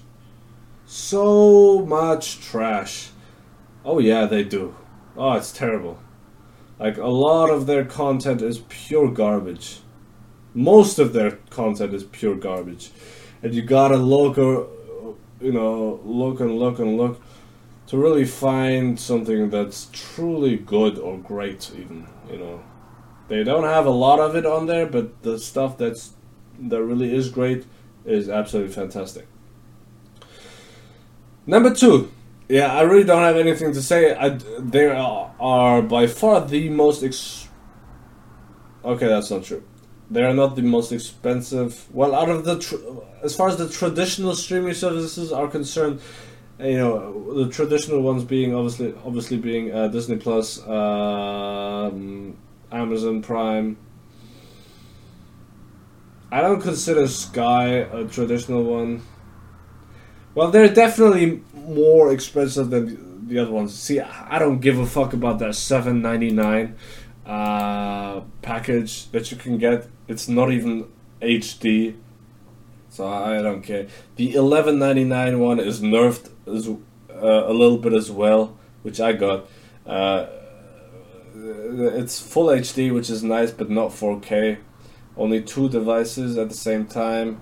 So 0.86 1.86
much 1.86 2.40
trash. 2.42 3.10
Oh, 3.84 4.00
yeah, 4.00 4.26
they 4.26 4.44
do. 4.44 4.76
Oh, 5.18 5.34
it's 5.34 5.52
terrible. 5.52 6.00
Like 6.80 6.98
a 6.98 7.08
lot 7.08 7.50
of 7.50 7.68
their 7.68 7.86
content 7.86 8.42
is 8.42 8.60
pure 8.68 9.10
garbage. 9.10 9.80
Most 10.54 11.00
of 11.00 11.14
their 11.14 11.32
content 11.50 11.94
is 11.94 12.04
pure 12.04 12.36
garbage, 12.36 12.92
and 13.42 13.54
you 13.54 13.62
gotta 13.62 13.98
look, 13.98 14.38
or, 14.38 14.68
you 15.42 15.52
know, 15.52 16.00
look 16.04 16.40
and 16.40 16.58
look 16.58 16.80
and 16.80 16.98
look 16.98 17.22
to 17.88 17.98
really 17.98 18.26
find 18.26 19.00
something 19.00 19.50
that's 19.50 19.90
truly 19.92 20.58
good 20.58 20.98
or 20.98 21.18
great. 21.18 21.72
Even 21.78 22.08
you 22.30 22.38
know, 22.38 22.64
they 23.28 23.44
don't 23.44 23.64
have 23.64 23.86
a 23.86 23.90
lot 23.92 24.20
of 24.20 24.36
it 24.36 24.46
on 24.46 24.66
there, 24.66 24.86
but 24.86 25.24
the 25.24 25.38
stuff 25.40 25.78
that's 25.78 26.14
that 26.60 26.84
really 26.84 27.14
is 27.14 27.30
great 27.30 27.66
is 28.06 28.30
absolutely 28.30 28.74
fantastic. 28.74 29.28
Number 31.48 31.74
two, 31.74 32.12
yeah, 32.48 32.74
I 32.74 32.82
really 32.82 33.04
don't 33.04 33.24
have 33.24 33.38
anything 33.38 33.74
to 33.74 33.82
say. 33.82 34.16
I, 34.16 34.30
they 34.60 34.88
are, 34.88 35.34
are 35.40 35.82
by 35.82 36.08
far 36.08 36.46
the 36.46 36.70
most. 36.70 37.04
Ex- 37.04 37.48
okay, 38.84 39.08
that's 39.08 39.32
not 39.32 39.44
true. 39.44 39.64
They 40.10 40.24
are 40.24 40.34
not 40.34 40.56
the 40.56 40.62
most 40.62 40.92
expensive. 40.92 41.88
Well, 41.92 42.14
out 42.14 42.30
of 42.30 42.46
the 42.46 42.60
tr- 42.60 42.76
as 43.24 43.36
far 43.36 43.50
as 43.50 43.58
the 43.58 43.68
traditional 43.68 44.36
streaming 44.36 44.76
services 44.76 45.32
are 45.32 45.48
concerned, 45.48 46.02
you 46.60 46.78
know, 46.78 47.34
the 47.34 47.50
traditional 47.50 48.02
ones 48.02 48.24
being 48.24 48.54
obviously 48.54 48.94
obviously 49.04 49.38
being 49.38 49.74
uh, 49.74 49.88
Disney 49.88 50.18
Plus, 50.18 50.66
um, 50.68 52.38
Amazon 52.72 53.22
Prime. 53.22 53.78
I 56.32 56.42
don't 56.42 56.62
consider 56.62 57.08
Sky 57.08 57.68
a 57.68 58.06
traditional 58.06 58.64
one. 58.64 59.02
Well, 60.34 60.52
they're 60.52 60.74
definitely 60.74 61.42
more 61.54 62.12
expensive 62.12 62.70
than 62.70 63.28
the 63.28 63.40
other 63.40 63.52
ones. 63.52 63.74
See, 63.74 64.00
I 64.00 64.38
don't 64.40 64.60
give 64.60 64.78
a 64.78 64.86
fuck 64.86 65.14
about 65.14 65.40
that 65.40 65.56
seven 65.56 66.02
ninety 66.02 66.32
nine 66.32 66.76
uh, 67.26 68.22
package 68.42 69.10
that 69.12 69.32
you 69.32 69.38
can 69.38 69.58
get. 69.58 69.88
It's 70.08 70.28
not 70.28 70.52
even 70.52 70.88
HD, 71.22 71.96
so 72.90 73.08
I 73.08 73.42
don't 73.42 73.62
care. 73.62 73.88
The 74.16 74.34
eleven 74.36 74.78
ninety 74.78 75.04
nine 75.04 75.40
one 75.40 75.60
is 75.60 75.80
nerfed 75.82 76.30
as, 76.48 76.68
uh, 76.68 76.76
a 77.12 77.54
little 77.54 77.78
bit 77.78 77.94
as 77.94 78.12
well, 78.12 78.58
which 78.84 79.00
I 79.00 79.14
got. 79.14 79.48
Uh, 79.86 80.28
it's 81.36 82.20
full 82.20 82.48
HD, 82.48 82.94
which 82.94 83.10
is 83.10 83.24
nice, 83.24 83.52
but 83.52 83.70
not 83.70 83.92
4K. 83.92 84.58
Only 85.18 85.42
two 85.42 85.70
devices 85.70 86.38
at 86.38 86.50
the 86.50 86.56
same 86.56 86.86
time, 86.86 87.40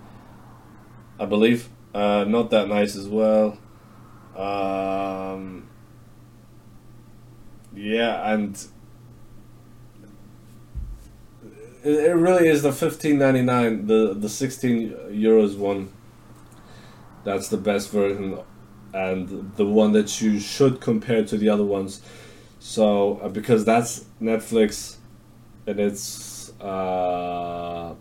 I 1.20 1.26
believe. 1.26 1.70
Uh, 1.94 2.24
not 2.28 2.50
that 2.52 2.68
nice 2.68 2.96
as 2.96 3.08
well. 3.08 3.58
Um, 4.36 5.68
yeah, 7.76 8.34
and 8.34 8.56
it, 11.84 11.90
it 11.90 12.16
really 12.16 12.48
is 12.48 12.62
the 12.62 12.72
fifteen 12.72 13.18
ninety 13.20 13.42
nine, 13.42 13.88
the 13.88 14.14
the 14.14 14.30
sixteen 14.30 14.92
euros 15.10 15.58
one. 15.58 15.92
That's 17.24 17.50
the 17.50 17.58
best 17.58 17.92
version, 17.92 18.40
and 18.94 19.54
the 19.56 19.66
one 19.66 19.94
that 19.94 20.22
you 20.22 20.40
should 20.40 20.82
compare 20.82 21.24
to 21.26 21.38
the 21.38 21.50
other 21.50 21.64
ones. 21.64 22.02
So 22.60 23.20
uh, 23.24 23.30
because 23.30 23.66
that's 23.66 24.06
Netflix, 24.22 24.98
and 25.68 25.80
it's 25.80 26.02
uh, 26.64 27.94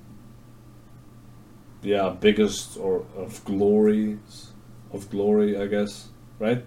yeah 1.82 2.14
biggest 2.20 2.76
or 2.76 3.04
of 3.16 3.44
glories 3.44 4.52
of 4.92 5.10
glory, 5.10 5.58
I 5.58 5.66
guess 5.66 6.08
right? 6.42 6.64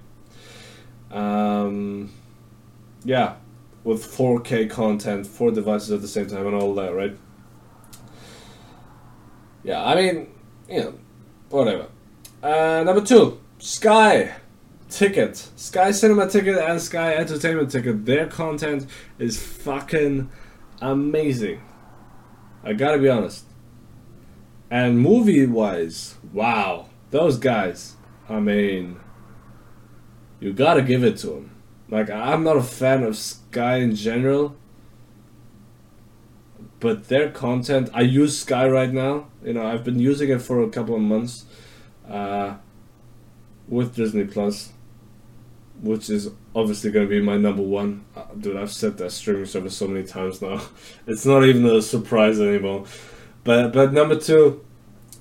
Um, 1.12 2.12
yeah, 3.04 3.36
with 3.84 4.04
4K 4.04 4.70
content, 4.70 5.28
four 5.28 5.52
devices 5.52 5.92
at 5.92 6.02
the 6.02 6.08
same 6.08 6.28
time, 6.28 6.48
and 6.48 6.56
all 6.56 6.74
that, 6.76 6.96
right? 6.96 7.16
Yeah, 9.64 9.84
I 9.84 9.96
mean, 9.96 10.34
you 10.70 10.80
know, 10.80 10.94
whatever. 11.50 11.88
Uh, 12.42 12.84
number 12.86 13.02
two, 13.02 13.40
Sky 13.60 14.36
Ticket, 14.90 15.38
Sky 15.56 15.92
Cinema 15.92 16.30
Ticket, 16.30 16.58
and 16.58 16.82
Sky 16.82 17.16
Entertainment 17.16 17.72
Ticket. 17.72 18.06
Their 18.06 18.28
content 18.28 18.88
is 19.20 19.42
fucking 19.42 20.30
amazing. 20.82 21.62
I 22.66 22.74
gotta 22.74 22.98
be 22.98 23.08
honest. 23.08 23.46
And 24.72 25.00
movie 25.00 25.46
wise, 25.46 26.16
wow, 26.34 26.88
those 27.12 27.38
guys. 27.38 27.96
I 28.28 28.40
mean, 28.40 29.00
you 30.40 30.52
gotta 30.52 30.82
give 30.82 31.04
it 31.04 31.18
to 31.18 31.28
them. 31.28 31.52
Like 31.90 32.10
I'm 32.10 32.44
not 32.44 32.58
a 32.58 32.64
fan 32.64 33.04
of 33.04 33.16
Sky 33.16 33.78
in 33.78 33.96
general, 33.96 34.56
but 36.80 37.08
their 37.08 37.30
content. 37.30 37.90
I 37.94 38.02
use 38.02 38.40
Sky 38.40 38.68
right 38.68 38.92
now. 38.92 39.28
You 39.44 39.54
know, 39.54 39.66
I've 39.66 39.84
been 39.84 40.00
using 40.00 40.30
it 40.30 40.42
for 40.42 40.64
a 40.64 40.70
couple 40.70 40.96
of 40.96 41.02
months, 41.02 41.46
uh, 42.10 42.56
with 43.68 43.96
Disney 43.96 44.26
Plus, 44.26 44.74
which 45.86 46.10
is 46.10 46.30
obviously 46.56 46.92
gonna 46.92 47.08
be 47.08 47.22
my 47.22 47.38
number 47.38 47.62
one. 47.62 48.04
Uh, 48.16 48.24
dude, 48.40 48.58
I've 48.58 48.72
said 48.72 48.98
that 48.98 49.12
streaming 49.12 49.46
service 49.46 49.78
so 49.78 49.88
many 49.88 50.06
times 50.06 50.42
now. 50.42 50.62
It's 51.08 51.26
not 51.26 51.46
even 51.46 51.66
a 51.66 51.82
surprise 51.82 52.40
anymore. 52.40 52.86
But 53.44 53.72
but 53.72 53.94
number 53.94 54.20
two, 54.20 54.66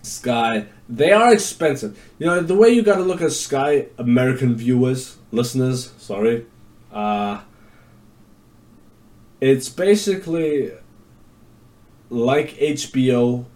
Sky. 0.02 0.66
They 0.88 1.12
are 1.12 1.32
expensive. 1.32 1.98
You 2.18 2.26
know, 2.26 2.40
the 2.40 2.54
way 2.54 2.68
you 2.70 2.82
got 2.82 2.96
to 2.96 3.02
look 3.02 3.22
at 3.22 3.32
Sky, 3.32 3.86
American 3.96 4.54
viewers, 4.54 5.16
listeners, 5.30 5.92
sorry, 5.98 6.46
uh, 6.92 7.40
it's 9.40 9.68
basically 9.68 10.72
like 12.10 12.50
HBO, 12.56 13.46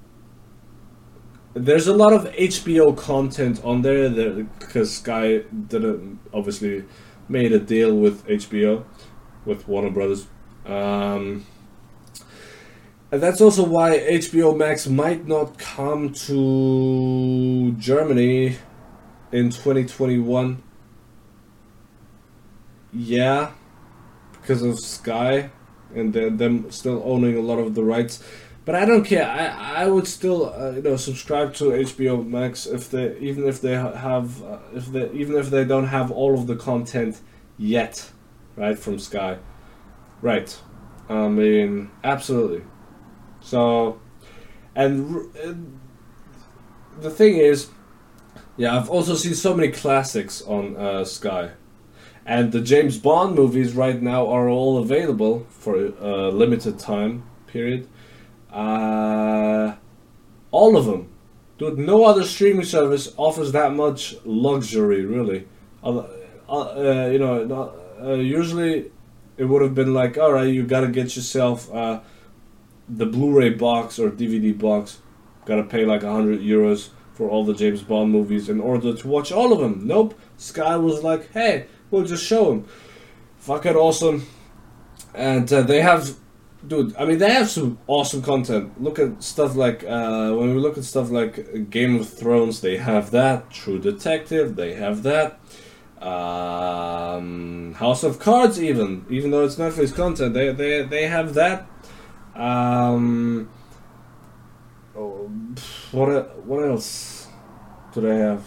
there's 1.65 1.87
a 1.87 1.95
lot 1.95 2.13
of 2.13 2.25
HBO 2.33 2.97
content 2.97 3.61
on 3.65 3.83
there 3.83 4.11
because 4.59 4.97
Sky 4.97 5.43
didn't 5.69 6.21
obviously 6.33 6.85
made 7.29 7.53
a 7.53 7.59
deal 7.59 7.95
with 7.95 8.27
HBO, 8.27 8.85
with 9.45 9.69
Warner 9.69 9.91
Brothers. 9.91 10.27
Um, 10.65 11.47
and 13.11 13.23
that's 13.23 13.41
also 13.41 13.65
why 13.65 13.99
HBO 13.99 14.57
Max 14.57 14.87
might 14.87 15.27
not 15.27 15.59
come 15.59 16.13
to 16.13 17.73
Germany 17.79 18.57
in 19.33 19.51
2021. 19.51 20.63
Yeah, 22.93 23.51
because 24.33 24.63
of 24.63 24.79
Sky 24.79 25.51
and 25.95 26.13
them 26.13 26.71
still 26.71 27.03
owning 27.05 27.37
a 27.37 27.41
lot 27.41 27.59
of 27.59 27.75
the 27.75 27.83
rights. 27.83 28.23
But 28.69 28.75
I 28.75 28.85
don't 28.85 29.03
care. 29.03 29.27
I 29.27 29.85
I 29.85 29.87
would 29.87 30.07
still 30.07 30.53
uh, 30.53 30.73
you 30.73 30.83
know 30.83 30.97
subscribe 30.97 31.55
to 31.55 31.71
HBO 31.71 32.23
Max 32.23 32.67
if 32.67 32.91
they 32.91 33.17
even 33.17 33.49
if 33.49 33.63
they 33.63 33.73
have 33.73 34.43
uh, 34.43 34.59
if 34.75 34.93
they 34.93 35.11
even 35.13 35.37
if 35.37 35.49
they 35.49 35.65
don't 35.65 35.87
have 35.87 36.11
all 36.11 36.35
of 36.35 36.47
the 36.47 36.55
content 36.55 37.23
yet, 37.57 38.11
right 38.57 38.79
from 38.79 38.99
Sky, 38.99 39.39
right. 40.21 40.55
I 41.09 41.29
mean, 41.29 41.91
absolutely. 42.05 42.63
So, 43.41 44.03
and, 44.75 45.33
the 47.01 47.11
thing 47.11 47.39
is, 47.39 47.71
yeah, 48.59 48.77
I've 48.77 48.91
also 48.91 49.15
seen 49.15 49.35
so 49.35 49.55
many 49.55 49.73
classics 49.73 50.43
on 50.43 50.77
uh, 50.77 51.07
Sky. 51.07 51.53
And 52.27 52.53
the 52.53 52.61
James 52.61 52.99
Bond 52.99 53.35
movies 53.35 53.73
right 53.73 54.03
now 54.03 54.27
are 54.27 54.47
all 54.51 54.77
available 54.77 55.47
for 55.49 55.75
a 55.87 56.29
limited 56.29 56.79
time 56.79 57.23
period. 57.47 57.89
Uh, 58.53 59.75
all 60.51 60.77
of 60.77 60.87
them. 60.87 61.09
Dude, 61.59 61.79
no 61.79 62.05
other 62.05 62.25
streaming 62.25 62.65
service 62.65 63.13
offers 63.17 63.53
that 63.53 63.75
much 63.75 64.15
luxury, 64.25 65.05
really. 65.05 65.47
Uh, 65.83 66.05
uh, 66.49 67.09
you 67.11 67.19
know, 67.19 67.75
uh, 68.01 68.15
usually 68.15 68.91
it 69.37 69.45
would 69.45 69.63
have 69.63 69.75
been 69.75 69.93
like, 69.93 70.17
all 70.17 70.33
right, 70.33 70.53
you 70.53 70.65
gotta 70.65 70.89
get 70.89 71.17
yourself 71.17 71.73
uh, 71.75 72.01
the 72.89 73.07
Blu-ray 73.07 73.51
box 73.51 73.99
or 73.99 74.11
DVD 74.11 74.57
box. 74.57 75.01
Gotta 75.47 75.65
pay 75.65 75.85
like 75.85 76.03
hundred 76.03 76.41
euros 76.41 76.91
for 77.19 77.29
all 77.29 77.45
the 77.45 77.55
James 77.55 77.83
Bond 77.83 78.13
movies 78.13 78.49
in 78.49 78.61
order 78.61 78.95
to 78.95 79.09
watch 79.09 79.33
all 79.33 79.53
of 79.53 79.59
them. 79.59 79.87
Nope. 79.87 80.19
Sky 80.37 80.77
was 80.77 81.03
like, 81.03 81.33
hey, 81.33 81.67
we'll 81.91 82.05
just 82.05 82.25
show 82.25 82.51
them. 82.51 82.69
Fucking 83.39 83.75
awesome. 83.75 84.25
And 85.15 85.53
uh, 85.53 85.63
they 85.63 85.81
have, 85.81 86.15
dude. 86.69 86.95
I 86.97 87.05
mean, 87.05 87.19
they 87.19 87.33
have 87.33 87.49
some 87.49 87.79
awesome 87.87 88.23
content. 88.23 88.81
Look 88.83 88.99
at 88.99 89.23
stuff 89.23 89.57
like 89.57 89.85
uh, 89.85 90.33
when 90.33 90.55
we 90.55 90.61
look 90.61 90.79
at 90.79 90.85
stuff 90.85 91.11
like 91.11 91.71
Game 91.71 91.97
of 91.97 92.09
Thrones, 92.09 92.61
they 92.61 92.77
have 92.77 93.11
that. 93.13 93.51
True 93.51 93.79
Detective, 93.79 94.57
they 94.57 94.75
have 94.75 95.03
that. 95.03 95.41
Um, 96.01 97.75
House 97.75 98.05
of 98.05 98.21
Cards, 98.21 98.63
even 98.63 99.05
even 99.11 99.31
though 99.31 99.45
it's 99.45 99.57
Netflix 99.57 99.95
content, 99.95 100.35
they 100.35 100.53
they 100.53 100.83
they 100.83 101.07
have 101.07 101.35
that. 101.35 101.67
Um, 102.37 103.51
oh, 104.97 105.31
what 105.91 106.45
what 106.47 106.65
else 106.65 107.27
do 107.93 108.01
they 108.03 108.19
have? 108.19 108.45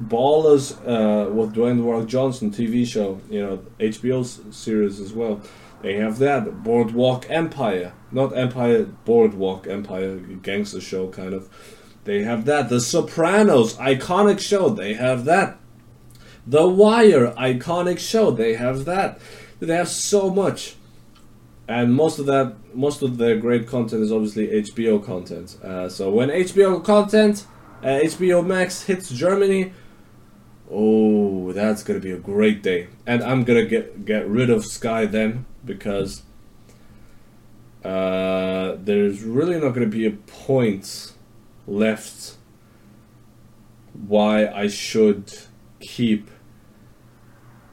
Ballers 0.00 0.72
uh, 0.86 1.30
with 1.30 1.54
Dwayne 1.54 1.84
Rock 1.84 2.08
Johnson 2.08 2.50
TV 2.50 2.86
show, 2.86 3.20
you 3.28 3.40
know 3.40 3.58
HBO 3.78 4.24
series 4.52 4.98
as 4.98 5.12
well. 5.12 5.42
They 5.82 5.94
have 5.94 6.18
that 6.18 6.62
Boardwalk 6.62 7.26
Empire, 7.28 7.92
not 8.12 8.36
Empire 8.36 8.84
Boardwalk 8.84 9.66
Empire, 9.66 10.16
gangster 10.16 10.80
show 10.80 11.08
kind 11.08 11.34
of. 11.34 11.48
They 12.04 12.22
have 12.22 12.44
that. 12.44 12.68
The 12.68 12.80
Sopranos, 12.80 13.74
iconic 13.76 14.38
show. 14.38 14.68
They 14.68 14.94
have 14.94 15.24
that. 15.24 15.58
The 16.46 16.68
Wire, 16.68 17.32
iconic 17.32 17.98
show. 17.98 18.30
They 18.30 18.54
have 18.54 18.84
that. 18.84 19.20
They 19.58 19.74
have 19.74 19.88
so 19.88 20.30
much, 20.30 20.76
and 21.68 21.94
most 21.94 22.18
of 22.18 22.26
that, 22.26 22.56
most 22.74 23.02
of 23.02 23.18
their 23.18 23.36
great 23.36 23.66
content 23.68 24.02
is 24.02 24.12
obviously 24.12 24.48
HBO 24.48 25.04
content. 25.04 25.56
Uh, 25.62 25.88
so 25.88 26.10
when 26.10 26.28
HBO 26.30 26.82
content, 26.84 27.46
uh, 27.82 28.00
HBO 28.02 28.44
Max 28.44 28.82
hits 28.82 29.10
Germany, 29.10 29.72
oh, 30.70 31.52
that's 31.52 31.82
gonna 31.82 32.00
be 32.00 32.10
a 32.12 32.18
great 32.18 32.62
day. 32.62 32.88
And 33.06 33.22
I'm 33.22 33.42
gonna 33.44 33.66
get 33.66 34.04
get 34.04 34.28
rid 34.28 34.50
of 34.50 34.64
Sky 34.64 35.06
then 35.06 35.46
because 35.64 36.22
uh, 37.84 38.76
there's 38.78 39.22
really 39.22 39.58
not 39.58 39.70
gonna 39.70 39.86
be 39.86 40.06
a 40.06 40.10
point 40.10 41.12
left 41.66 42.36
why 43.92 44.46
I 44.46 44.68
should 44.68 45.32
keep 45.80 46.30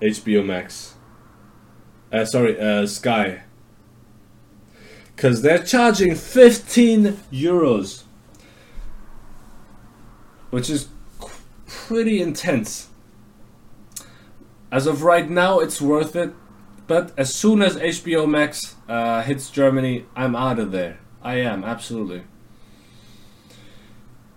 HBO 0.01 0.45
Max. 0.45 0.95
Uh, 2.11 2.25
sorry, 2.25 2.59
uh, 2.59 2.85
Sky. 2.87 3.43
Because 5.15 5.41
they're 5.41 5.63
charging 5.63 6.15
15 6.15 7.17
euros. 7.31 8.03
Which 10.49 10.69
is 10.69 10.87
pretty 11.67 12.21
intense. 12.21 12.89
As 14.71 14.87
of 14.87 15.03
right 15.03 15.29
now, 15.29 15.59
it's 15.59 15.81
worth 15.81 16.15
it. 16.15 16.33
But 16.89 17.13
as 17.19 17.31
soon 17.31 17.61
as 17.61 17.77
HBO 17.77 18.27
Max 18.27 18.75
uh, 18.87 19.21
hits 19.21 19.51
Germany, 19.51 20.07
I'm 20.15 20.35
out 20.35 20.57
of 20.57 20.71
there. 20.71 20.97
I 21.21 21.35
am, 21.35 21.63
absolutely. 21.63 22.23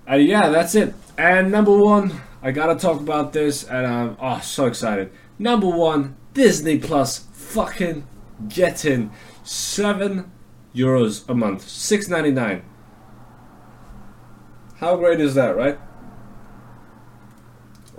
And 0.06 0.16
uh, 0.20 0.24
yeah, 0.24 0.50
that's 0.50 0.74
it. 0.74 0.94
And 1.16 1.50
number 1.50 1.74
one, 1.74 2.20
I 2.42 2.50
gotta 2.50 2.74
talk 2.78 3.00
about 3.00 3.32
this, 3.32 3.64
and 3.64 3.86
I'm 3.86 4.16
oh 4.20 4.40
so 4.40 4.66
excited. 4.66 5.10
Number 5.38 5.66
one, 5.66 6.16
Disney 6.34 6.76
Plus 6.76 7.20
fucking 7.32 8.06
getting 8.50 9.12
seven 9.42 10.30
euros 10.74 11.26
a 11.30 11.34
month, 11.34 11.66
six 11.66 12.06
ninety 12.06 12.32
nine. 12.32 12.64
How 14.76 14.96
great 14.96 15.20
is 15.20 15.34
that, 15.36 15.56
right? 15.56 15.78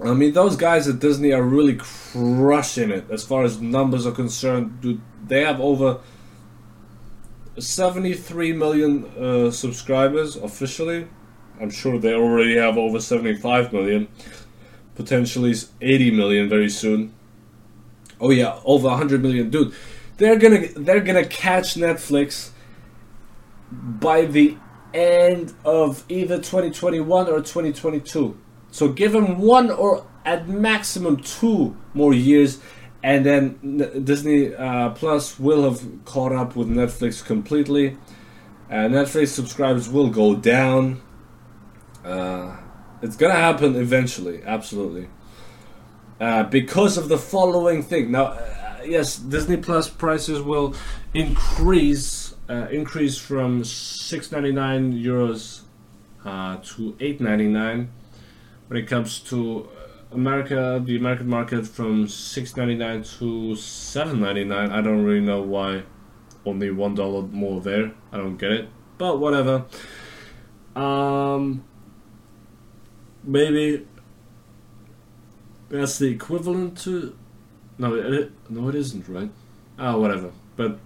I 0.03 0.13
mean, 0.13 0.33
those 0.33 0.57
guys 0.57 0.87
at 0.87 0.99
Disney 0.99 1.31
are 1.31 1.41
really 1.41 1.75
crushing 1.77 2.91
it 2.91 3.09
as 3.09 3.23
far 3.23 3.43
as 3.43 3.61
numbers 3.61 4.05
are 4.05 4.11
concerned. 4.11 4.81
Dude, 4.81 5.01
they 5.25 5.43
have 5.43 5.61
over 5.61 5.99
73 7.57 8.53
million 8.53 9.05
uh, 9.17 9.51
subscribers 9.51 10.35
officially. 10.35 11.07
I'm 11.61 11.69
sure 11.69 11.99
they 11.99 12.13
already 12.13 12.57
have 12.57 12.77
over 12.77 12.99
75 12.99 13.71
million, 13.71 14.07
potentially 14.95 15.53
80 15.79 16.11
million 16.11 16.49
very 16.49 16.69
soon. 16.69 17.13
Oh 18.19 18.31
yeah, 18.31 18.59
over 18.65 18.87
100 18.89 19.21
million, 19.21 19.49
dude. 19.49 19.73
They're 20.17 20.37
gonna 20.37 20.67
they're 20.75 21.01
gonna 21.01 21.25
catch 21.25 21.75
Netflix 21.75 22.49
by 23.71 24.25
the 24.25 24.57
end 24.93 25.53
of 25.65 26.03
either 26.09 26.37
2021 26.37 27.27
or 27.27 27.37
2022. 27.39 28.37
So 28.73 28.87
give 28.87 29.11
them 29.11 29.37
one 29.37 29.69
or 29.69 30.03
at 30.25 30.49
maximum 30.49 31.17
two 31.17 31.77
more 31.93 32.13
years, 32.13 32.59
and 33.03 33.23
then 33.23 34.03
Disney 34.03 34.55
uh, 34.55 34.89
Plus 34.89 35.39
will 35.39 35.63
have 35.63 35.79
caught 36.05 36.31
up 36.31 36.55
with 36.55 36.67
Netflix 36.67 37.23
completely. 37.23 37.97
Uh, 38.71 38.89
Netflix 38.89 39.27
subscribers 39.27 39.87
will 39.89 40.09
go 40.09 40.35
down 40.35 41.01
uh, 42.03 42.57
it's 43.01 43.15
gonna 43.15 43.33
happen 43.33 43.75
eventually, 43.75 44.41
absolutely. 44.43 45.07
Uh, 46.19 46.43
because 46.43 46.97
of 46.97 47.09
the 47.09 47.17
following 47.17 47.83
thing. 47.83 48.11
Now, 48.11 48.25
uh, 48.25 48.81
yes, 48.85 49.17
Disney 49.17 49.57
Plus 49.57 49.89
prices 49.89 50.41
will 50.41 50.75
increase, 51.13 52.33
uh, 52.49 52.67
increase 52.71 53.17
from 53.17 53.63
six 53.63 54.31
ninety 54.31 54.51
nine 54.51 54.93
euros 54.93 55.61
to 56.23 56.95
eight 56.99 57.21
ninety 57.21 57.47
nine. 57.47 57.91
When 58.67 58.81
it 58.81 58.87
comes 58.87 59.19
to 59.29 59.69
America, 60.11 60.81
the 60.83 60.95
American 60.95 61.27
market 61.27 61.67
from 61.67 62.07
six 62.07 62.55
ninety 62.55 62.75
nine 62.75 63.03
to 63.19 63.55
seven 63.55 64.21
ninety 64.21 64.43
nine. 64.43 64.71
I 64.71 64.81
don't 64.81 65.03
really 65.03 65.25
know 65.25 65.41
why 65.41 65.83
only 66.45 66.71
one 66.71 66.95
dollar 66.95 67.23
more 67.23 67.61
there. 67.61 67.93
I 68.11 68.17
don't 68.17 68.37
get 68.37 68.51
it, 68.51 68.69
but 68.97 69.19
whatever. 69.19 69.65
Um, 70.75 71.63
maybe 73.23 73.87
that's 75.69 75.97
the 75.99 76.07
equivalent 76.07 76.77
to. 76.79 77.15
No, 77.77 77.95
it, 77.95 78.31
no, 78.49 78.69
it 78.69 78.75
isn't, 78.75 79.07
right? 79.07 79.31
Oh, 79.79 79.99
whatever. 79.99 80.31
But 80.55 80.79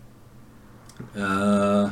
uh, 1.17 1.91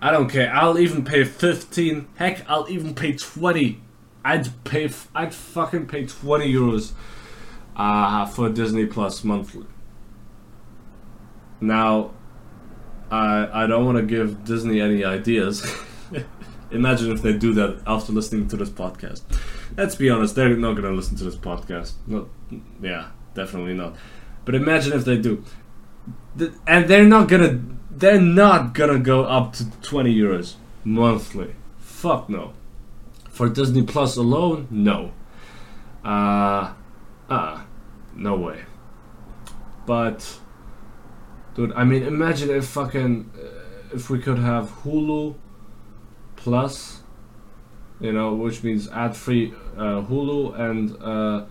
I 0.00 0.10
don't 0.10 0.28
care. 0.28 0.52
I'll 0.54 0.78
even 0.78 1.04
pay 1.04 1.24
fifteen. 1.24 2.08
Heck, 2.16 2.48
I'll 2.50 2.68
even 2.68 2.94
pay 2.94 3.12
twenty. 3.14 3.82
I'd 4.24 4.64
pay. 4.64 4.90
I'd 5.14 5.34
fucking 5.34 5.86
pay 5.86 6.06
twenty 6.06 6.52
euros 6.52 6.92
uh, 7.76 8.26
for 8.26 8.48
Disney 8.48 8.86
Plus 8.86 9.24
monthly. 9.24 9.66
Now, 11.60 12.12
I 13.10 13.64
I 13.64 13.66
don't 13.66 13.84
want 13.84 13.98
to 13.98 14.04
give 14.04 14.44
Disney 14.44 14.80
any 14.80 15.04
ideas. 15.04 15.64
Imagine 16.70 17.12
if 17.12 17.20
they 17.20 17.34
do 17.34 17.52
that 17.54 17.82
after 17.86 18.12
listening 18.12 18.48
to 18.48 18.56
this 18.56 18.70
podcast. 18.70 19.22
Let's 19.76 19.94
be 19.94 20.08
honest, 20.08 20.34
they're 20.34 20.56
not 20.56 20.74
gonna 20.74 20.90
listen 20.92 21.16
to 21.16 21.24
this 21.24 21.36
podcast. 21.36 21.92
Not, 22.06 22.28
yeah, 22.80 23.08
definitely 23.34 23.74
not. 23.74 23.96
But 24.44 24.54
imagine 24.54 24.92
if 24.92 25.04
they 25.04 25.18
do, 25.18 25.44
and 26.66 26.88
they're 26.88 27.04
not 27.04 27.28
gonna, 27.28 27.60
they're 27.90 28.20
not 28.20 28.72
gonna 28.72 28.98
go 28.98 29.24
up 29.24 29.52
to 29.54 29.70
twenty 29.82 30.14
euros 30.14 30.54
monthly. 30.84 31.54
Fuck 31.78 32.28
no. 32.28 32.54
For 33.32 33.48
Disney 33.48 33.82
Plus 33.82 34.16
alone, 34.16 34.68
no. 34.70 35.12
Uh, 36.04 36.74
uh, 37.30 37.62
no 38.14 38.36
way. 38.36 38.62
But, 39.86 40.38
dude, 41.54 41.72
I 41.72 41.84
mean, 41.84 42.02
imagine 42.02 42.50
if 42.50 42.66
fucking, 42.66 43.30
uh, 43.34 43.94
if 43.96 44.10
we 44.10 44.18
could 44.18 44.38
have 44.38 44.70
Hulu 44.82 45.34
Plus, 46.36 47.02
you 48.00 48.12
know, 48.12 48.34
which 48.34 48.62
means 48.62 48.88
ad-free 48.90 49.54
uh, 49.76 50.02
Hulu 50.02 50.58
and 50.60 51.02
uh, 51.02 51.46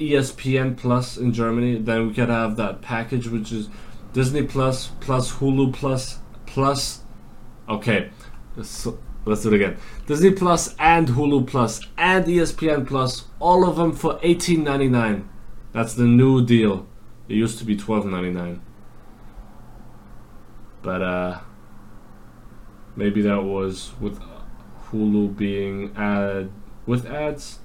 ESPN 0.00 0.76
Plus 0.76 1.16
in 1.16 1.32
Germany, 1.32 1.78
then 1.78 2.08
we 2.08 2.14
could 2.14 2.30
have 2.30 2.56
that 2.56 2.82
package, 2.82 3.28
which 3.28 3.52
is 3.52 3.68
Disney 4.12 4.42
Plus 4.42 4.88
plus 5.00 5.34
Hulu 5.34 5.72
Plus 5.72 6.18
plus. 6.46 7.02
Okay, 7.68 8.10
so 8.62 8.98
let's 9.26 9.42
do 9.42 9.52
it 9.52 9.54
again. 9.54 9.76
Disney 10.06 10.30
Plus 10.30 10.74
and 10.78 11.08
Hulu 11.08 11.46
Plus 11.46 11.80
and 11.98 12.24
ESPN 12.24 12.86
Plus, 12.86 13.26
all 13.38 13.68
of 13.68 13.76
them 13.76 13.92
for 13.92 14.18
eighteen 14.22 14.64
ninety 14.64 14.88
nine. 14.88 15.28
That's 15.72 15.94
the 15.94 16.04
new 16.04 16.44
deal. 16.44 16.86
It 17.28 17.34
used 17.34 17.58
to 17.58 17.64
be 17.64 17.76
twelve 17.76 18.06
ninety 18.06 18.30
nine. 18.30 18.62
But 20.82 21.02
uh, 21.02 21.40
maybe 22.94 23.20
that 23.22 23.42
was 23.42 23.92
with 24.00 24.20
Hulu 24.90 25.36
being 25.36 25.92
ad 25.96 26.50
with 26.86 27.06
ads. 27.06 27.58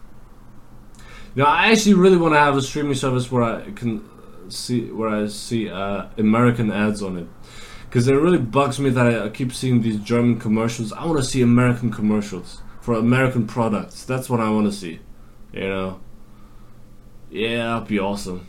No, 1.36 1.46
I 1.46 1.72
actually 1.72 1.94
really 1.94 2.18
want 2.18 2.34
to 2.34 2.40
have 2.40 2.58
a 2.58 2.62
streaming 2.62 2.96
service 2.96 3.32
where 3.32 3.44
I 3.44 3.72
can 3.72 4.04
see 4.50 4.92
where 4.92 5.10
I 5.10 5.28
see 5.28 5.70
uh, 5.70 6.08
American 6.18 6.72
ads 6.72 7.02
on 7.02 7.18
it, 7.18 7.28
because 7.92 8.08
it 8.08 8.14
really 8.14 8.38
bugs 8.38 8.80
me 8.80 8.90
that 8.90 9.06
I, 9.06 9.28
keep 9.28 9.52
seeing 9.52 9.82
these 9.82 9.98
German 9.98 10.40
commercials. 10.40 10.94
I 10.94 11.06
want 11.06 11.18
to 11.18 11.26
see 11.26 11.42
American 11.42 11.92
commercials 11.92 12.62
for 12.80 12.94
American 12.94 13.46
products. 13.46 14.06
That's 14.06 14.30
what 14.30 14.40
I 14.40 14.50
want 14.50 14.68
to 14.68 14.72
see. 14.72 15.02
You 15.52 15.68
know. 15.68 16.00
Yeah, 17.30 17.74
that'd 17.74 17.90
be 17.90 18.00
awesome. 18.00 18.48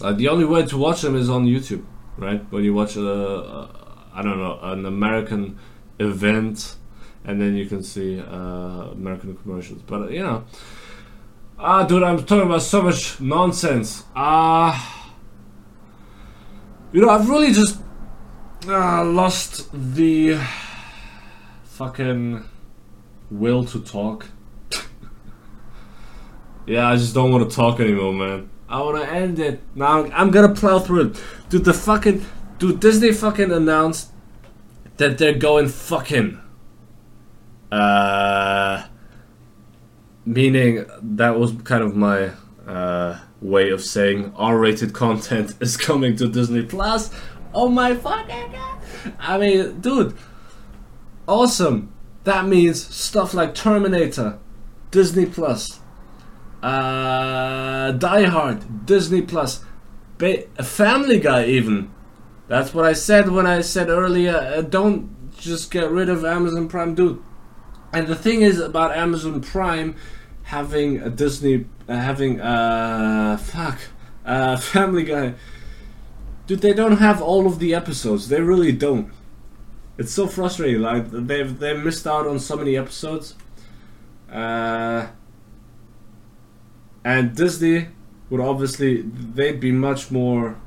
Uh, 0.00 0.12
the 0.12 0.28
only 0.28 0.44
way 0.44 0.64
to 0.66 0.78
watch 0.78 1.02
them 1.02 1.16
is 1.16 1.28
on 1.28 1.46
YouTube, 1.46 1.84
right? 2.16 2.46
When 2.52 2.62
you 2.62 2.74
watch 2.74 2.94
a, 2.94 3.02
a 3.02 4.08
I 4.12 4.22
don't 4.22 4.38
know, 4.38 4.60
an 4.62 4.86
American 4.86 5.58
event, 5.98 6.76
and 7.24 7.40
then 7.40 7.56
you 7.56 7.66
can 7.66 7.82
see 7.82 8.20
uh, 8.20 8.92
American 8.92 9.36
commercials. 9.36 9.82
But 9.82 10.02
uh, 10.02 10.08
you 10.10 10.22
know, 10.22 10.44
ah, 11.58 11.82
dude, 11.82 12.04
I'm 12.04 12.18
talking 12.18 12.46
about 12.46 12.62
so 12.62 12.82
much 12.82 13.20
nonsense. 13.20 14.04
Ah, 14.14 15.03
you 16.94 17.00
know, 17.00 17.10
I've 17.10 17.28
really 17.28 17.52
just 17.52 17.80
uh, 18.68 19.04
lost 19.04 19.68
the 19.72 20.38
fucking 21.64 22.44
will 23.32 23.64
to 23.64 23.80
talk. 23.80 24.28
yeah, 26.66 26.88
I 26.88 26.94
just 26.94 27.12
don't 27.12 27.32
want 27.32 27.50
to 27.50 27.54
talk 27.54 27.80
anymore, 27.80 28.12
man. 28.12 28.48
I 28.68 28.80
want 28.80 29.02
to 29.02 29.10
end 29.10 29.40
it. 29.40 29.60
Now 29.74 30.04
I'm 30.04 30.30
gonna 30.30 30.54
plow 30.54 30.78
through 30.78 31.08
it. 31.08 31.22
Dude, 31.48 31.64
the 31.64 31.74
fucking. 31.74 32.24
Dude, 32.60 32.78
Disney 32.78 33.12
fucking 33.12 33.50
announced 33.50 34.12
that 34.98 35.18
they're 35.18 35.34
going 35.34 35.68
fucking. 35.68 36.40
Uh. 37.72 38.86
Meaning, 40.24 40.86
that 41.02 41.38
was 41.38 41.52
kind 41.64 41.82
of 41.82 41.96
my 41.96 42.30
uh, 42.66 43.18
way 43.44 43.70
of 43.70 43.82
saying 43.82 44.32
R 44.36 44.58
rated 44.58 44.92
content 44.94 45.54
is 45.60 45.76
coming 45.76 46.16
to 46.16 46.28
Disney 46.28 46.62
Plus. 46.62 47.10
Oh 47.52 47.68
my 47.68 47.94
fucking 47.94 48.52
god! 48.52 48.80
I 49.20 49.38
mean, 49.38 49.80
dude. 49.80 50.16
Awesome. 51.28 51.92
That 52.24 52.46
means 52.46 52.82
stuff 52.94 53.34
like 53.34 53.54
Terminator, 53.54 54.38
Disney 54.90 55.26
Plus, 55.26 55.80
uh, 56.62 57.92
Die 57.92 58.24
Hard, 58.24 58.86
Disney 58.86 59.22
Plus, 59.22 59.64
ba- 60.18 60.46
Family 60.62 61.20
Guy, 61.20 61.44
even. 61.46 61.90
That's 62.48 62.74
what 62.74 62.84
I 62.84 62.92
said 62.94 63.30
when 63.30 63.46
I 63.46 63.60
said 63.60 63.88
earlier. 63.88 64.36
Uh, 64.36 64.62
don't 64.62 65.32
just 65.36 65.70
get 65.70 65.90
rid 65.90 66.08
of 66.08 66.24
Amazon 66.24 66.68
Prime, 66.68 66.94
dude. 66.94 67.22
And 67.92 68.06
the 68.06 68.16
thing 68.16 68.42
is 68.42 68.58
about 68.58 68.96
Amazon 68.96 69.40
Prime 69.40 69.96
having 70.44 71.00
a 71.00 71.10
Disney, 71.10 71.66
uh, 71.88 71.96
having 71.96 72.40
uh, 72.40 73.36
fuck, 73.36 73.78
uh, 74.24 74.56
Family 74.74 75.04
Guy. 75.04 75.34
Dude, 76.46 76.60
they 76.60 76.74
don't 76.74 76.98
have 76.98 77.22
all 77.22 77.46
of 77.46 77.58
the 77.58 77.74
episodes. 77.74 78.28
They 78.28 78.40
really 78.40 78.72
don't. 78.72 79.10
It's 79.96 80.12
so 80.12 80.26
frustrating. 80.26 80.82
Like 80.82 81.10
they've 81.10 81.58
they 81.58 81.74
missed 81.74 82.06
out 82.06 82.26
on 82.26 82.38
so 82.38 82.56
many 82.56 82.76
episodes. 82.76 83.34
Uh, 84.30 85.08
and 87.04 87.34
Disney 87.36 87.88
would 88.30 88.40
obviously 88.40 89.02
they'd 89.02 89.60
be 89.60 89.70
much 89.72 90.10
more 90.10 90.58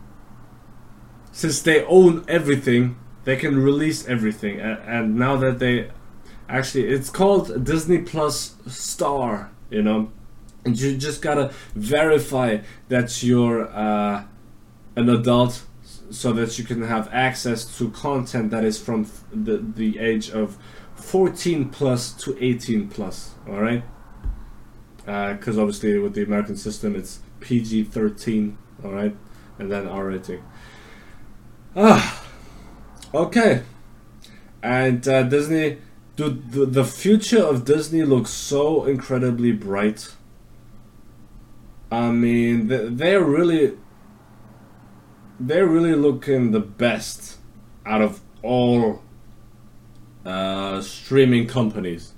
since 1.32 1.62
they 1.62 1.84
own 1.86 2.24
everything 2.28 2.98
they 3.26 3.36
can 3.36 3.62
release 3.62 4.08
everything 4.08 4.60
and, 4.60 4.80
and 4.86 5.16
now 5.18 5.36
that 5.36 5.60
they 5.60 5.90
actually 6.48 6.86
it's 6.88 7.10
called 7.10 7.66
disney 7.66 7.98
plus 7.98 8.56
star 8.68 9.52
you 9.70 9.82
know 9.82 10.12
and 10.66 10.80
you 10.80 10.98
just 10.98 11.22
gotta 11.22 11.54
verify 11.76 12.58
that 12.90 13.24
you're 13.24 13.68
uh, 13.70 14.24
an 14.96 15.10
adult 15.10 15.64
so 16.10 16.32
that 16.34 16.58
you 16.58 16.64
can 16.64 16.82
have 16.84 17.10
access 17.12 17.78
to 17.78 17.90
content 17.92 18.50
that 18.52 18.64
is 18.64 18.80
from 18.82 19.10
the, 19.32 19.58
the 19.58 20.00
age 20.00 20.30
of 20.30 20.58
14 20.96 21.70
plus 21.70 22.12
to 22.14 22.38
18 22.44 22.88
plus 22.90 23.36
all 23.48 23.62
right 23.62 23.84
because 25.06 25.58
obviously 25.58 25.98
with 26.00 26.14
the 26.14 26.24
American 26.24 26.58
system 26.58 26.96
it's 26.96 27.20
PG 27.40 27.86
13, 27.86 28.58
all 28.84 28.92
right, 28.92 29.16
and 29.60 29.72
then 29.72 29.88
R 29.88 30.06
rating. 30.06 30.44
Ah, 31.76 32.24
okay. 33.14 33.64
And 34.64 35.08
uh, 35.08 35.24
Disney, 35.24 35.78
dude, 36.18 36.52
the, 36.52 36.66
the 36.66 36.84
future 36.84 37.42
of 37.42 37.64
Disney 37.64 38.04
looks 38.04 38.30
so 38.32 38.84
incredibly 38.86 39.54
bright. 39.54 40.14
I 41.90 42.12
mean, 42.12 42.68
they- 42.68 42.90
they're 42.90 43.24
really, 43.24 43.78
they're 45.40 45.66
really 45.68 45.96
looking 45.96 46.52
the 46.52 46.60
best 46.60 47.38
out 47.86 48.02
of 48.02 48.20
all 48.44 49.02
uh, 50.26 50.82
streaming 50.82 51.48
companies 51.48 52.14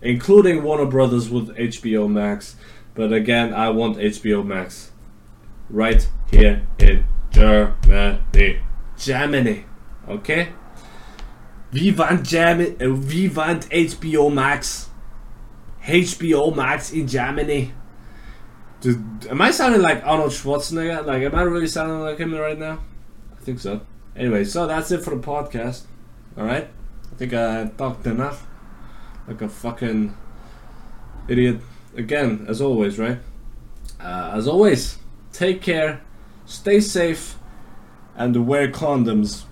including 0.00 0.62
Warner 0.62 0.84
Brothers 0.86 1.28
with 1.28 1.48
HBO 1.56 2.08
Max. 2.08 2.54
But 2.94 3.12
again, 3.12 3.52
I 3.52 3.70
want 3.70 3.96
HBO 3.96 4.46
Max 4.46 4.92
right 5.68 6.08
here 6.30 6.62
in 6.78 7.04
Germany. 7.32 8.60
Germany, 8.96 9.64
okay? 10.08 10.50
We 11.72 11.92
want 11.92 12.24
Germany. 12.24 12.76
Uh, 12.80 12.94
we 12.94 13.28
want 13.28 13.68
HBO 13.68 14.32
Max. 14.32 14.88
HBO 15.82 16.54
Max 16.54 16.92
in 16.92 17.06
Germany. 17.06 17.72
Dude, 18.80 19.26
am 19.28 19.40
I 19.40 19.50
sounding 19.50 19.82
like 19.82 20.04
Arnold 20.04 20.30
Schwarzenegger? 20.30 21.04
Like, 21.04 21.22
am 21.22 21.34
I 21.34 21.42
really 21.42 21.66
sounding 21.66 22.00
like 22.00 22.18
him 22.18 22.34
right 22.34 22.58
now? 22.58 22.80
I 23.32 23.40
think 23.40 23.60
so. 23.60 23.80
Anyway, 24.16 24.44
so 24.44 24.66
that's 24.66 24.90
it 24.90 25.02
for 25.02 25.14
the 25.14 25.22
podcast. 25.22 25.82
All 26.36 26.44
right. 26.44 26.68
I 27.12 27.14
think 27.16 27.34
I 27.34 27.66
talked 27.76 28.06
enough 28.06 28.46
like 29.28 29.42
a 29.42 29.48
fucking 29.48 30.16
idiot. 31.28 31.60
Again, 31.96 32.46
as 32.48 32.60
always, 32.60 32.98
right? 32.98 33.18
Uh, 34.00 34.32
as 34.34 34.48
always, 34.48 34.98
take 35.32 35.60
care, 35.60 36.00
stay 36.46 36.80
safe, 36.80 37.36
and 38.16 38.46
wear 38.46 38.68
condoms. 38.68 39.44